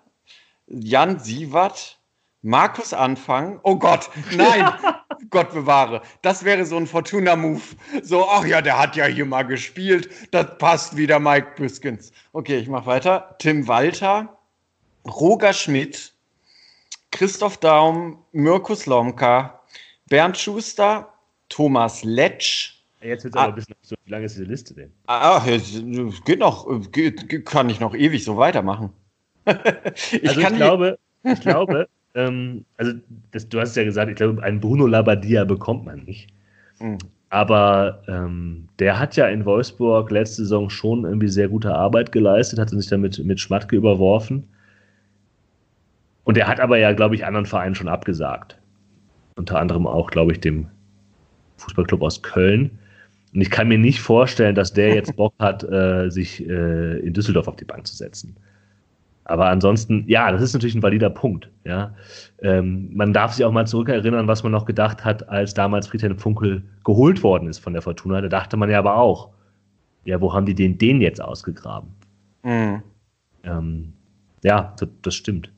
Jan 0.66 1.20
Sievert, 1.20 2.00
Markus 2.44 2.94
Anfang. 2.94 3.60
Oh 3.64 3.78
Gott, 3.78 4.10
nein, 4.36 4.70
Gott 5.30 5.54
bewahre. 5.54 6.02
Das 6.22 6.44
wäre 6.44 6.66
so 6.66 6.76
ein 6.76 6.86
Fortuna-Move. 6.86 7.62
So, 8.04 8.28
ach 8.30 8.46
ja, 8.46 8.62
der 8.62 8.78
hat 8.78 8.98
ja 8.98 9.06
hier 9.06 9.26
mal 9.26 9.44
gespielt. 9.44 10.10
Das 10.32 10.58
passt 10.58 10.98
wieder, 10.98 11.20
Mike 11.20 11.54
Büskens. 11.56 12.12
Okay, 12.34 12.58
ich 12.58 12.68
mach 12.68 12.86
weiter. 12.86 13.36
Tim 13.40 13.68
Walter, 13.70 14.38
Roger 15.08 15.54
Schmidt, 15.54 16.14
Christoph 17.12 17.58
Daum, 17.58 18.20
Mirkus 18.34 18.88
Lomka, 18.88 19.62
Bernd 20.10 20.38
Schuster, 20.38 21.14
Thomas 21.48 22.04
Letsch. 22.04 22.84
Jetzt 23.02 23.24
wird 23.24 23.36
es 23.36 23.40
ah, 23.40 23.44
aber 23.44 23.54
ein 23.54 23.56
bisschen 23.56 23.76
so, 23.82 23.96
wie 24.04 24.12
lange 24.12 24.26
ist 24.26 24.36
diese 24.36 24.46
Liste 24.46 24.74
denn? 24.74 24.92
Ah, 25.08 25.42
geht 26.26 26.40
noch, 26.40 26.68
geht, 26.92 27.46
kann 27.46 27.70
ich 27.70 27.80
noch 27.80 27.96
ewig 27.96 28.24
so 28.24 28.36
weitermachen. 28.36 28.92
ich 29.46 30.28
also 30.28 30.42
ich 30.42 30.56
glaube, 30.56 31.00
ich 31.24 31.40
glaube, 31.40 31.88
ähm, 32.16 32.66
also 32.78 32.94
das, 33.32 33.50
du 33.50 33.60
hast 33.60 33.76
ja 33.76 33.84
gesagt, 33.84 34.10
ich 34.10 34.16
glaube, 34.16 34.42
einen 34.44 34.60
Bruno 34.60 34.88
Labbadia 34.88 35.46
bekommt 35.46 35.86
man 35.86 36.04
nicht. 36.04 36.30
Mhm. 36.80 36.98
Aber 37.30 38.04
ähm, 38.08 38.70
der 38.78 39.00
hat 39.00 39.16
ja 39.16 39.28
in 39.28 39.46
Wolfsburg 39.46 40.12
letzte 40.12 40.44
Saison 40.44 40.70
schon 40.70 41.04
irgendwie 41.04 41.30
sehr 41.30 41.48
gute 41.48 41.74
Arbeit 41.74 42.12
geleistet, 42.12 42.60
hat 42.60 42.70
sich 42.70 42.88
damit 42.88 43.18
mit 43.24 43.40
Schmatke 43.40 43.76
überworfen. 43.76 44.48
Und 46.26 46.38
er 46.38 46.48
hat 46.48 46.60
aber 46.60 46.78
ja, 46.78 46.94
glaube 46.94 47.16
ich, 47.16 47.26
anderen 47.26 47.48
Vereinen 47.48 47.76
schon 47.76 47.88
abgesagt. 47.88 48.60
Unter 49.36 49.60
anderem 49.60 49.88
auch, 49.88 50.12
glaube 50.12 50.32
ich, 50.32 50.40
dem 50.42 50.68
Fußballclub 51.58 52.04
aus 52.04 52.22
Köln. 52.22 52.78
Und 53.34 53.42
ich 53.42 53.50
kann 53.50 53.68
mir 53.68 53.80
nicht 53.80 54.00
vorstellen, 54.00 54.54
dass 54.54 54.74
der 54.74 54.94
jetzt 54.94 55.16
Bock 55.18 55.34
hat, 55.40 55.64
äh, 55.64 56.10
sich 56.10 56.48
äh, 56.48 57.00
in 57.00 57.14
Düsseldorf 57.14 57.48
auf 57.48 57.56
die 57.56 57.66
Bank 57.66 57.88
zu 57.88 57.96
setzen. 57.96 58.36
Aber 59.26 59.48
ansonsten, 59.48 60.04
ja, 60.08 60.32
das 60.32 60.42
ist 60.42 60.54
natürlich 60.54 60.76
ein 60.76 60.84
valider 60.84 61.10
Punkt. 61.10 61.50
Ja. 61.64 61.96
Ähm, 62.42 62.90
man 62.94 63.14
darf 63.14 63.34
sich 63.34 63.46
auch 63.46 63.52
mal 63.52 63.66
zurückerinnern, 63.66 64.28
was 64.28 64.44
man 64.44 64.52
noch 64.52 64.66
gedacht 64.66 65.06
hat, 65.06 65.30
als 65.30 65.54
damals 65.54 65.88
Friedhelm 65.88 66.18
Funkel 66.18 66.64
geholt 66.84 67.24
worden 67.24 67.48
ist 67.48 67.60
von 67.60 67.74
der 67.74 67.82
Fortuna. 67.82 68.20
Da 68.22 68.28
dachte 68.28 68.58
man 68.58 68.70
ja 68.70 68.80
aber 68.80 68.98
auch, 68.98 69.30
ja, 70.06 70.20
wo 70.20 70.34
haben 70.34 70.46
die 70.46 70.56
den, 70.56 70.78
den 70.78 71.00
jetzt 71.00 71.22
ausgegraben? 71.22 71.90
Mhm. 72.44 72.84
Ähm, 73.44 73.94
ja, 74.44 74.74
das, 74.78 74.90
das, 75.02 75.16
stimmt. 75.16 75.52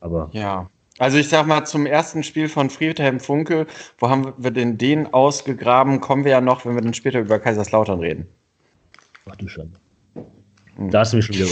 Aber. 0.00 0.30
Ja. 0.32 0.68
Also 0.98 1.18
ich 1.18 1.28
sag 1.28 1.48
mal, 1.48 1.64
zum 1.64 1.86
ersten 1.86 2.22
Spiel 2.22 2.48
von 2.48 2.70
Friedhelm 2.70 3.18
Funkel, 3.18 3.66
wo 3.98 4.08
haben 4.08 4.32
wir 4.38 4.52
den 4.52 4.78
den 4.78 5.12
ausgegraben, 5.12 6.00
kommen 6.00 6.24
wir 6.24 6.30
ja 6.30 6.40
noch, 6.40 6.64
wenn 6.64 6.76
wir 6.76 6.82
dann 6.82 6.94
später 6.94 7.18
über 7.18 7.40
Kaiserslautern 7.40 7.98
reden. 7.98 8.28
Ach 9.28 9.34
du 9.34 9.48
Schande. 9.48 9.80
Mhm. 10.76 10.90
Da 10.90 11.00
hast 11.00 11.12
du 11.12 11.16
mich 11.16 11.26
schon 11.26 11.34
wieder. 11.34 11.48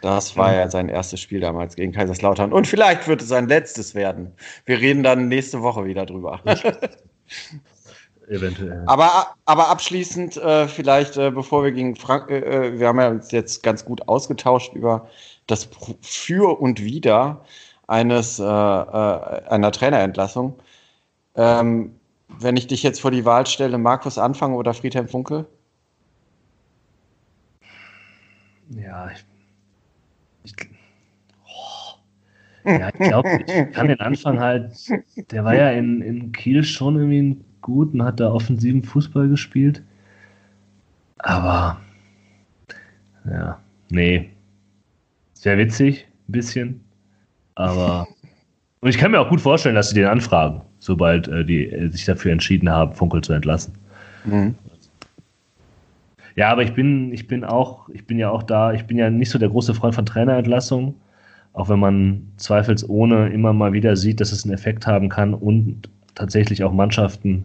Das 0.00 0.36
war 0.36 0.54
ja 0.54 0.68
sein 0.70 0.88
erstes 0.88 1.20
Spiel 1.20 1.40
damals 1.40 1.76
gegen 1.76 1.92
Kaiserslautern. 1.92 2.52
Und 2.52 2.66
vielleicht 2.66 3.06
wird 3.06 3.20
es 3.22 3.28
sein 3.28 3.48
letztes 3.48 3.94
werden. 3.94 4.32
Wir 4.64 4.80
reden 4.80 5.02
dann 5.02 5.28
nächste 5.28 5.62
Woche 5.62 5.84
wieder 5.84 6.06
drüber. 6.06 6.40
Eventuell. 8.28 8.84
Aber, 8.86 9.34
aber 9.44 9.68
abschließend 9.68 10.36
äh, 10.36 10.68
vielleicht, 10.68 11.16
äh, 11.16 11.30
bevor 11.30 11.64
wir 11.64 11.72
gegen 11.72 11.96
Frank, 11.96 12.30
äh, 12.30 12.68
äh 12.68 12.78
wir 12.78 12.88
haben 12.88 13.00
ja 13.00 13.08
uns 13.08 13.30
jetzt 13.32 13.62
ganz 13.62 13.84
gut 13.84 14.08
ausgetauscht 14.08 14.72
über 14.74 15.08
das 15.46 15.68
Für 16.00 16.60
und 16.60 16.80
Wider 16.80 17.44
eines 17.88 18.38
äh, 18.38 18.44
äh, 18.44 18.46
einer 18.46 19.72
Trainerentlassung. 19.72 20.54
Ähm, 21.34 21.96
wenn 22.28 22.56
ich 22.56 22.68
dich 22.68 22.84
jetzt 22.84 23.00
vor 23.00 23.10
die 23.10 23.24
Wahl 23.24 23.46
stelle, 23.46 23.76
Markus 23.78 24.16
Anfang 24.16 24.54
oder 24.54 24.72
Friedhelm 24.72 25.08
Funkel? 25.08 25.46
Ja, 28.70 29.10
ich 29.10 29.24
ich, 30.44 30.54
oh, 31.44 31.98
ja, 32.64 32.88
ich 32.88 33.08
glaube, 33.08 33.28
ich 33.46 33.72
kann 33.72 33.88
den 33.88 34.00
Anfang 34.00 34.40
halt, 34.40 34.72
der 35.30 35.44
war 35.44 35.54
ja 35.54 35.70
in, 35.70 36.02
in 36.02 36.32
Kiel 36.32 36.62
schon 36.62 36.96
irgendwie 36.96 37.38
gut 37.60 37.94
und 37.94 38.04
hat 38.04 38.20
da 38.20 38.30
offensiven 38.32 38.82
Fußball 38.82 39.28
gespielt. 39.28 39.82
Aber, 41.18 41.80
ja, 43.30 43.58
nee. 43.90 44.30
Sehr 45.34 45.58
witzig, 45.58 46.06
ein 46.28 46.32
bisschen. 46.32 46.80
Aber, 47.54 48.06
und 48.80 48.88
ich 48.88 48.98
kann 48.98 49.10
mir 49.10 49.20
auch 49.20 49.28
gut 49.28 49.40
vorstellen, 49.40 49.74
dass 49.74 49.90
sie 49.90 49.96
den 49.96 50.06
anfragen, 50.06 50.62
sobald 50.78 51.28
äh, 51.28 51.44
die 51.44 51.66
äh, 51.66 51.88
sich 51.88 52.04
dafür 52.04 52.32
entschieden 52.32 52.68
haben, 52.68 52.94
Funkel 52.94 53.22
zu 53.22 53.32
entlassen. 53.32 53.74
Mhm. 54.24 54.54
Ja, 56.36 56.50
aber 56.50 56.62
ich 56.62 56.74
bin, 56.74 57.12
ich 57.12 57.26
bin 57.26 57.44
auch, 57.44 57.88
ich 57.90 58.06
bin 58.06 58.18
ja 58.18 58.30
auch 58.30 58.42
da, 58.42 58.72
ich 58.72 58.84
bin 58.84 58.96
ja 58.96 59.10
nicht 59.10 59.30
so 59.30 59.38
der 59.38 59.48
große 59.48 59.74
Freund 59.74 59.94
von 59.94 60.06
Trainerentlassungen, 60.06 60.94
auch 61.52 61.68
wenn 61.68 61.78
man 61.78 62.32
zweifelsohne 62.36 63.28
immer 63.30 63.52
mal 63.52 63.72
wieder 63.72 63.96
sieht, 63.96 64.20
dass 64.20 64.32
es 64.32 64.44
einen 64.44 64.54
Effekt 64.54 64.86
haben 64.86 65.08
kann 65.08 65.34
und 65.34 65.88
tatsächlich 66.14 66.62
auch 66.62 66.72
Mannschaften 66.72 67.44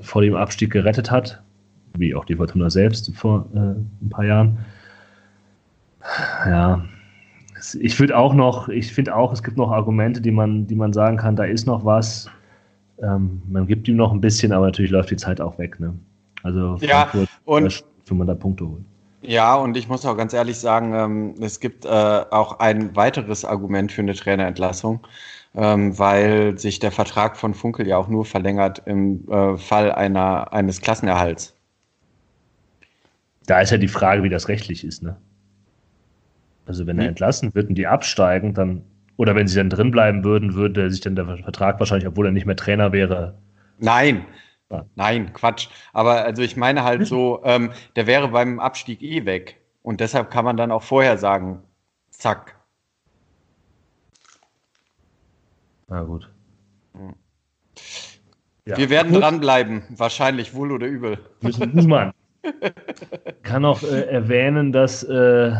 vor 0.00 0.22
dem 0.22 0.34
Abstieg 0.34 0.70
gerettet 0.70 1.10
hat, 1.10 1.42
wie 1.96 2.14
auch 2.14 2.24
die 2.24 2.36
Fortuna 2.36 2.70
selbst 2.70 3.14
vor 3.14 3.46
äh, 3.54 3.58
ein 3.58 4.10
paar 4.10 4.24
Jahren. 4.24 4.58
Ja, 6.46 6.84
ich 7.78 7.98
würde 8.00 8.16
auch 8.16 8.34
noch, 8.34 8.68
ich 8.68 8.92
finde 8.92 9.14
auch, 9.14 9.32
es 9.32 9.42
gibt 9.42 9.56
noch 9.56 9.70
Argumente, 9.70 10.20
die 10.20 10.30
man, 10.30 10.66
die 10.66 10.74
man 10.74 10.92
sagen 10.92 11.16
kann, 11.16 11.36
da 11.36 11.44
ist 11.44 11.66
noch 11.66 11.84
was. 11.84 12.30
Ähm, 13.02 13.42
man 13.48 13.66
gibt 13.66 13.88
ihm 13.88 13.96
noch 13.96 14.12
ein 14.12 14.20
bisschen, 14.20 14.52
aber 14.52 14.66
natürlich 14.66 14.90
läuft 14.90 15.10
die 15.10 15.16
Zeit 15.16 15.40
auch 15.40 15.58
weg. 15.58 15.78
Ne? 15.80 15.94
Also 16.42 16.78
ja, 16.80 17.06
Frankfurt, 17.06 17.28
und 17.44 17.84
wenn 18.06 18.18
man 18.18 18.26
da 18.26 18.34
Punkte 18.34 18.66
holt. 18.66 18.84
Ja, 19.22 19.54
und 19.54 19.76
ich 19.76 19.88
muss 19.88 20.06
auch 20.06 20.16
ganz 20.16 20.32
ehrlich 20.32 20.58
sagen, 20.58 20.94
ähm, 20.94 21.34
es 21.42 21.60
gibt 21.60 21.84
äh, 21.84 21.88
auch 21.88 22.58
ein 22.58 22.96
weiteres 22.96 23.44
Argument 23.44 23.92
für 23.92 24.00
eine 24.00 24.14
Trainerentlassung, 24.14 25.06
ähm, 25.54 25.98
weil 25.98 26.58
sich 26.58 26.78
der 26.78 26.90
Vertrag 26.90 27.36
von 27.36 27.52
Funkel 27.52 27.86
ja 27.86 27.98
auch 27.98 28.08
nur 28.08 28.24
verlängert 28.24 28.82
im 28.86 29.28
äh, 29.30 29.58
Fall 29.58 29.92
einer, 29.92 30.52
eines 30.52 30.80
Klassenerhalts. 30.80 31.54
Da 33.46 33.60
ist 33.60 33.70
ja 33.70 33.78
die 33.78 33.88
Frage, 33.88 34.22
wie 34.22 34.30
das 34.30 34.48
rechtlich 34.48 34.84
ist, 34.84 35.02
ne? 35.02 35.16
Also 36.66 36.86
wenn 36.86 36.98
er 36.98 37.04
hm. 37.04 37.08
entlassen 37.10 37.54
wird 37.54 37.68
und 37.68 37.74
die 37.74 37.88
absteigen, 37.88 38.54
dann, 38.54 38.82
oder 39.16 39.34
wenn 39.34 39.48
sie 39.48 39.56
dann 39.56 39.70
drin 39.70 39.90
bleiben 39.90 40.24
würden, 40.24 40.54
würde 40.54 40.90
sich 40.90 41.00
dann 41.00 41.16
der 41.16 41.26
Vertrag 41.26 41.80
wahrscheinlich, 41.80 42.06
obwohl 42.06 42.26
er 42.26 42.32
nicht 42.32 42.46
mehr 42.46 42.56
Trainer 42.56 42.92
wäre. 42.92 43.34
Nein, 43.78 44.24
Nein, 44.94 45.32
Quatsch. 45.32 45.68
Aber 45.92 46.24
also 46.24 46.42
ich 46.42 46.56
meine 46.56 46.84
halt 46.84 47.06
so, 47.06 47.40
ähm, 47.44 47.72
der 47.96 48.06
wäre 48.06 48.28
beim 48.28 48.60
Abstieg 48.60 49.02
eh 49.02 49.24
weg. 49.24 49.60
Und 49.82 50.00
deshalb 50.00 50.30
kann 50.30 50.44
man 50.44 50.56
dann 50.56 50.70
auch 50.70 50.82
vorher 50.82 51.18
sagen, 51.18 51.62
zack. 52.10 52.56
Na 55.88 56.02
gut. 56.02 56.30
Hm. 56.94 57.14
Ja. 58.66 58.76
Wir 58.76 58.90
werden 58.90 59.12
gut. 59.12 59.22
dranbleiben, 59.22 59.82
wahrscheinlich 59.90 60.54
wohl 60.54 60.70
oder 60.70 60.86
übel. 60.86 61.18
Müssen, 61.40 61.74
muss 61.74 61.86
man. 61.86 62.12
kann 63.42 63.64
auch 63.64 63.82
äh, 63.82 64.02
erwähnen, 64.02 64.70
dass, 64.70 65.02
äh, 65.02 65.52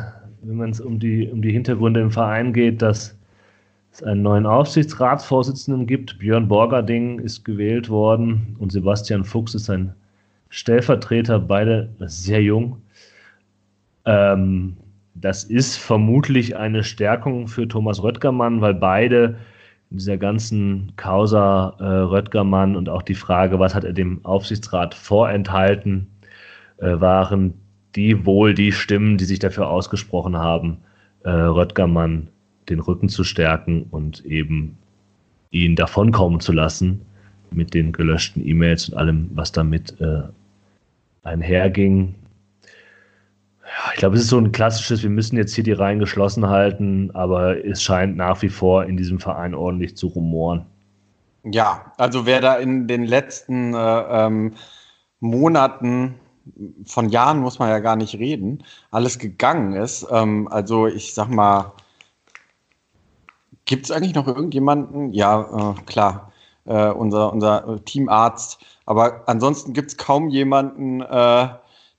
wenn 0.43 0.57
man 0.57 0.71
es 0.71 0.81
um 0.81 1.01
die, 1.01 1.29
um 1.29 1.43
die 1.43 1.51
Hintergründe 1.51 2.01
im 2.01 2.11
Verein 2.11 2.53
geht, 2.53 2.83
dass 2.83 3.19
einen 4.03 4.23
neuen 4.23 4.47
Aufsichtsratsvorsitzenden 4.47 5.87
gibt. 5.87 6.19
Björn 6.19 6.49
Borgerding 6.49 7.19
ist 7.21 7.45
gewählt 7.45 7.89
worden 7.89 8.57
und 8.59 8.73
Sebastian 8.73 9.25
Fuchs 9.25 9.55
ist 9.55 9.71
ein 9.71 9.95
Stellvertreter, 10.49 11.39
beide 11.39 11.89
sehr 12.01 12.43
jung. 12.43 12.83
Ähm, 14.05 14.77
das 15.15 15.45
ist 15.45 15.77
vermutlich 15.77 16.57
eine 16.57 16.83
Stärkung 16.83 17.47
für 17.47 17.69
Thomas 17.69 18.03
Röttgermann, 18.03 18.61
weil 18.61 18.75
beide 18.75 19.37
in 19.91 19.99
dieser 19.99 20.17
ganzen 20.17 20.93
Causa 20.97 21.75
äh, 21.79 21.85
Röttgermann 21.85 22.77
und 22.77 22.89
auch 22.89 23.03
die 23.03 23.15
Frage, 23.15 23.59
was 23.59 23.75
hat 23.75 23.85
er 23.85 23.93
dem 23.93 24.25
Aufsichtsrat 24.25 24.95
vorenthalten, 24.95 26.09
äh, 26.79 27.01
waren 27.01 27.55
die 27.97 28.25
wohl 28.25 28.55
die 28.55 28.73
Stimmen, 28.73 29.19
die 29.19 29.25
sich 29.25 29.41
dafür 29.41 29.69
ausgesprochen 29.69 30.37
haben, 30.37 30.79
äh, 31.25 31.31
Röttgermann 31.31 32.29
den 32.71 32.81
Rücken 32.81 33.09
zu 33.09 33.25
stärken 33.25 33.87
und 33.91 34.25
eben 34.25 34.77
ihn 35.51 35.77
davonkommen 35.77 36.41
zu 36.41 36.53
lassen 36.53 37.03
mit 37.51 37.75
den 37.75 37.93
gelöschten 37.93 38.47
E-Mails 38.47 38.89
und 38.89 38.97
allem, 38.97 39.31
was 39.35 39.53
damit 39.53 40.01
äh, 40.01 40.23
einherging. 41.23 42.15
Ja, 43.63 43.93
ich 43.93 43.99
glaube, 43.99 44.17
es 44.17 44.23
ist 44.23 44.31
so 44.31 44.39
ein 44.39 44.53
klassisches, 44.53 45.03
wir 45.03 45.11
müssen 45.11 45.37
jetzt 45.37 45.55
hier 45.55 45.65
die 45.65 45.73
Reihen 45.73 45.99
geschlossen 45.99 46.49
halten, 46.49 47.11
aber 47.13 47.65
es 47.65 47.83
scheint 47.83 48.17
nach 48.17 48.41
wie 48.43 48.49
vor 48.49 48.85
in 48.85 48.97
diesem 48.97 49.19
Verein 49.21 49.55
ordentlich 49.55 49.97
zu 49.97 50.09
rumoren. 50.09 50.67
Ja, 51.45 51.93
also 51.97 52.27
wer 52.27 52.41
da 52.41 52.57
in 52.57 52.87
den 52.87 53.05
letzten 53.05 53.75
äh, 53.75 54.27
ähm, 54.27 54.55
Monaten 55.21 56.17
von 56.85 57.09
Jahren 57.09 57.39
muss 57.39 57.59
man 57.59 57.69
ja 57.69 57.79
gar 57.79 57.97
nicht 57.97 58.15
reden, 58.15 58.65
alles 58.91 59.19
gegangen 59.19 59.75
ist. 59.75 60.07
Ähm, 60.11 60.49
also 60.49 60.87
ich 60.87 61.15
sag 61.15 61.29
mal, 61.29 61.73
Gibt 63.65 63.85
es 63.85 63.91
eigentlich 63.91 64.15
noch 64.15 64.27
irgendjemanden? 64.27 65.13
Ja, 65.13 65.75
äh, 65.77 65.83
klar, 65.83 66.33
äh, 66.65 66.89
unser, 66.89 67.33
unser 67.33 67.85
Teamarzt. 67.85 68.59
Aber 68.87 69.23
ansonsten 69.27 69.73
gibt 69.73 69.91
es 69.91 69.97
kaum 69.97 70.29
jemanden, 70.29 71.01
äh, 71.01 71.49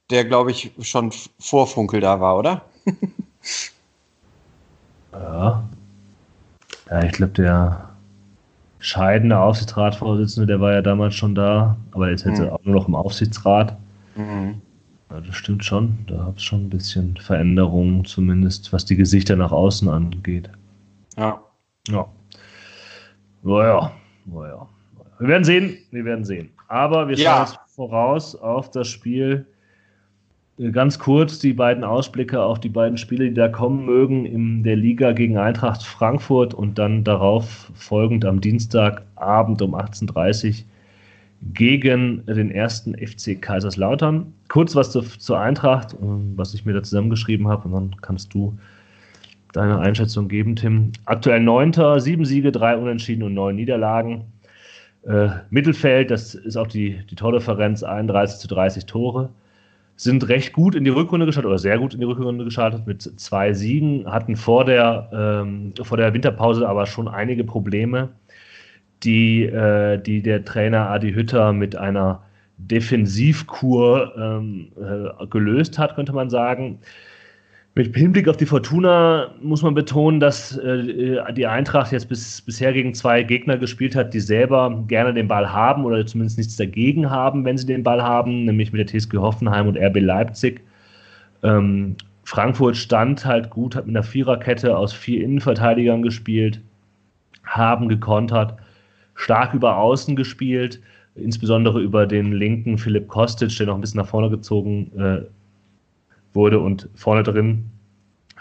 der, 0.09 0.25
glaube 0.25 0.51
ich, 0.51 0.71
schon 0.81 1.11
vor 1.39 1.67
Funkel 1.67 2.01
da 2.01 2.19
war, 2.19 2.37
oder? 2.37 2.61
ja. 5.13 5.63
Ja, 6.89 7.03
ich 7.03 7.13
glaube, 7.13 7.31
der 7.31 7.89
scheidende 8.79 9.39
Aufsichtsratsvorsitzende, 9.39 10.47
der 10.47 10.59
war 10.59 10.73
ja 10.73 10.81
damals 10.81 11.15
schon 11.15 11.35
da, 11.35 11.77
aber 11.91 12.09
jetzt 12.09 12.25
ist 12.25 12.39
mhm. 12.39 12.49
auch 12.49 12.59
nur 12.63 12.75
noch 12.75 12.87
im 12.87 12.95
Aufsichtsrat. 12.95 13.77
Mhm. 14.15 14.61
Ja, 15.09 15.21
das 15.21 15.35
stimmt 15.35 15.63
schon. 15.63 15.99
Da 16.07 16.15
gab 16.15 16.37
es 16.37 16.43
schon 16.43 16.65
ein 16.65 16.69
bisschen 16.69 17.17
Veränderungen, 17.17 18.05
zumindest 18.05 18.73
was 18.73 18.85
die 18.85 18.95
Gesichter 18.95 19.35
nach 19.35 19.51
außen 19.51 19.87
angeht. 19.87 20.49
Ja. 21.17 21.41
Ja. 21.87 22.07
Naja, 23.43 23.91
naja. 24.25 24.67
Wir 25.19 25.27
werden 25.27 25.43
sehen, 25.43 25.77
wir 25.91 26.05
werden 26.05 26.25
sehen. 26.25 26.49
Aber 26.67 27.07
wir 27.07 27.17
schauen 27.17 27.47
ja. 27.47 27.59
voraus 27.67 28.35
auf 28.35 28.71
das 28.71 28.87
Spiel 28.87 29.45
ganz 30.71 30.99
kurz 30.99 31.39
die 31.39 31.53
beiden 31.53 31.83
Ausblicke 31.83 32.39
auf 32.41 32.59
die 32.59 32.69
beiden 32.69 32.97
Spiele, 32.97 33.29
die 33.29 33.33
da 33.33 33.47
kommen 33.47 33.85
mögen, 33.85 34.25
in 34.25 34.63
der 34.63 34.75
Liga 34.75 35.11
gegen 35.11 35.37
Eintracht 35.37 35.81
Frankfurt 35.81 36.53
und 36.53 36.77
dann 36.77 37.03
darauf 37.03 37.71
folgend 37.73 38.25
am 38.25 38.41
Dienstagabend 38.41 39.61
um 39.61 39.73
18.30 39.73 40.49
Uhr 40.49 40.65
gegen 41.53 42.23
den 42.27 42.51
ersten 42.51 42.93
FC 42.95 43.41
Kaiserslautern. 43.41 44.31
Kurz 44.49 44.75
was 44.75 44.91
zu, 44.91 45.01
zur 45.01 45.39
Eintracht, 45.39 45.95
was 46.35 46.53
ich 46.53 46.65
mir 46.65 46.73
da 46.73 46.83
zusammengeschrieben 46.83 47.47
habe, 47.47 47.67
und 47.67 47.73
dann 47.73 47.95
kannst 48.01 48.31
du 48.33 48.55
deine 49.53 49.79
Einschätzung 49.79 50.27
geben, 50.27 50.55
Tim. 50.55 50.91
Aktuell 51.05 51.41
Neunter, 51.41 51.99
sieben 51.99 52.25
Siege, 52.25 52.51
drei 52.51 52.75
Unentschieden 52.75 53.23
und 53.23 53.33
neun 53.33 53.55
Niederlagen. 53.55 54.25
Äh, 55.03 55.29
Mittelfeld, 55.49 56.11
das 56.11 56.35
ist 56.35 56.57
auch 56.57 56.67
die, 56.67 56.99
die 57.09 57.15
Tordifferenz, 57.15 57.83
31 57.83 58.39
zu 58.39 58.47
30 58.47 58.85
Tore 58.85 59.29
sind 60.01 60.27
recht 60.29 60.53
gut 60.53 60.73
in 60.73 60.83
die 60.83 60.89
Rückrunde 60.89 61.27
gestartet 61.27 61.49
oder 61.49 61.59
sehr 61.59 61.77
gut 61.77 61.93
in 61.93 61.99
die 61.99 62.07
Rückrunde 62.07 62.43
gestartet 62.43 62.87
mit 62.87 63.03
zwei 63.19 63.53
Siegen, 63.53 64.11
hatten 64.11 64.35
vor 64.35 64.65
der, 64.65 65.09
ähm, 65.13 65.73
vor 65.79 65.95
der 65.95 66.11
Winterpause 66.11 66.67
aber 66.67 66.87
schon 66.87 67.07
einige 67.07 67.43
Probleme, 67.43 68.09
die, 69.03 69.43
äh, 69.43 69.99
die 70.01 70.23
der 70.23 70.43
Trainer 70.43 70.89
Adi 70.89 71.13
Hütter 71.13 71.53
mit 71.53 71.75
einer 71.75 72.23
Defensivkur 72.57 74.13
ähm, 74.17 74.71
äh, 74.75 75.27
gelöst 75.27 75.77
hat, 75.77 75.95
könnte 75.95 76.13
man 76.13 76.31
sagen. 76.31 76.79
Mit 77.73 77.95
Hinblick 77.95 78.27
auf 78.27 78.35
die 78.35 78.45
Fortuna 78.45 79.33
muss 79.41 79.61
man 79.61 79.73
betonen, 79.73 80.19
dass 80.19 80.57
äh, 80.57 81.33
die 81.33 81.47
Eintracht 81.47 81.93
jetzt 81.93 82.09
bis, 82.09 82.41
bisher 82.41 82.73
gegen 82.73 82.93
zwei 82.93 83.23
Gegner 83.23 83.57
gespielt 83.57 83.95
hat, 83.95 84.13
die 84.13 84.19
selber 84.19 84.83
gerne 84.87 85.13
den 85.13 85.29
Ball 85.29 85.49
haben 85.53 85.85
oder 85.85 86.05
zumindest 86.05 86.37
nichts 86.37 86.57
dagegen 86.57 87.09
haben, 87.09 87.45
wenn 87.45 87.57
sie 87.57 87.65
den 87.65 87.83
Ball 87.83 88.03
haben, 88.03 88.43
nämlich 88.43 88.73
mit 88.73 88.79
der 88.79 88.99
TSG 88.99 89.17
Hoffenheim 89.17 89.67
und 89.67 89.77
RB 89.77 90.01
Leipzig. 90.01 90.61
Ähm, 91.43 91.95
Frankfurt 92.25 92.75
stand 92.75 93.25
halt 93.25 93.49
gut, 93.49 93.77
hat 93.77 93.87
mit 93.87 93.95
einer 93.95 94.03
Viererkette 94.03 94.75
aus 94.75 94.91
vier 94.91 95.23
Innenverteidigern 95.23 96.01
gespielt, 96.01 96.59
haben 97.45 97.87
gekontert, 97.87 98.55
stark 99.15 99.53
über 99.53 99.77
Außen 99.77 100.17
gespielt, 100.17 100.81
insbesondere 101.15 101.79
über 101.81 102.05
den 102.05 102.33
linken 102.33 102.77
Philipp 102.77 103.07
Kostic, 103.07 103.55
der 103.57 103.67
noch 103.67 103.75
ein 103.75 103.81
bisschen 103.81 104.01
nach 104.01 104.07
vorne 104.07 104.29
gezogen 104.29 104.91
äh, 104.97 105.21
wurde 106.33 106.59
und 106.59 106.89
vorne 106.95 107.23
drin 107.23 107.69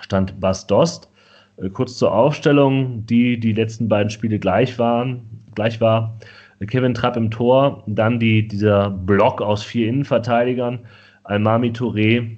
stand 0.00 0.40
Bas 0.40 0.66
Dost. 0.66 1.10
Äh, 1.56 1.70
kurz 1.70 1.96
zur 1.96 2.12
Aufstellung, 2.12 3.06
die 3.06 3.38
die 3.38 3.52
letzten 3.52 3.88
beiden 3.88 4.10
Spiele 4.10 4.38
gleich 4.38 4.78
waren, 4.78 5.22
gleich 5.54 5.80
war. 5.80 6.18
Kevin 6.66 6.92
Trapp 6.92 7.16
im 7.16 7.30
Tor, 7.30 7.84
dann 7.86 8.20
die, 8.20 8.46
dieser 8.46 8.90
Block 8.90 9.40
aus 9.40 9.62
vier 9.62 9.88
Innenverteidigern, 9.88 10.80
Almami 11.24 11.70
Touré, 11.70 12.36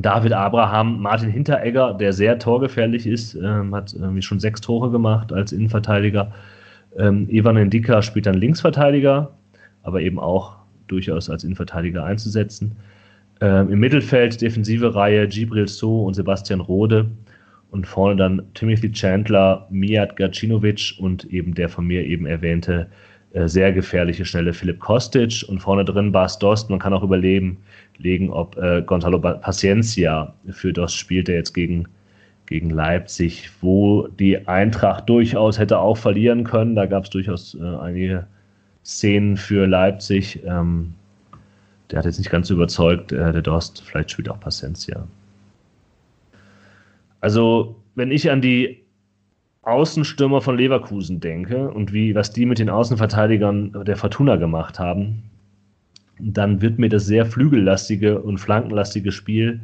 David 0.00 0.32
Abraham, 0.32 1.00
Martin 1.00 1.30
Hinteregger, 1.30 1.94
der 1.94 2.12
sehr 2.12 2.38
torgefährlich 2.38 3.06
ist, 3.06 3.34
ähm, 3.34 3.74
hat 3.74 3.92
irgendwie 3.92 4.22
schon 4.22 4.40
sechs 4.40 4.60
Tore 4.60 4.90
gemacht 4.90 5.32
als 5.32 5.52
Innenverteidiger. 5.52 6.32
Ähm, 6.96 7.28
Endika 7.28 8.02
spielt 8.02 8.26
dann 8.26 8.34
Linksverteidiger, 8.34 9.30
aber 9.82 10.00
eben 10.00 10.18
auch 10.18 10.56
durchaus 10.86 11.30
als 11.30 11.44
Innenverteidiger 11.44 12.04
einzusetzen. 12.04 12.76
Ähm, 13.40 13.70
Im 13.70 13.80
Mittelfeld 13.80 14.40
defensive 14.40 14.94
Reihe 14.94 15.26
Gibril 15.26 15.68
So 15.68 16.04
und 16.04 16.14
Sebastian 16.14 16.60
Rode. 16.60 17.06
Und 17.70 17.86
vorne 17.86 18.14
dann 18.14 18.42
Timothy 18.54 18.92
Chandler, 18.92 19.66
Mijat 19.68 20.16
Gacinovic 20.16 20.94
und 20.98 21.24
eben 21.24 21.54
der 21.54 21.68
von 21.68 21.84
mir 21.86 22.04
eben 22.04 22.24
erwähnte 22.24 22.86
äh, 23.32 23.48
sehr 23.48 23.72
gefährliche, 23.72 24.24
schnelle 24.24 24.52
Philipp 24.52 24.78
Kostic. 24.78 25.44
Und 25.48 25.58
vorne 25.58 25.84
drin 25.84 26.12
Bas 26.12 26.38
Dost. 26.38 26.70
Man 26.70 26.78
kann 26.78 26.92
auch 26.92 27.02
überlegen, 27.02 27.58
legen, 27.98 28.30
ob 28.30 28.56
äh, 28.56 28.82
Gonzalo 28.82 29.18
Paciencia 29.18 30.32
für 30.50 30.72
Dost 30.72 30.96
spielt, 30.96 31.26
der 31.26 31.36
jetzt 31.36 31.52
gegen, 31.52 31.86
gegen 32.46 32.70
Leipzig, 32.70 33.50
wo 33.60 34.06
die 34.06 34.46
Eintracht 34.46 35.08
durchaus 35.08 35.58
hätte 35.58 35.78
auch 35.78 35.96
verlieren 35.96 36.44
können. 36.44 36.76
Da 36.76 36.86
gab 36.86 37.04
es 37.04 37.10
durchaus 37.10 37.56
äh, 37.56 37.62
einige 37.62 38.26
Szenen 38.84 39.36
für 39.36 39.66
Leipzig. 39.66 40.40
Ähm, 40.46 40.94
der 41.90 41.98
hat 41.98 42.06
jetzt 42.06 42.18
nicht 42.18 42.30
ganz 42.30 42.50
überzeugt, 42.50 43.12
äh, 43.12 43.32
der 43.32 43.42
Dorst, 43.42 43.82
vielleicht 43.82 44.10
spielt 44.10 44.28
auch 44.28 44.40
Paciencia. 44.40 45.06
Also, 47.20 47.76
wenn 47.94 48.10
ich 48.10 48.30
an 48.30 48.40
die 48.40 48.84
Außenstürmer 49.62 50.42
von 50.42 50.58
Leverkusen 50.58 51.20
denke 51.20 51.70
und 51.70 51.92
wie, 51.92 52.14
was 52.14 52.32
die 52.32 52.44
mit 52.44 52.58
den 52.58 52.68
Außenverteidigern 52.68 53.84
der 53.84 53.96
Fortuna 53.96 54.36
gemacht 54.36 54.78
haben, 54.78 55.22
dann 56.18 56.60
wird 56.60 56.78
mir 56.78 56.88
das 56.88 57.06
sehr 57.06 57.26
flügellastige 57.26 58.20
und 58.20 58.38
flankenlastige 58.38 59.10
Spiel 59.10 59.60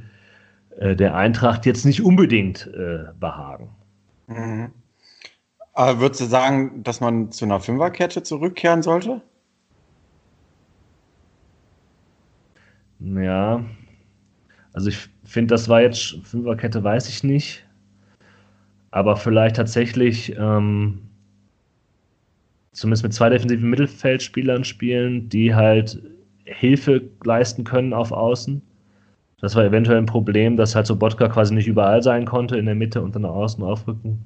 äh, 0.78 0.96
der 0.96 1.14
Eintracht 1.14 1.66
jetzt 1.66 1.84
nicht 1.84 2.02
unbedingt 2.02 2.66
äh, 2.74 3.04
behagen. 3.18 3.68
Mhm. 4.26 4.70
Aber 5.72 6.00
würdest 6.00 6.20
du 6.20 6.24
sagen, 6.24 6.82
dass 6.82 7.00
man 7.00 7.30
zu 7.30 7.44
einer 7.44 7.60
Fünferkette 7.60 8.22
zurückkehren 8.22 8.82
sollte? 8.82 9.22
Ja, 13.00 13.64
also 14.72 14.88
ich 14.88 15.08
finde, 15.24 15.54
das 15.54 15.68
war 15.68 15.82
jetzt 15.82 16.18
Fünferkette, 16.22 16.82
weiß 16.82 17.08
ich 17.08 17.24
nicht. 17.24 17.64
Aber 18.90 19.16
vielleicht 19.16 19.56
tatsächlich 19.56 20.36
ähm, 20.36 21.00
zumindest 22.72 23.02
mit 23.02 23.14
zwei 23.14 23.28
defensiven 23.28 23.70
Mittelfeldspielern 23.70 24.64
spielen, 24.64 25.28
die 25.28 25.54
halt 25.54 26.00
Hilfe 26.44 27.02
leisten 27.24 27.64
können 27.64 27.92
auf 27.92 28.12
Außen. 28.12 28.62
Das 29.40 29.56
war 29.56 29.64
eventuell 29.64 29.98
ein 29.98 30.06
Problem, 30.06 30.56
dass 30.56 30.74
halt 30.74 30.86
so 30.86 30.96
Botka 30.96 31.28
quasi 31.28 31.54
nicht 31.54 31.68
überall 31.68 32.02
sein 32.02 32.26
konnte, 32.26 32.58
in 32.58 32.66
der 32.66 32.74
Mitte 32.74 33.02
und 33.02 33.14
dann 33.14 33.22
nach 33.22 33.30
außen 33.30 33.62
aufrücken. 33.64 34.24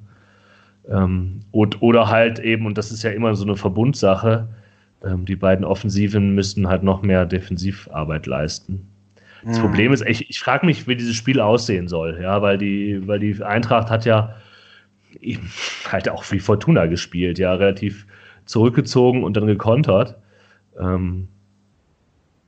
Ähm, 0.89 1.41
und, 1.51 1.81
oder 1.81 2.09
halt 2.09 2.39
eben, 2.39 2.65
und 2.65 2.77
das 2.77 2.91
ist 2.91 3.03
ja 3.03 3.11
immer 3.11 3.35
so 3.35 3.45
eine 3.45 3.55
Verbundsache, 3.55 4.47
ähm, 5.03 5.25
die 5.25 5.35
beiden 5.35 5.65
Offensiven 5.65 6.35
müssten 6.35 6.67
halt 6.67 6.83
noch 6.83 7.01
mehr 7.01 7.25
Defensivarbeit 7.25 8.25
leisten. 8.25 8.87
Das 9.43 9.57
mhm. 9.57 9.61
Problem 9.61 9.93
ist, 9.93 10.03
ich, 10.07 10.29
ich 10.29 10.39
frage 10.39 10.65
mich, 10.65 10.87
wie 10.87 10.95
dieses 10.95 11.15
Spiel 11.15 11.39
aussehen 11.39 11.87
soll, 11.87 12.19
ja, 12.21 12.41
weil 12.41 12.57
die, 12.57 13.07
weil 13.07 13.19
die 13.19 13.41
Eintracht 13.43 13.89
hat 13.89 14.05
ja 14.05 14.35
halt 15.91 16.09
auch 16.09 16.29
wie 16.31 16.39
Fortuna 16.39 16.87
gespielt, 16.87 17.39
ja, 17.39 17.53
relativ 17.53 18.05
zurückgezogen 18.45 19.23
und 19.23 19.37
dann 19.37 19.47
gekontert. 19.47 20.15
Ähm, 20.79 21.27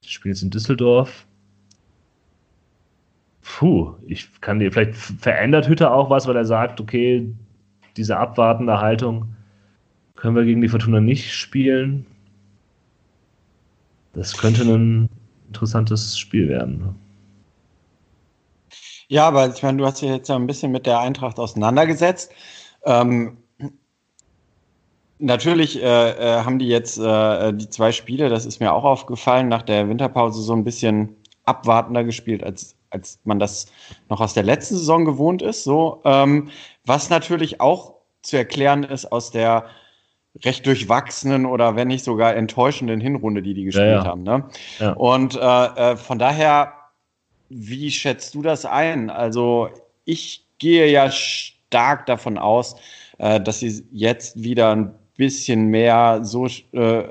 das 0.02 0.12
Spiel 0.12 0.32
jetzt 0.32 0.42
in 0.42 0.50
Düsseldorf. 0.50 1.26
Puh, 3.42 3.96
ich 4.06 4.30
kann 4.42 4.60
dir, 4.60 4.72
vielleicht 4.72 4.96
verändert 4.96 5.70
Hütter 5.70 5.94
auch 5.94 6.10
was, 6.10 6.28
weil 6.28 6.36
er 6.36 6.46
sagt, 6.46 6.82
okay, 6.82 7.32
diese 7.96 8.18
abwartende 8.18 8.80
Haltung 8.80 9.36
können 10.16 10.36
wir 10.36 10.44
gegen 10.44 10.62
die 10.62 10.68
Fortuna 10.68 11.00
nicht 11.00 11.34
spielen. 11.34 12.06
Das 14.18 14.36
könnte 14.36 14.64
ein 14.64 15.10
interessantes 15.48 16.18
Spiel 16.18 16.50
werden. 16.50 16.80
Ne? 16.80 16.96
Ja, 19.10 19.28
aber 19.28 19.48
ich 19.54 19.62
meine, 19.62 19.78
du 19.78 19.86
hast 19.86 20.02
dich 20.02 20.10
jetzt 20.10 20.28
ja 20.28 20.36
ein 20.36 20.48
bisschen 20.48 20.72
mit 20.72 20.88
der 20.88 21.00
Eintracht 21.00 21.38
auseinandergesetzt. 21.38 22.32
Ähm, 22.84 23.38
natürlich 25.20 25.82
äh, 25.82 26.10
äh, 26.12 26.44
haben 26.44 26.58
die 26.58 26.68
jetzt 26.68 26.98
äh, 26.98 27.54
die 27.54 27.70
zwei 27.70 27.92
Spiele, 27.92 28.30
das 28.30 28.48
ist 28.48 28.60
mir 28.60 28.74
auch 28.74 28.84
aufgefallen, 28.84 29.50
nach 29.50 29.62
der 29.62 29.88
Winterpause 29.88 30.42
so 30.42 30.54
ein 30.54 30.64
bisschen 30.64 31.16
abwartender 31.46 32.04
gespielt, 32.04 32.44
als, 32.44 32.76
als 32.90 33.20
man 33.24 33.38
das 33.38 33.68
noch 34.10 34.20
aus 34.20 34.34
der 34.34 34.44
letzten 34.44 34.78
Saison 34.78 35.06
gewohnt 35.06 35.44
ist. 35.44 35.64
So, 35.64 36.02
ähm, 36.06 36.50
was 36.86 37.12
natürlich 37.12 37.62
auch 37.62 37.94
zu 38.24 38.36
erklären 38.36 38.84
ist 38.84 39.12
aus 39.12 39.30
der 39.30 39.68
recht 40.44 40.66
durchwachsenen 40.66 41.46
oder 41.46 41.76
wenn 41.76 41.88
nicht 41.88 42.04
sogar 42.04 42.36
enttäuschenden 42.36 43.00
Hinrunde, 43.00 43.42
die 43.42 43.54
die 43.54 43.66
gespielt 43.66 43.88
ja, 43.88 43.96
ja. 43.96 44.06
haben. 44.06 44.24
Ne? 44.24 44.44
Ja. 44.80 44.92
Und 44.94 45.36
äh, 45.36 45.40
äh, 45.40 45.98
von 45.98 46.20
daher, 46.20 46.74
wie 47.50 47.92
schätzt 47.92 48.36
du 48.36 48.42
das 48.42 48.66
ein? 48.66 49.10
Also 49.10 49.70
ich 50.06 50.46
gehe 50.60 50.88
ja 50.88 51.12
stark 51.12 52.06
davon 52.06 52.38
aus, 52.38 52.76
äh, 53.18 53.40
dass 53.40 53.60
sie 53.60 53.86
jetzt 53.92 54.42
wieder 54.42 54.76
ein 54.76 54.94
bisschen 55.16 55.68
mehr 55.68 56.20
so, 56.24 56.48
äh, 56.74 56.78
äh 56.80 57.06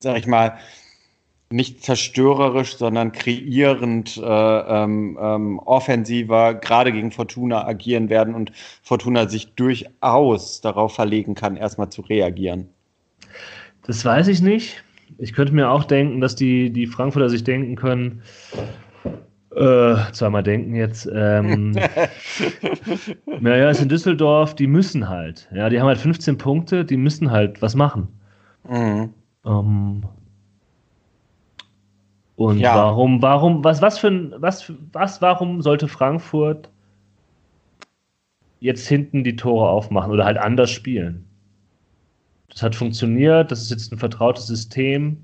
sag 0.00 0.18
ich 0.18 0.26
mal, 0.26 0.58
nicht 1.52 1.82
zerstörerisch, 1.84 2.76
sondern 2.76 3.12
kreierend, 3.12 4.16
äh, 4.16 4.22
ähm, 4.22 5.18
ähm, 5.20 5.58
offensiver, 5.60 6.54
gerade 6.54 6.92
gegen 6.92 7.10
Fortuna 7.10 7.66
agieren 7.66 8.08
werden 8.08 8.34
und 8.34 8.52
Fortuna 8.82 9.28
sich 9.28 9.54
durchaus 9.54 10.60
darauf 10.60 10.94
verlegen 10.94 11.34
kann, 11.34 11.56
erstmal 11.56 11.90
zu 11.90 12.02
reagieren. 12.02 12.68
Das 13.86 14.04
weiß 14.04 14.28
ich 14.28 14.42
nicht. 14.42 14.82
Ich 15.18 15.32
könnte 15.34 15.54
mir 15.54 15.70
auch 15.70 15.84
denken, 15.84 16.20
dass 16.20 16.34
die, 16.34 16.70
die 16.70 16.86
Frankfurter 16.86 17.28
sich 17.28 17.44
denken 17.44 17.76
können, 17.76 18.22
äh, 19.54 19.96
zweimal 20.12 20.42
denken 20.42 20.74
jetzt, 20.74 21.08
ähm, 21.12 21.72
naja, 23.40 23.68
es 23.68 23.78
ist 23.78 23.82
in 23.82 23.88
Düsseldorf, 23.90 24.54
die 24.54 24.66
müssen 24.66 25.08
halt. 25.08 25.48
Ja, 25.54 25.68
die 25.68 25.78
haben 25.78 25.88
halt 25.88 25.98
15 25.98 26.38
Punkte, 26.38 26.84
die 26.84 26.96
müssen 26.96 27.30
halt 27.30 27.60
was 27.60 27.74
machen. 27.74 28.08
Mhm. 28.68 29.10
Ähm, 29.44 30.04
Und 32.42 32.58
ja. 32.58 32.74
warum, 32.74 33.22
warum, 33.22 33.62
was, 33.62 33.80
was 33.82 34.00
für 34.00 34.08
ein, 34.08 34.34
was, 34.36 34.72
was, 34.92 35.22
warum 35.22 35.62
sollte 35.62 35.86
Frankfurt 35.86 36.68
jetzt 38.58 38.88
hinten 38.88 39.22
die 39.22 39.36
Tore 39.36 39.68
aufmachen 39.68 40.10
oder 40.10 40.24
halt 40.24 40.38
anders 40.38 40.72
spielen? 40.72 41.24
Das 42.48 42.64
hat 42.64 42.74
funktioniert, 42.74 43.52
das 43.52 43.62
ist 43.62 43.70
jetzt 43.70 43.92
ein 43.92 43.98
vertrautes 43.98 44.48
System. 44.48 45.18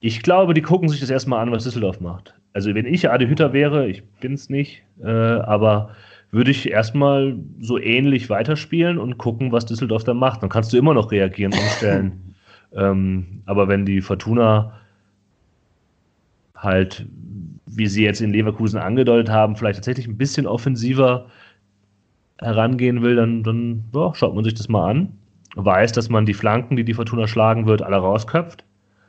Ich 0.00 0.24
glaube, 0.24 0.54
die 0.54 0.62
gucken 0.62 0.88
sich 0.88 0.98
das 0.98 1.08
erstmal 1.08 1.38
an, 1.38 1.52
was 1.52 1.62
Düsseldorf 1.62 2.00
macht. 2.00 2.34
Also, 2.52 2.74
wenn 2.74 2.84
ich 2.84 3.08
Adi 3.08 3.28
Hütter 3.28 3.52
wäre, 3.52 3.86
ich 3.86 4.02
bin 4.20 4.34
es 4.34 4.50
nicht, 4.50 4.82
äh, 5.04 5.08
aber 5.08 5.94
würde 6.32 6.50
ich 6.50 6.68
erstmal 6.68 7.38
so 7.60 7.78
ähnlich 7.78 8.28
weiterspielen 8.28 8.98
und 8.98 9.18
gucken, 9.18 9.52
was 9.52 9.66
Düsseldorf 9.66 10.02
da 10.02 10.14
macht. 10.14 10.42
Dann 10.42 10.50
kannst 10.50 10.72
du 10.72 10.78
immer 10.78 10.94
noch 10.94 11.12
reagieren, 11.12 11.52
umstellen. 11.52 12.34
ähm, 12.74 13.42
aber 13.46 13.68
wenn 13.68 13.86
die 13.86 14.00
Fortuna 14.00 14.81
halt, 16.62 17.06
wie 17.66 17.86
sie 17.86 18.04
jetzt 18.04 18.20
in 18.20 18.32
Leverkusen 18.32 18.78
angedeutet 18.78 19.30
haben, 19.30 19.56
vielleicht 19.56 19.76
tatsächlich 19.76 20.06
ein 20.06 20.18
bisschen 20.18 20.46
offensiver 20.46 21.26
herangehen 22.38 23.02
will, 23.02 23.16
dann, 23.16 23.42
dann 23.42 23.84
ja, 23.94 24.14
schaut 24.14 24.34
man 24.34 24.44
sich 24.44 24.54
das 24.54 24.68
mal 24.68 24.90
an. 24.90 25.08
Weiß, 25.54 25.92
dass 25.92 26.08
man 26.08 26.26
die 26.26 26.34
Flanken, 26.34 26.76
die 26.76 26.84
die 26.84 26.94
Fortuna 26.94 27.26
schlagen 27.26 27.66
wird, 27.66 27.82
alle 27.82 27.96
rausköpft. 27.96 28.64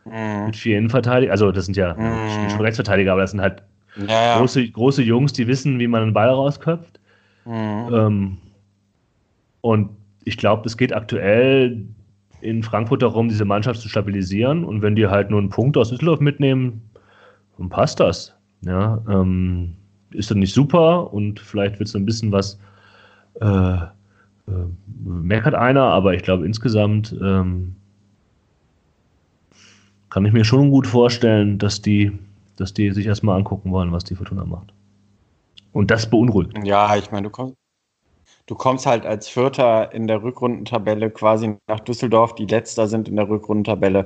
Mhm. 0.06 0.46
Mit 0.48 0.56
vier 0.56 0.78
Innenverteidigern. 0.78 1.32
Also, 1.32 1.52
das 1.52 1.66
sind 1.66 1.78
ja 1.78 1.94
mhm. 1.94 2.50
schon 2.50 2.62
Rechtsverteidiger, 2.62 3.14
aber 3.14 3.22
das 3.22 3.32
sind 3.32 3.42
halt 3.42 3.64
ja. 4.08 4.38
Große, 4.38 4.70
große 4.70 5.04
Jungs, 5.04 5.34
die 5.34 5.48
wissen, 5.48 5.80
wie 5.80 5.88
man 5.88 6.02
einen 6.02 6.14
Ball 6.14 6.30
rausköpft. 6.30 7.00
Mhm. 7.46 7.94
Ähm, 7.94 8.38
und 9.62 9.90
ich 10.24 10.38
glaube, 10.38 10.66
es 10.66 10.78
geht 10.78 10.94
aktuell 10.94 11.86
in 12.42 12.64
Frankfurt 12.64 13.02
darum, 13.02 13.30
diese 13.30 13.46
Mannschaft 13.46 13.80
zu 13.80 13.90
stabilisieren. 13.90 14.66
Und 14.66 14.82
wenn 14.82 14.96
die 14.96 15.08
halt 15.08 15.30
nur 15.30 15.40
einen 15.40 15.50
Punkt 15.50 15.78
aus 15.78 15.90
Düsseldorf 15.90 16.20
mitnehmen, 16.20 16.82
dann 17.64 17.70
passt 17.70 18.00
das. 18.00 18.34
Ja, 18.62 19.02
ähm, 19.10 19.76
ist 20.12 20.30
dann 20.30 20.40
nicht 20.40 20.54
super 20.54 21.14
und 21.14 21.40
vielleicht 21.40 21.80
wird 21.80 21.90
es 21.90 21.96
ein 21.96 22.06
bisschen 22.06 22.32
was, 22.32 22.60
äh, 23.42 23.76
äh, 23.76 23.90
meckert 25.04 25.56
einer, 25.56 25.84
aber 25.84 26.14
ich 26.14 26.24
glaube 26.24 26.46
insgesamt 26.46 27.16
ähm, 27.22 27.76
kann 30.10 30.26
ich 30.26 30.34
mir 30.34 30.46
schon 30.46 30.70
gut 30.70 30.86
vorstellen, 30.86 31.58
dass 31.58 31.82
die, 31.82 32.12
dass 32.58 32.74
die 32.74 32.92
sich 32.92 33.08
erstmal 33.08 33.38
angucken 33.38 33.72
wollen, 33.72 33.92
was 33.92 34.04
die 34.04 34.16
Fortuna 34.16 34.46
macht. 34.46 34.72
Und 35.72 35.90
das 35.90 36.10
beunruhigt. 36.10 36.54
Ja, 36.64 36.96
ich 36.96 37.12
meine, 37.12 37.24
du 37.24 37.30
kommst, 37.32 37.56
du 38.54 38.58
kommst 38.60 38.86
halt 38.86 39.04
als 39.04 39.28
Vierter 39.28 39.92
in 39.94 40.06
der 40.06 40.22
Rückrundentabelle 40.22 41.10
quasi 41.10 41.58
nach 41.68 41.80
Düsseldorf, 41.80 42.36
die 42.36 42.46
Letzter 42.46 42.88
sind 42.88 43.08
in 43.08 43.16
der 43.16 43.28
Rückrundentabelle. 43.28 44.06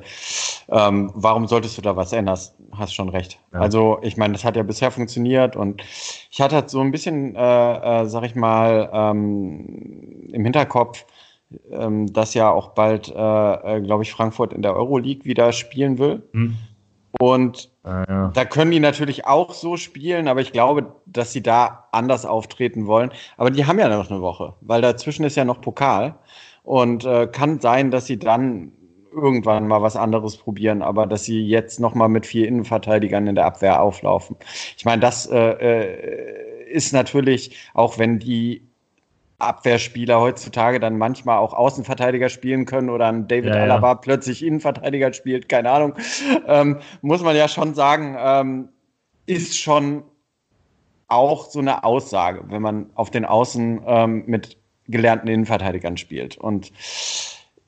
Ähm, 0.70 1.12
warum 1.16 1.48
solltest 1.48 1.78
du 1.78 1.82
da 1.82 1.98
was 1.98 2.14
ändern? 2.14 2.40
Hast 2.72 2.96
schon 2.96 3.10
recht. 3.10 3.40
Ja. 3.52 3.60
Also, 3.60 4.00
ich 4.04 4.16
meine, 4.16 4.32
das 4.32 4.46
hat 4.46 4.56
ja 4.56 4.64
bisher 4.64 4.90
funktioniert 4.90 5.58
und 5.58 5.84
ich 6.32 6.40
hatte 6.40 6.56
halt 6.56 6.70
so 6.70 6.80
ein 6.80 6.92
bisschen, 6.92 7.36
äh, 7.36 8.04
äh, 8.04 8.06
sag 8.06 8.24
ich 8.24 8.36
mal, 8.36 8.90
ähm, 8.94 10.30
im 10.32 10.44
Hinterkopf, 10.46 11.06
ähm, 11.70 12.14
dass 12.14 12.34
ja 12.34 12.50
auch 12.50 12.70
bald, 12.70 13.10
äh, 13.10 13.76
äh 13.76 13.82
glaube 13.82 14.04
ich, 14.04 14.14
Frankfurt 14.14 14.54
in 14.54 14.62
der 14.62 14.78
Euroleague 14.78 15.26
wieder 15.26 15.52
spielen 15.52 15.98
will. 15.98 16.24
Hm. 16.32 16.56
Und 17.20 17.70
ah, 17.88 18.06
ja. 18.08 18.32
da 18.34 18.46
können 18.46 18.72
die 18.72 18.80
natürlich 18.80 19.26
auch 19.26 19.54
so 19.54 19.78
spielen, 19.78 20.28
aber 20.28 20.42
ich 20.42 20.52
glaube, 20.52 20.96
dass 21.06 21.32
sie 21.32 21.42
da 21.42 21.88
anders 21.92 22.26
auftreten 22.26 22.88
wollen. 22.88 23.12
Aber 23.38 23.52
die 23.52 23.66
haben 23.66 23.80
ja 23.80 23.90
noch 23.90 24.10
eine 24.12 24.22
Woche, 24.22 24.54
weil 24.62 24.82
dazwischen 24.82 25.26
ist 25.26 25.38
ja 25.38 25.46
noch 25.46 25.62
Pokal. 25.62 26.16
Und 26.64 27.06
äh, 27.06 27.28
kann 27.28 27.62
sein, 27.62 27.92
dass 27.92 28.08
sie 28.08 28.20
dann 28.20 28.74
irgendwann 29.14 29.68
mal 29.68 29.82
was 29.82 29.96
anderes 29.96 30.36
probieren, 30.36 30.82
aber 30.82 31.08
dass 31.08 31.24
sie 31.24 31.48
jetzt 31.48 31.80
noch 31.80 31.96
mal 31.96 32.10
mit 32.10 32.26
vier 32.26 32.48
Innenverteidigern 32.48 33.26
in 33.28 33.36
der 33.36 33.46
Abwehr 33.46 33.82
auflaufen. 33.82 34.36
Ich 34.78 34.84
meine, 34.84 35.02
das 35.02 35.26
äh, 35.28 35.38
äh 35.38 36.48
ist 36.68 36.92
natürlich, 36.92 37.56
auch 37.74 37.98
wenn 37.98 38.20
die 38.20 38.67
Abwehrspieler 39.40 40.20
heutzutage 40.20 40.80
dann 40.80 40.98
manchmal 40.98 41.38
auch 41.38 41.54
Außenverteidiger 41.54 42.30
spielen 42.30 42.66
können 42.66 42.90
oder 42.90 43.08
ein 43.08 43.28
David 43.28 43.54
ja, 43.54 43.62
Alaba 43.62 43.90
ja. 43.90 43.96
plötzlich 43.96 44.44
Innenverteidiger 44.44 45.14
spielt, 45.14 45.48
keine 45.48 45.72
Ahnung, 45.72 45.94
ähm, 46.48 46.80
muss 47.02 47.22
man 47.22 47.36
ja 47.36 47.48
schon 47.48 47.76
sagen, 47.76 48.18
ähm, 48.20 48.70
ist 49.28 49.58
schon 49.58 50.04
auch 51.08 51.50
so 51.50 51.60
eine 51.60 51.84
Aussage, 51.84 52.46
wenn 52.48 52.62
man 52.62 52.90
auf 52.96 53.12
den 53.12 53.26
Außen 53.26 53.82
ähm, 53.86 54.24
mit 54.26 54.58
gelernten 54.88 55.28
Innenverteidigern 55.28 55.98
spielt. 55.98 56.38
Und 56.38 56.72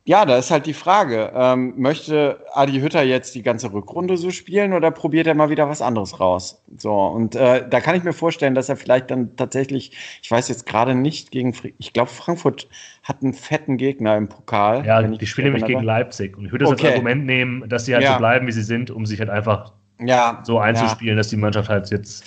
ja, 0.05 0.25
da 0.25 0.37
ist 0.37 0.49
halt 0.49 0.65
die 0.65 0.73
Frage, 0.73 1.31
ähm, 1.35 1.73
möchte 1.77 2.43
Adi 2.53 2.79
Hütter 2.79 3.03
jetzt 3.03 3.35
die 3.35 3.43
ganze 3.43 3.71
Rückrunde 3.71 4.17
so 4.17 4.31
spielen 4.31 4.73
oder 4.73 4.89
probiert 4.89 5.27
er 5.27 5.35
mal 5.35 5.49
wieder 5.49 5.69
was 5.69 5.81
anderes 5.81 6.19
raus? 6.19 6.63
So, 6.77 6.93
und 6.93 7.35
äh, 7.35 7.67
da 7.69 7.79
kann 7.79 7.95
ich 7.95 8.03
mir 8.03 8.13
vorstellen, 8.13 8.55
dass 8.55 8.69
er 8.69 8.75
vielleicht 8.75 9.11
dann 9.11 9.35
tatsächlich, 9.35 9.91
ich 10.23 10.31
weiß 10.31 10.49
jetzt 10.49 10.65
gerade 10.65 10.95
nicht 10.95 11.31
gegen, 11.31 11.53
ich 11.77 11.93
glaube, 11.93 12.09
Frankfurt 12.09 12.67
hat 13.03 13.21
einen 13.21 13.33
fetten 13.33 13.77
Gegner 13.77 14.17
im 14.17 14.29
Pokal. 14.29 14.85
Ja, 14.85 15.01
die 15.01 15.27
spielen 15.27 15.47
nämlich 15.47 15.65
gegen 15.65 15.83
Leipzig. 15.83 16.37
Und 16.37 16.45
ich 16.45 16.51
würde 16.51 16.65
das 16.65 16.73
okay. 16.73 16.87
als 16.87 16.95
Argument 16.95 17.25
nehmen, 17.25 17.69
dass 17.69 17.85
sie 17.85 17.93
halt 17.93 18.03
ja. 18.03 18.13
so 18.13 18.19
bleiben, 18.19 18.47
wie 18.47 18.51
sie 18.51 18.63
sind, 18.63 18.89
um 18.89 19.05
sich 19.05 19.19
halt 19.19 19.29
einfach 19.29 19.73
ja. 19.99 20.39
so 20.43 20.59
einzuspielen, 20.59 21.15
ja. 21.15 21.17
dass 21.17 21.27
die 21.27 21.37
Mannschaft 21.37 21.69
halt 21.69 21.89
jetzt 21.91 22.23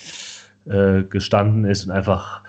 äh, 0.65 1.03
gestanden 1.03 1.65
ist 1.65 1.85
und 1.85 1.91
einfach 1.91 2.43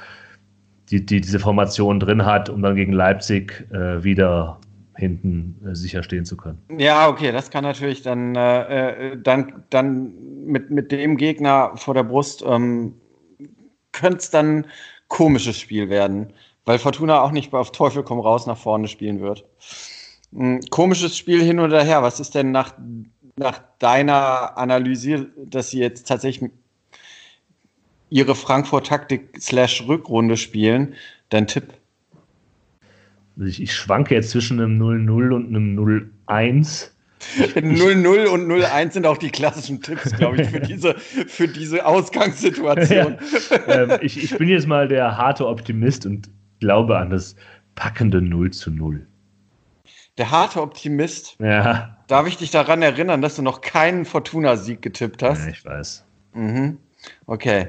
die, 0.90 1.04
die, 1.04 1.20
diese 1.20 1.40
Formation 1.40 1.98
drin 1.98 2.24
hat, 2.24 2.48
um 2.48 2.62
dann 2.62 2.76
gegen 2.76 2.92
Leipzig 2.92 3.66
äh, 3.72 4.04
wieder 4.04 4.60
hinten 4.96 5.60
äh, 5.66 5.74
sicher 5.74 6.02
stehen 6.02 6.24
zu 6.24 6.36
können. 6.36 6.58
Ja, 6.78 7.08
okay, 7.08 7.32
das 7.32 7.50
kann 7.50 7.64
natürlich 7.64 8.02
dann, 8.02 8.34
äh, 8.36 9.12
äh 9.12 9.16
dann, 9.16 9.64
dann 9.70 10.14
mit, 10.44 10.70
mit 10.70 10.92
dem 10.92 11.16
Gegner 11.16 11.72
vor 11.76 11.94
der 11.94 12.04
Brust 12.04 12.44
ähm, 12.46 12.94
könnte 13.92 14.18
es 14.18 14.30
dann 14.30 14.66
komisches 15.08 15.58
Spiel 15.58 15.88
werden, 15.88 16.32
weil 16.64 16.78
Fortuna 16.78 17.22
auch 17.22 17.30
nicht 17.30 17.52
auf 17.54 17.72
Teufel 17.72 18.02
komm 18.02 18.20
raus 18.20 18.46
nach 18.46 18.58
vorne 18.58 18.88
spielen 18.88 19.20
wird. 19.20 19.44
Ein 20.32 20.60
hm, 20.60 20.60
komisches 20.70 21.16
Spiel 21.16 21.42
hin 21.42 21.60
oder 21.60 21.82
her. 21.82 22.02
Was 22.02 22.20
ist 22.20 22.34
denn 22.34 22.50
nach, 22.50 22.74
nach 23.36 23.60
deiner 23.78 24.58
Analyse, 24.58 25.28
dass 25.36 25.70
sie 25.70 25.78
jetzt 25.78 26.08
tatsächlich 26.08 26.50
ihre 28.10 28.34
Frankfurt-Taktik 28.34 29.40
slash 29.40 29.86
Rückrunde 29.86 30.36
spielen, 30.36 30.94
dein 31.28 31.46
Tipp? 31.46 31.74
Also 33.36 33.48
ich, 33.48 33.62
ich 33.62 33.74
schwanke 33.74 34.14
jetzt 34.14 34.30
zwischen 34.30 34.60
einem 34.60 34.80
0-0 34.80 35.34
und 35.34 35.48
einem 35.48 35.78
0-1. 35.78 36.90
0-0 37.38 38.26
und 38.28 38.46
0-1 38.46 38.92
sind 38.92 39.06
auch 39.06 39.16
die 39.16 39.30
klassischen 39.30 39.80
Tipps, 39.80 40.12
glaube 40.16 40.42
ich, 40.42 40.48
für 40.48 40.60
diese, 40.60 40.94
für 40.94 41.48
diese 41.48 41.84
Ausgangssituation. 41.86 43.18
Ja. 43.50 43.82
Ähm, 43.82 43.98
ich, 44.02 44.22
ich 44.22 44.36
bin 44.36 44.48
jetzt 44.48 44.66
mal 44.66 44.88
der 44.88 45.16
harte 45.16 45.46
Optimist 45.46 46.06
und 46.06 46.28
glaube 46.60 46.98
an 46.98 47.10
das 47.10 47.34
packende 47.74 48.20
0 48.20 48.50
zu 48.52 48.70
0. 48.70 49.06
Der 50.18 50.30
harte 50.30 50.60
Optimist? 50.60 51.36
Ja. 51.40 51.96
Darf 52.06 52.26
ich 52.26 52.36
dich 52.36 52.50
daran 52.50 52.82
erinnern, 52.82 53.22
dass 53.22 53.36
du 53.36 53.42
noch 53.42 53.60
keinen 53.60 54.04
Fortuna-Sieg 54.04 54.82
getippt 54.82 55.22
hast? 55.22 55.44
Ja, 55.44 55.50
ich 55.50 55.64
weiß. 55.64 56.04
Mhm. 56.34 56.78
Okay 57.26 57.68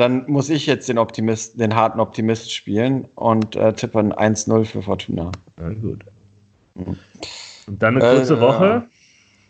dann 0.00 0.24
muss 0.30 0.48
ich 0.48 0.66
jetzt 0.66 0.88
den 0.88 0.98
Optimist, 0.98 1.60
den 1.60 1.74
harten 1.74 2.00
Optimist 2.00 2.52
spielen 2.52 3.06
und 3.16 3.54
äh, 3.54 3.72
tippe 3.74 3.98
ein 3.98 4.12
1-0 4.14 4.64
für 4.64 4.82
Fortuna. 4.82 5.30
Ja, 5.58 5.68
gut. 5.68 6.04
Mhm. 6.74 6.96
Und 7.66 7.82
dann 7.82 8.00
eine 8.00 8.16
kurze 8.16 8.36
äh, 8.36 8.40
Woche 8.40 8.86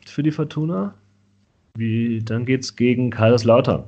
für 0.07 0.23
die 0.23 0.33
Fortuna. 0.33 0.95
Wie, 1.75 2.21
dann 2.25 2.49
es 2.49 2.75
gegen 2.75 3.11
Kaiserslautern. 3.11 3.85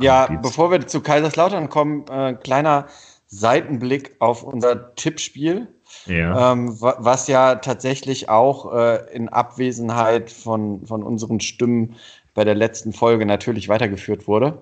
Ja, 0.00 0.26
bevor 0.42 0.72
wir 0.72 0.84
zu 0.84 1.00
Kaiserslautern 1.00 1.68
kommen, 1.68 2.04
äh, 2.08 2.34
kleiner 2.34 2.88
Seitenblick 3.28 4.16
auf 4.18 4.42
unser 4.42 4.94
Tippspiel. 4.96 5.68
Ja. 6.06 6.52
Ähm, 6.52 6.76
was 6.80 7.28
ja 7.28 7.54
tatsächlich 7.56 8.28
auch 8.28 8.74
äh, 8.74 9.14
in 9.14 9.28
Abwesenheit 9.28 10.30
von, 10.30 10.84
von 10.86 11.04
unseren 11.04 11.38
Stimmen 11.38 11.94
bei 12.34 12.42
der 12.42 12.56
letzten 12.56 12.92
Folge 12.92 13.26
natürlich 13.26 13.68
weitergeführt 13.68 14.26
wurde. 14.26 14.58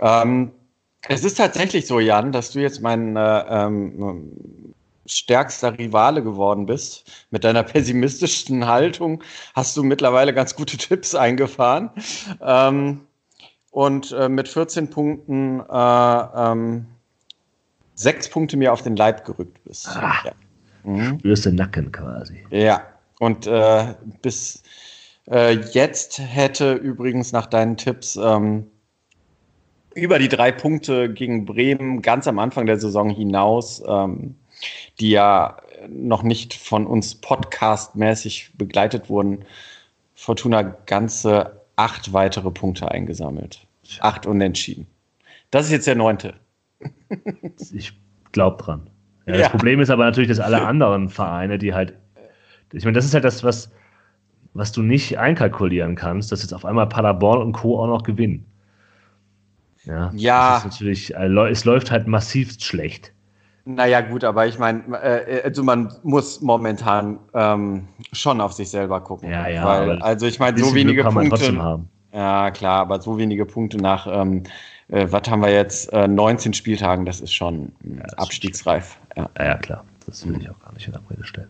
Ähm, 0.00 0.52
es 1.08 1.24
ist 1.24 1.36
tatsächlich 1.36 1.86
so, 1.86 2.00
Jan, 2.00 2.32
dass 2.32 2.50
du 2.50 2.60
jetzt 2.60 2.82
mein 2.82 3.16
äh, 3.16 3.44
ähm, 3.48 4.74
stärkster 5.06 5.76
Rivale 5.78 6.22
geworden 6.22 6.66
bist. 6.66 7.10
Mit 7.30 7.44
deiner 7.44 7.62
pessimistischen 7.62 8.66
Haltung 8.66 9.22
hast 9.54 9.76
du 9.76 9.82
mittlerweile 9.82 10.34
ganz 10.34 10.54
gute 10.54 10.76
Tipps 10.76 11.14
eingefahren. 11.14 11.90
Ähm, 12.40 13.00
und 13.70 14.12
äh, 14.12 14.28
mit 14.28 14.48
14 14.48 14.90
Punkten 14.90 15.60
äh, 15.60 15.62
ähm, 15.72 16.86
sechs 17.94 18.28
Punkte 18.28 18.56
mir 18.56 18.72
auf 18.72 18.82
den 18.82 18.96
Leib 18.96 19.24
gerückt 19.24 19.62
bist. 19.64 19.88
Ah, 19.88 20.14
ja. 20.24 20.32
mhm. 20.84 21.18
Spürst 21.20 21.46
den 21.46 21.54
Nacken 21.54 21.92
quasi. 21.92 22.44
Ja, 22.50 22.82
und 23.20 23.46
äh, 23.46 23.94
bis 24.22 24.62
äh, 25.30 25.52
jetzt 25.52 26.18
hätte 26.18 26.72
übrigens 26.72 27.32
nach 27.32 27.46
deinen 27.46 27.76
Tipps 27.76 28.16
ähm, 28.16 28.66
über 29.94 30.18
die 30.18 30.28
drei 30.28 30.52
Punkte 30.52 31.12
gegen 31.12 31.44
Bremen 31.44 32.02
ganz 32.02 32.28
am 32.28 32.38
Anfang 32.38 32.66
der 32.66 32.78
Saison 32.78 33.10
hinaus, 33.10 33.82
ähm, 33.86 34.36
die 34.98 35.10
ja 35.10 35.56
noch 35.88 36.22
nicht 36.22 36.54
von 36.54 36.86
uns 36.86 37.14
podcastmäßig 37.14 38.52
begleitet 38.56 39.08
wurden, 39.08 39.44
Fortuna 40.14 40.62
ganze 40.62 41.60
acht 41.76 42.12
weitere 42.12 42.50
Punkte 42.50 42.90
eingesammelt. 42.90 43.66
Acht 44.00 44.26
Unentschieden. 44.26 44.86
Das 45.50 45.66
ist 45.66 45.72
jetzt 45.72 45.86
der 45.86 45.94
neunte. 45.94 46.34
ich 47.72 47.92
glaube 48.32 48.62
dran. 48.62 48.90
Ja, 49.26 49.32
das 49.32 49.42
ja. 49.42 49.48
Problem 49.48 49.80
ist 49.80 49.90
aber 49.90 50.04
natürlich, 50.04 50.28
dass 50.28 50.40
alle 50.40 50.62
anderen 50.66 51.08
Vereine, 51.08 51.58
die 51.58 51.74
halt, 51.74 51.94
ich 52.72 52.84
meine, 52.84 52.94
das 52.94 53.04
ist 53.04 53.14
halt 53.14 53.24
das, 53.24 53.42
was, 53.42 53.70
was 54.54 54.72
du 54.72 54.82
nicht 54.82 55.18
einkalkulieren 55.18 55.96
kannst, 55.96 56.30
dass 56.30 56.42
jetzt 56.42 56.52
auf 56.52 56.64
einmal 56.64 56.88
Paderborn 56.88 57.40
und 57.40 57.52
Co. 57.52 57.80
auch 57.80 57.86
noch 57.86 58.02
gewinnen. 58.02 58.44
Ja. 59.84 60.10
ja. 60.14 60.50
Das 60.54 60.58
ist 60.58 60.72
natürlich, 60.72 61.14
äh, 61.14 61.48
es 61.50 61.64
läuft 61.64 61.90
halt 61.90 62.06
massivst 62.06 62.64
schlecht. 62.64 63.12
Naja, 63.64 64.00
gut, 64.00 64.24
aber 64.24 64.46
ich 64.46 64.58
meine, 64.58 64.82
äh, 65.02 65.42
also 65.44 65.62
man 65.62 65.92
muss 66.02 66.40
momentan 66.40 67.18
ähm, 67.34 67.88
schon 68.12 68.40
auf 68.40 68.52
sich 68.52 68.70
selber 68.70 69.00
gucken. 69.00 69.30
Ja, 69.30 69.48
ja. 69.48 69.64
Weil, 69.64 70.02
also 70.02 70.26
ich 70.26 70.38
meine, 70.38 70.58
so 70.58 70.74
wenige 70.74 71.04
Punkte. 71.04 71.80
Ja, 72.12 72.50
klar, 72.50 72.80
aber 72.80 73.00
so 73.00 73.18
wenige 73.18 73.46
Punkte 73.46 73.76
nach, 73.76 74.08
ähm, 74.10 74.42
äh, 74.88 75.06
was 75.10 75.30
haben 75.30 75.42
wir 75.42 75.52
jetzt, 75.52 75.92
äh, 75.92 76.08
19 76.08 76.54
Spieltagen, 76.54 77.06
das 77.06 77.20
ist 77.20 77.32
schon 77.32 77.72
ja, 77.84 78.02
das 78.02 78.14
abstiegsreif. 78.14 78.98
Ja. 79.16 79.30
ja. 79.38 79.58
klar. 79.58 79.84
Das 80.06 80.26
will 80.26 80.36
ich 80.40 80.50
auch 80.50 80.58
gar 80.58 80.72
nicht 80.72 80.88
in 80.88 80.96
Abrede 80.96 81.22
stellen. 81.22 81.48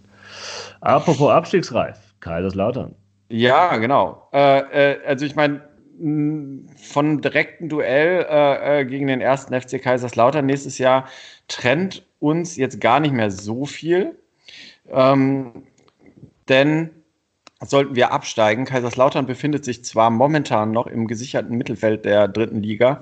Apropos 0.83 1.31
abstiegsreif, 1.31 1.97
Kaiserslautern. 2.21 2.95
Ja, 3.31 3.77
genau. 3.79 4.29
Äh, 4.33 4.59
äh 4.59 5.07
also 5.07 5.25
ich 5.25 5.35
meine, 5.35 5.63
von 6.01 7.21
direkten 7.21 7.69
Duell 7.69 8.27
äh, 8.29 8.81
äh, 8.81 8.85
gegen 8.87 9.07
den 9.07 9.21
ersten 9.21 9.59
FC 9.59 9.83
Kaiserslautern 9.83 10.47
nächstes 10.47 10.79
Jahr 10.79 11.07
trennt 11.47 12.07
uns 12.21 12.57
jetzt 12.57 12.81
gar 12.81 13.01
nicht 13.01 13.13
mehr 13.13 13.31
so 13.31 13.67
viel. 13.67 14.19
Ähm, 14.89 15.65
denn 16.49 16.91
sollten 17.63 17.95
wir 17.95 18.13
absteigen, 18.13 18.65
Kaiserslautern 18.65 19.27
befindet 19.27 19.65
sich 19.65 19.85
zwar 19.85 20.11
momentan 20.11 20.71
noch 20.71 20.87
im 20.87 21.07
gesicherten 21.07 21.57
Mittelfeld 21.57 22.05
der 22.07 22.29
dritten 22.29 22.63
Liga, 22.63 23.01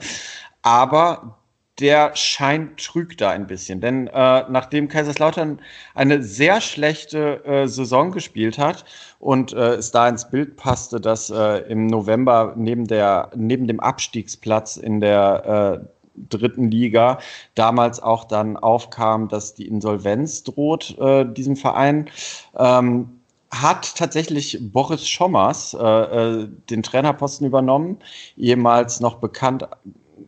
aber 0.62 1.37
der 1.80 2.14
Schein 2.16 2.76
trügt 2.76 3.20
da 3.20 3.30
ein 3.30 3.46
bisschen. 3.46 3.80
Denn 3.80 4.08
äh, 4.08 4.44
nachdem 4.48 4.88
Kaiserslautern 4.88 5.60
eine 5.94 6.22
sehr 6.22 6.60
schlechte 6.60 7.44
äh, 7.44 7.68
Saison 7.68 8.10
gespielt 8.10 8.58
hat 8.58 8.84
und 9.20 9.52
äh, 9.52 9.74
es 9.74 9.90
da 9.90 10.08
ins 10.08 10.28
Bild 10.28 10.56
passte, 10.56 11.00
dass 11.00 11.30
äh, 11.30 11.58
im 11.70 11.86
November 11.86 12.54
neben, 12.56 12.86
der, 12.86 13.30
neben 13.36 13.66
dem 13.66 13.80
Abstiegsplatz 13.80 14.76
in 14.76 15.00
der 15.00 15.80
äh, 15.82 15.86
dritten 16.28 16.68
Liga 16.68 17.18
damals 17.54 18.02
auch 18.02 18.24
dann 18.24 18.56
aufkam, 18.56 19.28
dass 19.28 19.54
die 19.54 19.68
Insolvenz 19.68 20.42
droht 20.42 20.98
äh, 20.98 21.24
diesem 21.24 21.56
Verein. 21.56 22.10
Ähm, 22.56 23.10
hat 23.50 23.96
tatsächlich 23.96 24.58
Boris 24.60 25.08
Schommers 25.08 25.70
den 25.70 26.82
Trainerposten 26.82 27.46
übernommen, 27.46 27.96
ehemals 28.36 29.00
noch 29.00 29.14
bekannt 29.20 29.66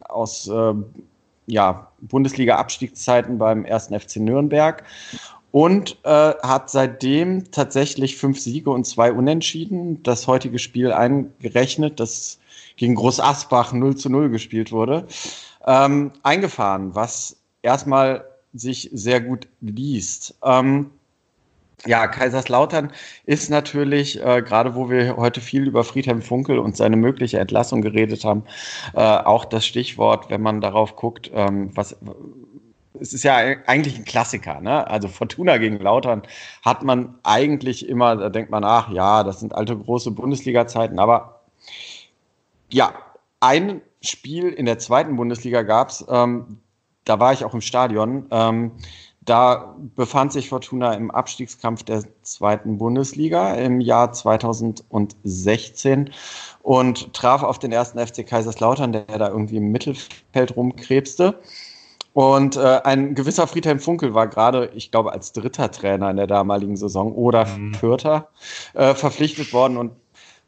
aus 0.09 0.51
ja, 1.47 1.91
Bundesliga-Abstiegszeiten 2.01 3.38
beim 3.38 3.64
ersten 3.64 3.99
FC 3.99 4.16
Nürnberg 4.16 4.84
und 5.53 5.99
äh, 6.05 6.34
hat 6.43 6.70
seitdem 6.70 7.51
tatsächlich 7.51 8.16
fünf 8.16 8.38
Siege 8.41 8.70
und 8.70 8.86
zwei 8.86 9.12
Unentschieden. 9.12 10.03
Das 10.03 10.26
heutige 10.26 10.59
Spiel 10.59 10.93
eingerechnet, 10.93 11.99
das 11.99 12.38
gegen 12.76 12.95
Groß 12.95 13.20
Asbach 13.20 13.72
0 13.72 13.97
zu 13.97 14.09
0 14.09 14.30
gespielt 14.30 14.72
wurde, 14.72 15.07
ähm, 15.66 16.12
eingefahren, 16.22 16.95
was 16.95 17.36
erstmal 17.62 18.24
sich 18.55 18.91
sehr 18.93 19.20
gut 19.20 19.49
liest. 19.61 20.34
Ähm, 20.43 20.91
ja, 21.87 22.07
Kaiserslautern 22.07 22.93
ist 23.24 23.51
natürlich, 23.51 24.22
äh, 24.22 24.43
gerade 24.43 24.74
wo 24.74 24.91
wir 24.91 25.16
heute 25.16 25.41
viel 25.41 25.66
über 25.66 25.85
Friedhelm 25.85 26.22
Funkel 26.22 26.59
und 26.59 26.76
seine 26.76 26.97
mögliche 26.97 27.39
Entlassung 27.39 27.81
geredet 27.81 28.24
haben, 28.24 28.45
äh, 28.95 29.01
auch 29.01 29.45
das 29.45 29.64
Stichwort, 29.64 30.31
wenn 30.31 30.43
man 30.43 30.61
darauf 30.61 30.97
guckt, 30.97 31.31
ähm, 31.35 31.70
was 31.74 31.97
es 33.01 33.14
ist 33.14 33.22
ja 33.22 33.37
eigentlich 33.66 33.97
ein 33.97 34.05
Klassiker, 34.05 34.61
ne? 34.61 34.87
Also 34.87 35.09
Fortuna 35.09 35.57
gegen 35.57 35.78
Lautern 35.78 36.22
hat 36.62 36.83
man 36.83 37.14
eigentlich 37.22 37.89
immer, 37.89 38.16
da 38.16 38.28
denkt 38.28 38.51
man, 38.51 38.62
ach 38.64 38.91
ja, 38.91 39.22
das 39.22 39.41
sind 39.41 39.55
alte 39.55 39.76
große 39.76 40.11
Bundesliga-Zeiten, 40.11 40.99
aber 40.99 41.41
ja, 42.68 42.93
ein 43.41 43.81
Spiel 44.03 44.49
in 44.49 44.66
der 44.66 44.78
zweiten 44.78 45.16
Bundesliga 45.16 45.62
gab's, 45.62 46.05
ähm, 46.11 46.59
da 47.05 47.18
war 47.18 47.33
ich 47.33 47.45
auch 47.45 47.55
im 47.55 47.61
Stadion. 47.61 48.26
Ähm, 48.31 48.72
da 49.31 49.76
befand 49.95 50.33
sich 50.33 50.49
Fortuna 50.49 50.95
im 50.95 51.12
Abstiegskampf 51.12 51.85
der 51.85 52.03
zweiten 52.22 52.78
Bundesliga 52.78 53.55
im 53.55 53.81
Jahr 53.81 54.12
2016 54.12 56.11
und 56.62 57.14
traf 57.14 57.45
auf 57.45 57.61
den 57.61 57.70
ersten 57.70 58.05
FC 58.05 58.26
Kaiserslautern, 58.26 58.91
der 58.93 59.05
da 59.05 59.28
irgendwie 59.28 59.59
im 59.59 59.70
Mittelfeld 59.70 60.57
rumkrebste. 60.57 61.39
Und 62.12 62.57
äh, 62.57 62.81
ein 62.83 63.14
gewisser 63.14 63.47
Friedhelm 63.47 63.78
Funkel 63.78 64.14
war 64.14 64.26
gerade, 64.26 64.72
ich 64.74 64.91
glaube, 64.91 65.12
als 65.12 65.33
dritter 65.33 65.70
Trainer 65.70 66.11
in 66.11 66.16
der 66.16 66.26
damaligen 66.26 66.76
Saison 66.76 67.12
oder 67.14 67.47
mhm. 67.47 67.74
vierter 67.74 68.31
äh, 68.74 68.95
verpflichtet 68.95 69.53
worden. 69.53 69.76
Und 69.76 69.93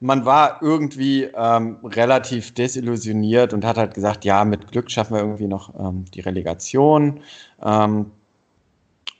man 0.01 0.25
war 0.25 0.61
irgendwie 0.61 1.29
ähm, 1.37 1.77
relativ 1.85 2.53
desillusioniert 2.53 3.53
und 3.53 3.65
hat 3.65 3.77
halt 3.79 3.95
gesagt, 3.95 4.25
ja, 4.25 4.45
mit 4.45 4.73
Glück 4.73 4.91
schaffen 4.91 5.15
wir 5.15 5.21
irgendwie 5.21 5.47
noch 5.47 5.73
ähm, 5.79 6.05
die 6.13 6.21
Relegation. 6.21 7.21
Ähm, 7.63 8.11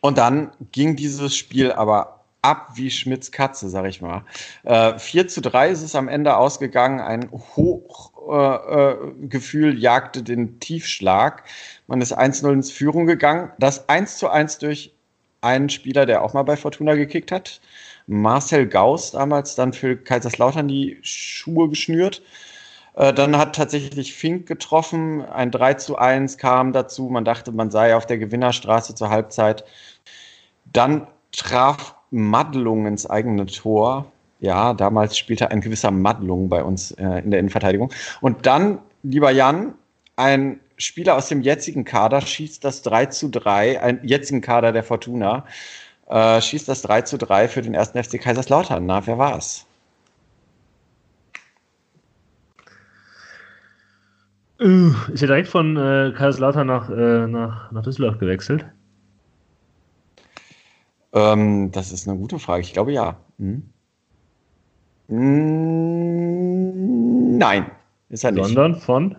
und 0.03 0.19
dann 0.19 0.51
ging 0.73 0.97
dieses 0.97 1.35
Spiel 1.37 1.73
aber 1.73 2.21
ab 2.43 2.71
wie 2.75 2.91
Schmidts 2.91 3.31
Katze, 3.31 3.69
sag 3.69 3.87
ich 3.87 4.03
mal. 4.03 4.25
Äh, 4.65 4.99
4 4.99 5.29
zu 5.29 5.41
3 5.41 5.71
ist 5.71 5.83
es 5.83 5.95
am 5.95 6.09
Ende 6.09 6.37
ausgegangen. 6.37 7.01
Ein 7.01 7.31
Hochgefühl 7.31 8.75
äh, 9.73 9.77
äh, 9.77 9.79
jagte 9.79 10.25
den 10.25 10.59
Tiefschlag. 10.59 11.45
Man 11.87 12.01
ist 12.01 12.19
1-0 12.19 12.53
ins 12.53 12.73
Führung 12.73 13.07
gegangen. 13.07 13.53
Das 13.61 13.89
1 13.89 14.19
zu 14.19 14.29
1 14.29 14.59
durch 14.59 14.93
einen 15.41 15.69
Spieler, 15.69 16.05
der 16.05 16.23
auch 16.23 16.35
mal 16.35 16.43
bei 16.43 16.57
Fortuna 16.57 16.97
gekickt 16.97 17.31
hat. 17.31 17.61
Marcel 18.09 18.67
Gauss, 18.67 19.13
damals 19.13 19.55
dann 19.55 19.73
für 19.73 19.97
Kaiserslautern 19.97 20.67
die 20.67 20.99
Schuhe 21.03 21.69
geschnürt. 21.69 22.23
Äh, 22.95 23.13
dann 23.13 23.37
hat 23.39 23.55
tatsächlich 23.57 24.15
Fink 24.15 24.47
getroffen. 24.47 25.23
Ein 25.23 25.51
3 25.51 25.75
zu 25.75 25.97
1 25.97 26.39
kam 26.39 26.73
dazu. 26.73 27.09
Man 27.09 27.25
dachte, 27.25 27.53
man 27.53 27.71
sei 27.71 27.97
auf 27.97 28.07
der 28.07 28.19
Gewinnerstraße 28.19 28.95
zur 28.95 29.11
Halbzeit. 29.11 29.65
Dann 30.73 31.07
traf 31.33 31.95
Madlung 32.11 32.87
ins 32.87 33.09
eigene 33.09 33.47
Tor. 33.47 34.11
Ja, 34.41 34.75
damals 34.75 35.17
spielte 35.17 35.51
ein 35.51 35.61
gewisser 35.61 35.91
Madlung 35.91 36.49
bei 36.49 36.63
uns 36.65 36.91
äh, 36.93 37.21
in 37.21 37.31
der 37.31 37.41
Innenverteidigung. 37.41 37.93
Und 38.21 38.47
dann, 38.47 38.79
lieber 39.03 39.31
Jan, 39.31 39.75
ein 40.17 40.61
Spieler 40.77 41.17
aus 41.17 41.29
dem 41.29 41.43
jetzigen 41.43 41.85
Kader 41.85 42.21
schießt 42.21 42.65
das 42.65 42.83
3 42.83 43.07
zu 43.07 43.29
3, 43.29 43.81
ein 43.81 44.01
jetzigen 44.03 44.41
Kader 44.41 44.73
der 44.73 44.83
Fortuna, 44.83 45.45
äh, 46.09 46.41
schießt 46.41 46.69
das 46.69 46.83
3 46.83 47.03
zu 47.03 47.19
3 47.19 47.49
für 47.49 47.63
den 47.63 47.75
ersten 47.75 48.03
FC 48.03 48.21
Kaiserslautern. 48.21 48.85
Na, 48.85 49.07
wer 49.07 49.19
war 49.19 49.39
es? 49.39 49.65
Ist 54.59 55.23
er 55.23 55.27
direkt 55.27 55.49
von 55.49 55.77
äh, 55.77 56.13
Kaiserslautern 56.17 56.67
nach, 56.67 56.89
äh, 56.91 57.27
nach, 57.27 57.71
nach 57.73 57.83
Düsseldorf 57.83 58.19
gewechselt? 58.19 58.65
Ähm, 61.13 61.71
das 61.73 61.93
ist 61.93 62.09
eine 62.09 62.19
gute 62.19 62.39
Frage. 62.39 62.63
Ich 62.63 62.73
glaube 62.73 62.93
ja. 62.93 63.17
Hm. 63.39 63.69
Nein, 67.39 67.71
ist 68.09 68.25
er 68.25 68.33
nicht. 68.33 68.47
Sondern 68.47 68.77
von? 68.77 69.17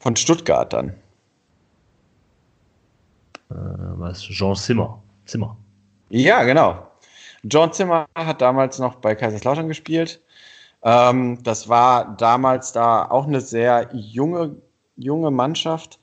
Von 0.00 0.16
Stuttgart 0.16 0.72
dann. 0.72 0.90
Äh, 3.50 3.54
was? 3.54 4.20
Jean 4.22 4.54
Zimmer. 4.54 5.02
Zimmer. 5.24 5.56
Ja, 6.10 6.42
genau. 6.44 6.86
John 7.44 7.72
Zimmer 7.72 8.06
hat 8.14 8.40
damals 8.40 8.78
noch 8.78 8.96
bei 8.96 9.14
Kaiserslautern 9.14 9.68
gespielt. 9.68 10.20
Ähm, 10.82 11.42
das 11.42 11.68
war 11.68 12.16
damals 12.16 12.72
da 12.72 13.10
auch 13.10 13.26
eine 13.26 13.40
sehr 13.40 13.88
junge, 13.92 14.56
junge 14.96 15.30
Mannschaft 15.30 15.98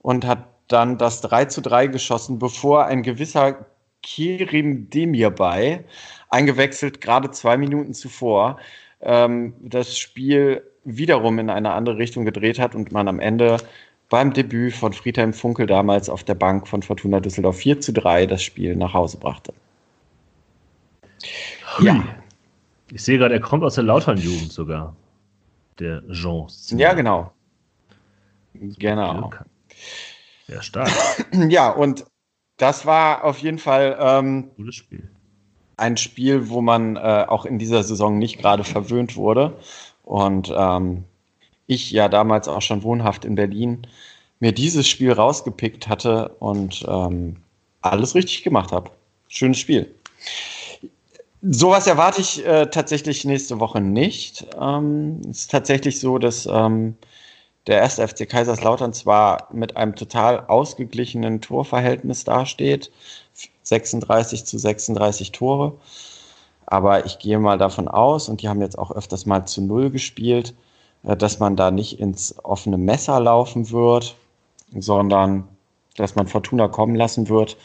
und 0.00 0.26
hat 0.26 0.46
dann 0.68 0.98
das 0.98 1.20
3 1.22 1.46
zu 1.46 1.60
3 1.60 1.88
geschossen, 1.88 2.38
bevor 2.38 2.86
ein 2.86 3.02
gewisser 3.02 3.66
Kirim 4.02 4.88
Demirbay 4.90 5.84
eingewechselt, 6.28 7.00
gerade 7.00 7.30
zwei 7.30 7.56
Minuten 7.56 7.94
zuvor, 7.94 8.58
ähm, 9.00 9.54
das 9.60 9.98
Spiel 9.98 10.62
wiederum 10.84 11.38
in 11.38 11.50
eine 11.50 11.72
andere 11.72 11.98
Richtung 11.98 12.24
gedreht 12.24 12.58
hat 12.58 12.74
und 12.74 12.92
man 12.92 13.08
am 13.08 13.20
Ende 13.20 13.58
beim 14.08 14.32
Debüt 14.32 14.74
von 14.74 14.92
Friedhelm 14.92 15.32
Funkel 15.32 15.66
damals 15.66 16.08
auf 16.08 16.24
der 16.24 16.34
Bank 16.34 16.66
von 16.66 16.82
Fortuna 16.82 17.20
Düsseldorf 17.20 17.56
4 17.58 17.80
zu 17.80 17.92
3 17.92 18.26
das 18.26 18.42
Spiel 18.42 18.74
nach 18.76 18.94
Hause 18.94 19.18
brachte. 19.18 19.52
Ja. 21.80 22.02
Ich 22.90 23.02
sehe 23.02 23.18
gerade, 23.18 23.34
er 23.34 23.40
kommt 23.40 23.64
aus 23.64 23.74
der 23.74 23.84
Lautern-Jugend 23.84 24.50
sogar. 24.50 24.96
Der 25.78 26.02
Jean. 26.10 26.46
Ja, 26.70 26.94
genau. 26.94 27.32
Genau. 28.54 29.30
Ja, 30.48 30.62
stark. 30.62 30.90
ja, 31.48 31.70
und 31.70 32.04
das 32.56 32.86
war 32.86 33.24
auf 33.24 33.38
jeden 33.38 33.58
Fall. 33.58 33.96
Ähm, 34.00 34.50
Gutes 34.56 34.76
Spiel. 34.76 35.08
ein 35.76 35.96
Spiel, 35.96 36.48
wo 36.48 36.60
man 36.60 36.96
äh, 36.96 37.24
auch 37.28 37.44
in 37.44 37.58
dieser 37.58 37.82
Saison 37.82 38.18
nicht 38.18 38.38
gerade 38.38 38.64
verwöhnt 38.64 39.16
wurde. 39.16 39.56
Und 40.04 40.52
ähm, 40.56 41.04
ich 41.66 41.90
ja 41.90 42.08
damals 42.08 42.48
auch 42.48 42.62
schon 42.62 42.82
wohnhaft 42.82 43.24
in 43.24 43.34
Berlin 43.34 43.86
mir 44.40 44.52
dieses 44.52 44.88
Spiel 44.88 45.12
rausgepickt 45.12 45.88
hatte 45.88 46.30
und 46.38 46.84
ähm, 46.88 47.36
alles 47.82 48.14
richtig 48.14 48.42
gemacht 48.42 48.72
habe. 48.72 48.90
Schönes 49.28 49.58
Spiel. 49.58 49.92
Sowas 51.42 51.86
erwarte 51.86 52.20
ich 52.20 52.44
äh, 52.44 52.66
tatsächlich 52.66 53.24
nächste 53.24 53.60
Woche 53.60 53.80
nicht. 53.80 54.46
Ähm, 54.60 55.20
es 55.30 55.40
ist 55.42 55.50
tatsächlich 55.50 56.00
so, 56.00 56.18
dass 56.18 56.46
ähm, 56.50 56.96
der 57.68 57.78
erste 57.78 58.08
FC 58.08 58.28
Kaiserslautern 58.28 58.92
zwar 58.94 59.48
mit 59.52 59.76
einem 59.76 59.94
total 59.94 60.46
ausgeglichenen 60.46 61.40
Torverhältnis 61.40 62.24
dasteht, 62.24 62.90
36 63.62 64.46
zu 64.46 64.58
36 64.58 65.32
Tore, 65.32 65.74
aber 66.66 67.04
ich 67.06 67.18
gehe 67.18 67.38
mal 67.38 67.58
davon 67.58 67.86
aus, 67.86 68.28
und 68.28 68.42
die 68.42 68.48
haben 68.48 68.62
jetzt 68.62 68.78
auch 68.78 68.90
öfters 68.90 69.26
mal 69.26 69.46
zu 69.46 69.60
Null 69.60 69.90
gespielt, 69.90 70.54
äh, 71.04 71.16
dass 71.16 71.38
man 71.38 71.56
da 71.56 71.70
nicht 71.70 72.00
ins 72.00 72.34
offene 72.42 72.78
Messer 72.78 73.20
laufen 73.20 73.70
wird, 73.70 74.16
sondern 74.74 75.46
dass 75.96 76.14
man 76.14 76.26
Fortuna 76.26 76.68
kommen 76.68 76.94
lassen 76.94 77.28
wird. 77.28 77.56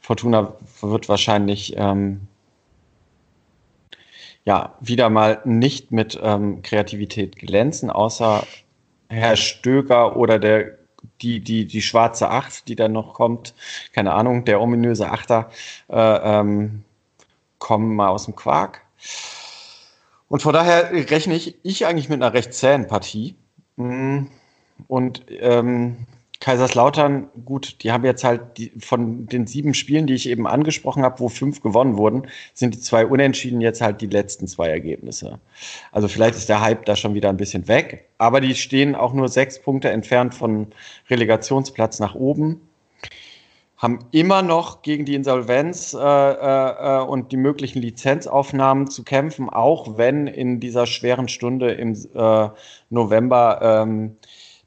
Fortuna 0.00 0.54
wird 0.80 1.08
wahrscheinlich 1.08 1.74
ähm, 1.76 2.26
ja, 4.44 4.74
wieder 4.80 5.08
mal 5.08 5.40
nicht 5.44 5.92
mit 5.92 6.18
ähm, 6.20 6.62
Kreativität 6.62 7.36
glänzen, 7.36 7.90
außer 7.90 8.44
Herr 9.12 9.36
Stöger 9.36 10.16
oder 10.16 10.38
der, 10.38 10.78
die, 11.20 11.40
die, 11.40 11.66
die 11.66 11.82
schwarze 11.82 12.30
Acht, 12.30 12.68
die 12.68 12.76
dann 12.76 12.92
noch 12.92 13.14
kommt, 13.14 13.54
keine 13.92 14.14
Ahnung, 14.14 14.44
der 14.44 14.60
ominöse 14.60 15.10
Achter, 15.10 15.50
äh, 15.88 15.96
ähm, 15.96 16.82
kommen 17.58 17.94
mal 17.94 18.08
aus 18.08 18.24
dem 18.24 18.34
Quark. 18.34 18.82
Und 20.28 20.40
von 20.40 20.54
daher 20.54 20.90
rechne 21.10 21.34
ich, 21.34 21.56
ich 21.62 21.86
eigentlich 21.86 22.08
mit 22.08 22.22
einer 22.22 22.32
recht 22.32 22.54
zähen 22.54 22.86
Partie. 22.86 23.36
Mm, 23.76 24.28
und 24.88 25.24
ähm, 25.28 26.06
Kaiserslautern, 26.42 27.28
gut, 27.44 27.84
die 27.84 27.92
haben 27.92 28.04
jetzt 28.04 28.24
halt 28.24 28.58
die, 28.58 28.72
von 28.80 29.26
den 29.26 29.46
sieben 29.46 29.74
Spielen, 29.74 30.08
die 30.08 30.14
ich 30.14 30.28
eben 30.28 30.48
angesprochen 30.48 31.04
habe, 31.04 31.20
wo 31.20 31.28
fünf 31.28 31.62
gewonnen 31.62 31.96
wurden, 31.96 32.26
sind 32.52 32.74
die 32.74 32.80
zwei 32.80 33.06
Unentschieden 33.06 33.60
jetzt 33.60 33.80
halt 33.80 34.00
die 34.00 34.08
letzten 34.08 34.48
zwei 34.48 34.68
Ergebnisse. 34.68 35.38
Also 35.92 36.08
vielleicht 36.08 36.34
ist 36.34 36.48
der 36.48 36.60
Hype 36.60 36.84
da 36.84 36.96
schon 36.96 37.14
wieder 37.14 37.28
ein 37.28 37.36
bisschen 37.36 37.68
weg, 37.68 38.08
aber 38.18 38.40
die 38.40 38.56
stehen 38.56 38.96
auch 38.96 39.12
nur 39.12 39.28
sechs 39.28 39.62
Punkte 39.62 39.90
entfernt 39.90 40.34
von 40.34 40.66
Relegationsplatz 41.08 42.00
nach 42.00 42.16
oben, 42.16 42.60
haben 43.76 44.00
immer 44.10 44.42
noch 44.42 44.82
gegen 44.82 45.04
die 45.04 45.14
Insolvenz 45.14 45.94
äh, 45.94 45.98
äh, 45.98 46.98
äh 47.00 47.04
und 47.04 47.30
die 47.30 47.36
möglichen 47.36 47.80
Lizenzaufnahmen 47.80 48.90
zu 48.90 49.04
kämpfen, 49.04 49.48
auch 49.48 49.96
wenn 49.96 50.26
in 50.26 50.58
dieser 50.58 50.86
schweren 50.86 51.28
Stunde 51.28 51.70
im 51.70 51.94
äh, 52.14 52.48
November 52.90 53.82
ähm, 53.84 54.16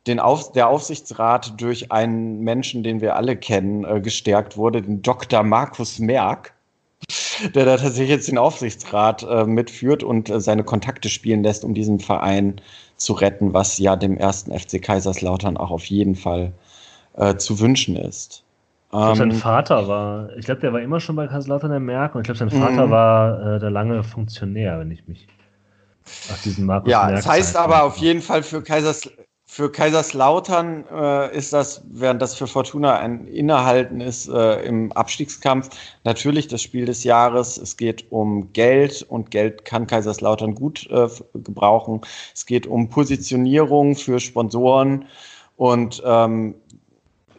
den 0.07 0.19
Auf, 0.19 0.51
der 0.51 0.67
Aufsichtsrat 0.67 1.59
durch 1.59 1.91
einen 1.91 2.41
Menschen, 2.41 2.83
den 2.83 3.01
wir 3.01 3.15
alle 3.15 3.35
kennen, 3.35 3.85
äh, 3.85 3.99
gestärkt 3.99 4.57
wurde, 4.57 4.81
den 4.81 5.01
Dr. 5.01 5.43
Markus 5.43 5.99
Merck, 5.99 6.53
der 7.55 7.65
da 7.65 7.77
tatsächlich 7.77 8.09
jetzt 8.09 8.27
den 8.27 8.37
Aufsichtsrat 8.37 9.23
äh, 9.23 9.45
mitführt 9.45 10.03
und 10.03 10.29
äh, 10.29 10.39
seine 10.39 10.63
Kontakte 10.63 11.09
spielen 11.09 11.43
lässt, 11.43 11.63
um 11.63 11.73
diesen 11.73 11.99
Verein 11.99 12.61
zu 12.97 13.13
retten, 13.13 13.53
was 13.53 13.77
ja 13.77 13.95
dem 13.95 14.17
ersten 14.17 14.57
FC 14.57 14.81
Kaiserslautern 14.81 15.57
auch 15.57 15.71
auf 15.71 15.85
jeden 15.85 16.15
Fall 16.15 16.53
äh, 17.15 17.35
zu 17.35 17.59
wünschen 17.59 17.95
ist. 17.95 18.43
Ich 18.85 18.91
glaube, 18.91 19.17
sein 19.17 19.31
ähm, 19.31 19.37
Vater 19.37 19.87
war, 19.87 20.29
ich 20.37 20.45
glaube, 20.45 20.61
der 20.61 20.71
war 20.71 20.81
immer 20.81 20.99
schon 20.99 21.15
bei 21.15 21.27
Kaiserslautern 21.27 21.71
der 21.71 21.79
Merck 21.79 22.15
und 22.15 22.21
ich 22.21 22.25
glaube, 22.25 22.37
sein 22.37 22.61
Vater 22.61 22.87
mhm. 22.87 22.91
war 22.91 23.55
äh, 23.55 23.59
der 23.59 23.71
lange 23.71 24.03
Funktionär, 24.03 24.79
wenn 24.79 24.91
ich 24.91 25.05
mich 25.07 25.27
nach 26.29 26.37
diesem 26.43 26.67
Markus 26.67 26.89
Ja, 26.89 27.07
Merck 27.07 27.15
das 27.15 27.27
heißt 27.27 27.57
aber 27.57 27.83
auf 27.83 27.97
jeden 27.97 28.21
Fall 28.21 28.43
für 28.43 28.61
Kaiserslautern 28.61 29.25
für 29.55 29.71
Kaiserslautern 29.71 30.83
äh, 30.93 31.33
ist 31.33 31.53
das, 31.53 31.81
während 31.89 32.21
das 32.21 32.35
für 32.35 32.45
Fortuna 32.45 32.99
ein 32.99 33.25
Innehalten 33.25 34.01
ist 34.01 34.27
äh, 34.27 34.61
im 34.65 34.91
Abstiegskampf, 34.91 35.69
natürlich 36.03 36.49
das 36.49 36.61
Spiel 36.61 36.83
des 36.83 37.05
Jahres. 37.05 37.57
Es 37.57 37.77
geht 37.77 38.05
um 38.11 38.51
Geld 38.51 39.03
und 39.03 39.31
Geld 39.31 39.63
kann 39.63 39.87
Kaiserslautern 39.87 40.55
gut 40.55 40.89
äh, 40.91 41.07
gebrauchen. 41.35 42.01
Es 42.33 42.45
geht 42.45 42.67
um 42.67 42.89
Positionierung 42.89 43.95
für 43.95 44.19
Sponsoren 44.19 45.05
und 45.55 46.03
ähm, 46.05 46.55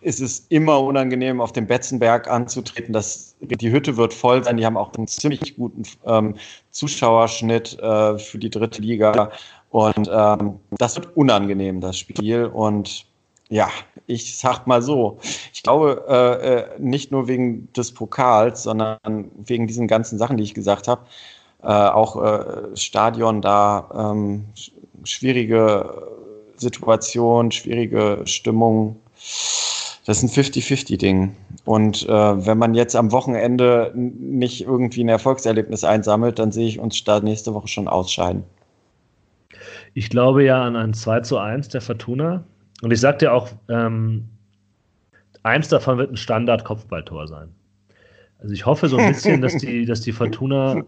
es 0.00 0.20
ist 0.20 0.50
immer 0.50 0.80
unangenehm, 0.80 1.40
auf 1.40 1.52
dem 1.52 1.66
Betzenberg 1.66 2.28
anzutreten. 2.28 2.92
Das, 2.92 3.34
die 3.40 3.72
Hütte 3.72 3.96
wird 3.96 4.14
voll 4.14 4.42
sein. 4.44 4.56
Die 4.56 4.64
haben 4.64 4.76
auch 4.76 4.94
einen 4.94 5.08
ziemlich 5.08 5.56
guten 5.56 5.82
ähm, 6.06 6.36
Zuschauerschnitt 6.70 7.78
äh, 7.80 8.16
für 8.16 8.38
die 8.38 8.48
dritte 8.48 8.80
Liga. 8.80 9.32
Und 9.70 10.08
ähm, 10.10 10.60
das 10.70 10.96
wird 10.96 11.16
unangenehm, 11.16 11.80
das 11.80 11.98
Spiel. 11.98 12.46
Und 12.46 13.06
ja, 13.48 13.68
ich 14.06 14.38
sag 14.38 14.66
mal 14.66 14.82
so, 14.82 15.18
ich 15.52 15.62
glaube, 15.62 16.04
äh, 16.08 16.48
äh, 16.48 16.64
nicht 16.78 17.12
nur 17.12 17.28
wegen 17.28 17.72
des 17.72 17.92
Pokals, 17.92 18.62
sondern 18.62 19.30
wegen 19.36 19.66
diesen 19.66 19.86
ganzen 19.88 20.18
Sachen, 20.18 20.36
die 20.36 20.44
ich 20.44 20.54
gesagt 20.54 20.88
habe, 20.88 21.02
äh, 21.62 21.66
auch 21.66 22.22
äh, 22.22 22.76
Stadion 22.76 23.42
da, 23.42 24.12
ähm, 24.12 24.46
schwierige 25.04 26.16
Situation, 26.56 27.50
schwierige 27.52 28.22
Stimmung. 28.24 28.96
Das 30.06 30.22
ist 30.22 30.24
ein 30.24 30.44
50-50-Ding. 30.44 31.34
Und 31.64 32.08
äh, 32.08 32.46
wenn 32.46 32.58
man 32.58 32.74
jetzt 32.74 32.94
am 32.94 33.10
Wochenende 33.12 33.92
nicht 33.94 34.62
irgendwie 34.62 35.02
ein 35.02 35.08
Erfolgserlebnis 35.08 35.84
einsammelt, 35.84 36.38
dann 36.38 36.52
sehe 36.52 36.68
ich 36.68 36.78
uns 36.78 37.02
da 37.04 37.20
nächste 37.20 37.54
Woche 37.54 37.68
schon 37.68 37.88
ausscheiden. 37.88 38.44
Ich 39.96 40.10
glaube 40.10 40.44
ja 40.44 40.62
an 40.62 40.76
ein 40.76 40.92
2 40.92 41.20
zu 41.20 41.38
1 41.38 41.70
der 41.70 41.80
Fortuna. 41.80 42.44
Und 42.82 42.92
ich 42.92 43.00
sagte 43.00 43.32
auch, 43.32 43.48
ähm, 43.70 44.28
eins 45.42 45.68
davon 45.68 45.96
wird 45.96 46.12
ein 46.12 46.18
Standard-Kopfballtor 46.18 47.26
sein. 47.26 47.48
Also 48.38 48.52
ich 48.52 48.66
hoffe 48.66 48.88
so 48.88 48.98
ein 48.98 49.08
bisschen, 49.08 49.40
dass 49.40 49.56
die, 49.56 49.86
dass 49.86 50.02
die 50.02 50.12
Fortuna 50.12 50.84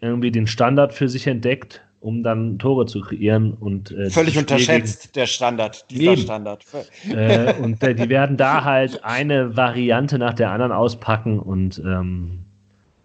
irgendwie 0.00 0.30
den 0.30 0.46
Standard 0.46 0.92
für 0.92 1.08
sich 1.08 1.26
entdeckt, 1.26 1.84
um 1.98 2.22
dann 2.22 2.60
Tore 2.60 2.86
zu 2.86 3.00
kreieren 3.00 3.54
und 3.54 3.90
äh, 3.90 4.10
völlig 4.10 4.38
unterschätzt 4.38 5.02
gegen, 5.02 5.12
der 5.14 5.26
Standard, 5.26 5.90
dieser 5.90 6.12
eben. 6.12 6.22
Standard. 6.22 6.64
Äh, 7.10 7.54
und 7.54 7.82
äh, 7.82 7.94
die 7.96 8.08
werden 8.08 8.36
da 8.36 8.62
halt 8.62 9.02
eine 9.02 9.56
Variante 9.56 10.20
nach 10.20 10.34
der 10.34 10.52
anderen 10.52 10.70
auspacken 10.70 11.40
und 11.40 11.82
ähm, 11.84 12.44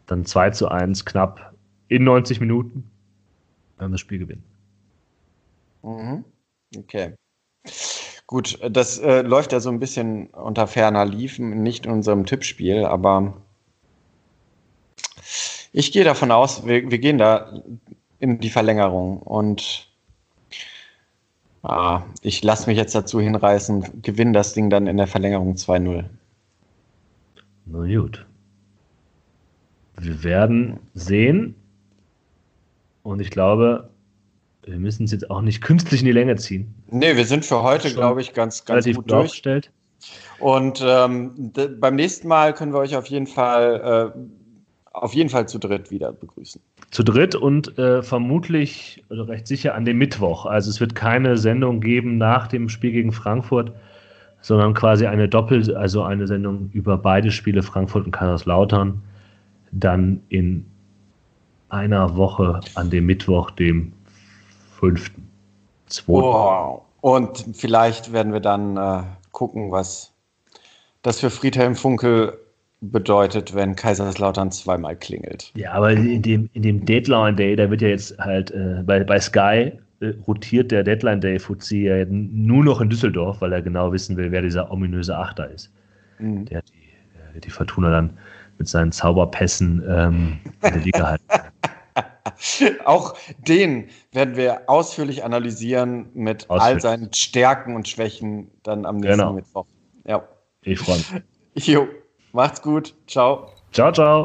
dann 0.06 0.24
2 0.24 0.52
zu 0.52 0.68
1 0.68 1.04
knapp 1.04 1.56
in 1.88 2.04
90 2.04 2.40
Minuten 2.40 2.84
das 3.80 4.00
Spiel 4.00 4.20
gewinnen. 4.20 4.53
Mhm. 5.84 6.24
Okay. 6.78 7.14
Gut, 8.26 8.58
das 8.68 9.00
äh, 9.00 9.22
läuft 9.22 9.52
ja 9.52 9.60
so 9.60 9.70
ein 9.70 9.80
bisschen 9.80 10.28
unter 10.28 10.66
ferner 10.66 11.06
Liefen, 11.06 11.62
nicht 11.62 11.86
in 11.86 11.92
unserem 11.92 12.26
Tippspiel, 12.26 12.86
aber 12.86 13.34
ich 15.72 15.92
gehe 15.92 16.04
davon 16.04 16.32
aus, 16.32 16.66
wir, 16.66 16.90
wir 16.90 17.00
gehen 17.00 17.18
da 17.18 17.62
in 18.20 18.40
die 18.40 18.50
Verlängerung 18.50 19.18
und 19.22 19.90
ah, 21.64 22.04
ich 22.22 22.44
lasse 22.44 22.70
mich 22.70 22.78
jetzt 22.78 22.96
dazu 22.96 23.20
hinreißen, 23.20 24.02
gewinne 24.02 24.32
das 24.32 24.54
Ding 24.54 24.70
dann 24.70 24.88
in 24.88 24.98
der 24.98 25.08
Verlängerung 25.08 25.56
2-0. 25.56 26.06
Na 27.66 27.86
gut. 27.86 28.26
Wir 29.98 30.24
werden 30.24 30.80
sehen. 30.94 31.56
Und 33.04 33.20
ich 33.20 33.30
glaube, 33.30 33.90
wir 34.66 34.80
müssen 34.80 35.06
es 35.06 35.12
jetzt 35.12 35.30
auch 35.30 35.42
nicht 35.42 35.62
künstlich 35.64 36.02
in 36.02 36.06
die 36.06 36.12
Länge 36.12 36.36
ziehen. 36.36 36.74
Nee, 36.90 37.16
wir 37.16 37.26
sind 37.26 37.46
für 37.46 37.64
heute, 37.64 37.94
glaube 37.94 38.22
ich, 38.22 38.34
ganz, 38.34 38.66
ganz 38.66 38.86
gut 38.86 39.10
durchgestellt. 39.10 39.72
Und 40.40 40.84
ähm, 40.86 41.52
beim 41.80 41.96
nächsten 41.96 42.28
Mal 42.28 42.54
können 42.54 42.74
wir 42.74 42.80
euch 42.80 42.96
auf 42.96 43.06
jeden 43.06 43.28
Fall, 43.28 44.14
äh, 44.14 44.20
auf 44.92 45.14
jeden 45.14 45.30
Fall 45.30 45.48
zu 45.48 45.58
dritt 45.58 45.92
wieder 45.92 46.12
begrüßen. 46.12 46.62
Zu 46.92 47.04
dritt 47.04 47.36
und 47.36 47.78
äh, 47.78 48.04
vermutlich 48.04 49.04
oder 49.10 49.28
recht 49.28 49.48
sicher 49.48 49.76
an 49.76 49.86
dem 49.86 49.98
Mittwoch. 49.98 50.46
Also 50.46 50.70
es 50.70 50.80
wird 50.80 50.96
keine 50.96 51.38
Sendung 51.38 51.80
geben 51.80 52.18
nach 52.18 52.48
dem 52.48 52.68
Spiel 52.68 52.92
gegen 52.92 53.14
Frankfurt, 53.14 53.72
sondern 54.42 54.74
quasi 54.74 55.08
eine 55.08 55.30
Doppel, 55.30 55.76
also 55.76 56.04
eine 56.04 56.28
Sendung 56.28 56.70
über 56.74 56.98
beide 56.98 57.32
Spiele 57.32 57.64
Frankfurt 57.64 58.06
und 58.06 58.12
Kaiserslautern. 58.12 59.02
Dann 59.72 60.22
in 60.30 60.66
einer 61.70 62.16
Woche 62.18 62.60
an 62.76 62.90
dem 62.90 63.06
Mittwoch, 63.06 63.50
dem 63.52 63.94
5. 64.84 65.12
Oh, 66.08 66.82
und 67.02 67.46
vielleicht 67.54 68.12
werden 68.12 68.34
wir 68.34 68.42
dann 68.42 68.76
äh, 68.76 69.04
gucken, 69.32 69.72
was 69.72 70.14
das 71.04 71.20
für 71.20 71.30
Friedhelm 71.30 71.76
Funkel 71.76 72.38
bedeutet, 72.82 73.56
wenn 73.56 73.76
Kaiserslautern 73.76 74.52
zweimal 74.52 74.98
klingelt. 74.98 75.52
Ja, 75.56 75.72
aber 75.72 75.92
in 75.92 76.22
dem, 76.22 76.50
in 76.54 76.64
dem 76.64 76.86
Deadline 76.86 77.38
Day, 77.38 77.56
da 77.56 77.70
wird 77.70 77.82
ja 77.82 77.88
jetzt 77.88 78.18
halt 78.20 78.52
äh, 78.52 78.84
bei, 78.86 79.04
bei 79.04 79.20
Sky 79.20 79.72
äh, 80.02 80.14
rotiert 80.28 80.72
der 80.72 80.84
Deadline 80.84 81.22
Day 81.22 81.40
Fuzzi 81.40 81.84
ja 81.84 82.06
nur 82.06 82.66
noch 82.66 82.82
in 82.82 82.90
Düsseldorf, 82.90 83.40
weil 83.40 83.54
er 83.54 83.62
genau 83.62 83.92
wissen 83.94 84.18
will, 84.18 84.32
wer 84.32 84.42
dieser 84.42 84.70
ominöse 84.70 85.18
Achter 85.18 85.50
ist. 85.50 85.72
Mhm. 86.20 86.46
Der 86.46 86.62
die 86.62 87.40
die 87.40 87.50
Fortuna 87.50 87.90
dann 87.90 88.18
mit 88.58 88.68
seinen 88.68 88.92
Zauberpässen 88.92 89.84
ähm, 89.88 90.40
in 90.62 90.74
der 90.74 90.82
Liga 90.82 91.08
halten. 91.08 91.26
Auch 92.86 93.16
den 93.38 93.90
werden 94.12 94.36
wir 94.36 94.64
ausführlich 94.68 95.24
analysieren 95.24 96.10
mit 96.14 96.50
ausführlich. 96.50 96.64
all 96.64 96.82
seinen 96.82 97.14
Stärken 97.14 97.76
und 97.76 97.88
Schwächen 97.88 98.52
dann 98.64 98.86
am 98.86 98.98
nächsten 98.98 99.20
genau. 99.20 99.34
Mittwoch. 99.34 99.66
Ja. 100.06 100.28
Ich 100.62 100.80
freue 100.80 100.98
mich. 100.98 101.08
Jo, 101.68 101.88
macht's 102.32 102.62
gut. 102.62 102.96
Ciao. 103.06 103.52
Ciao, 103.72 103.92
ciao. 103.92 104.24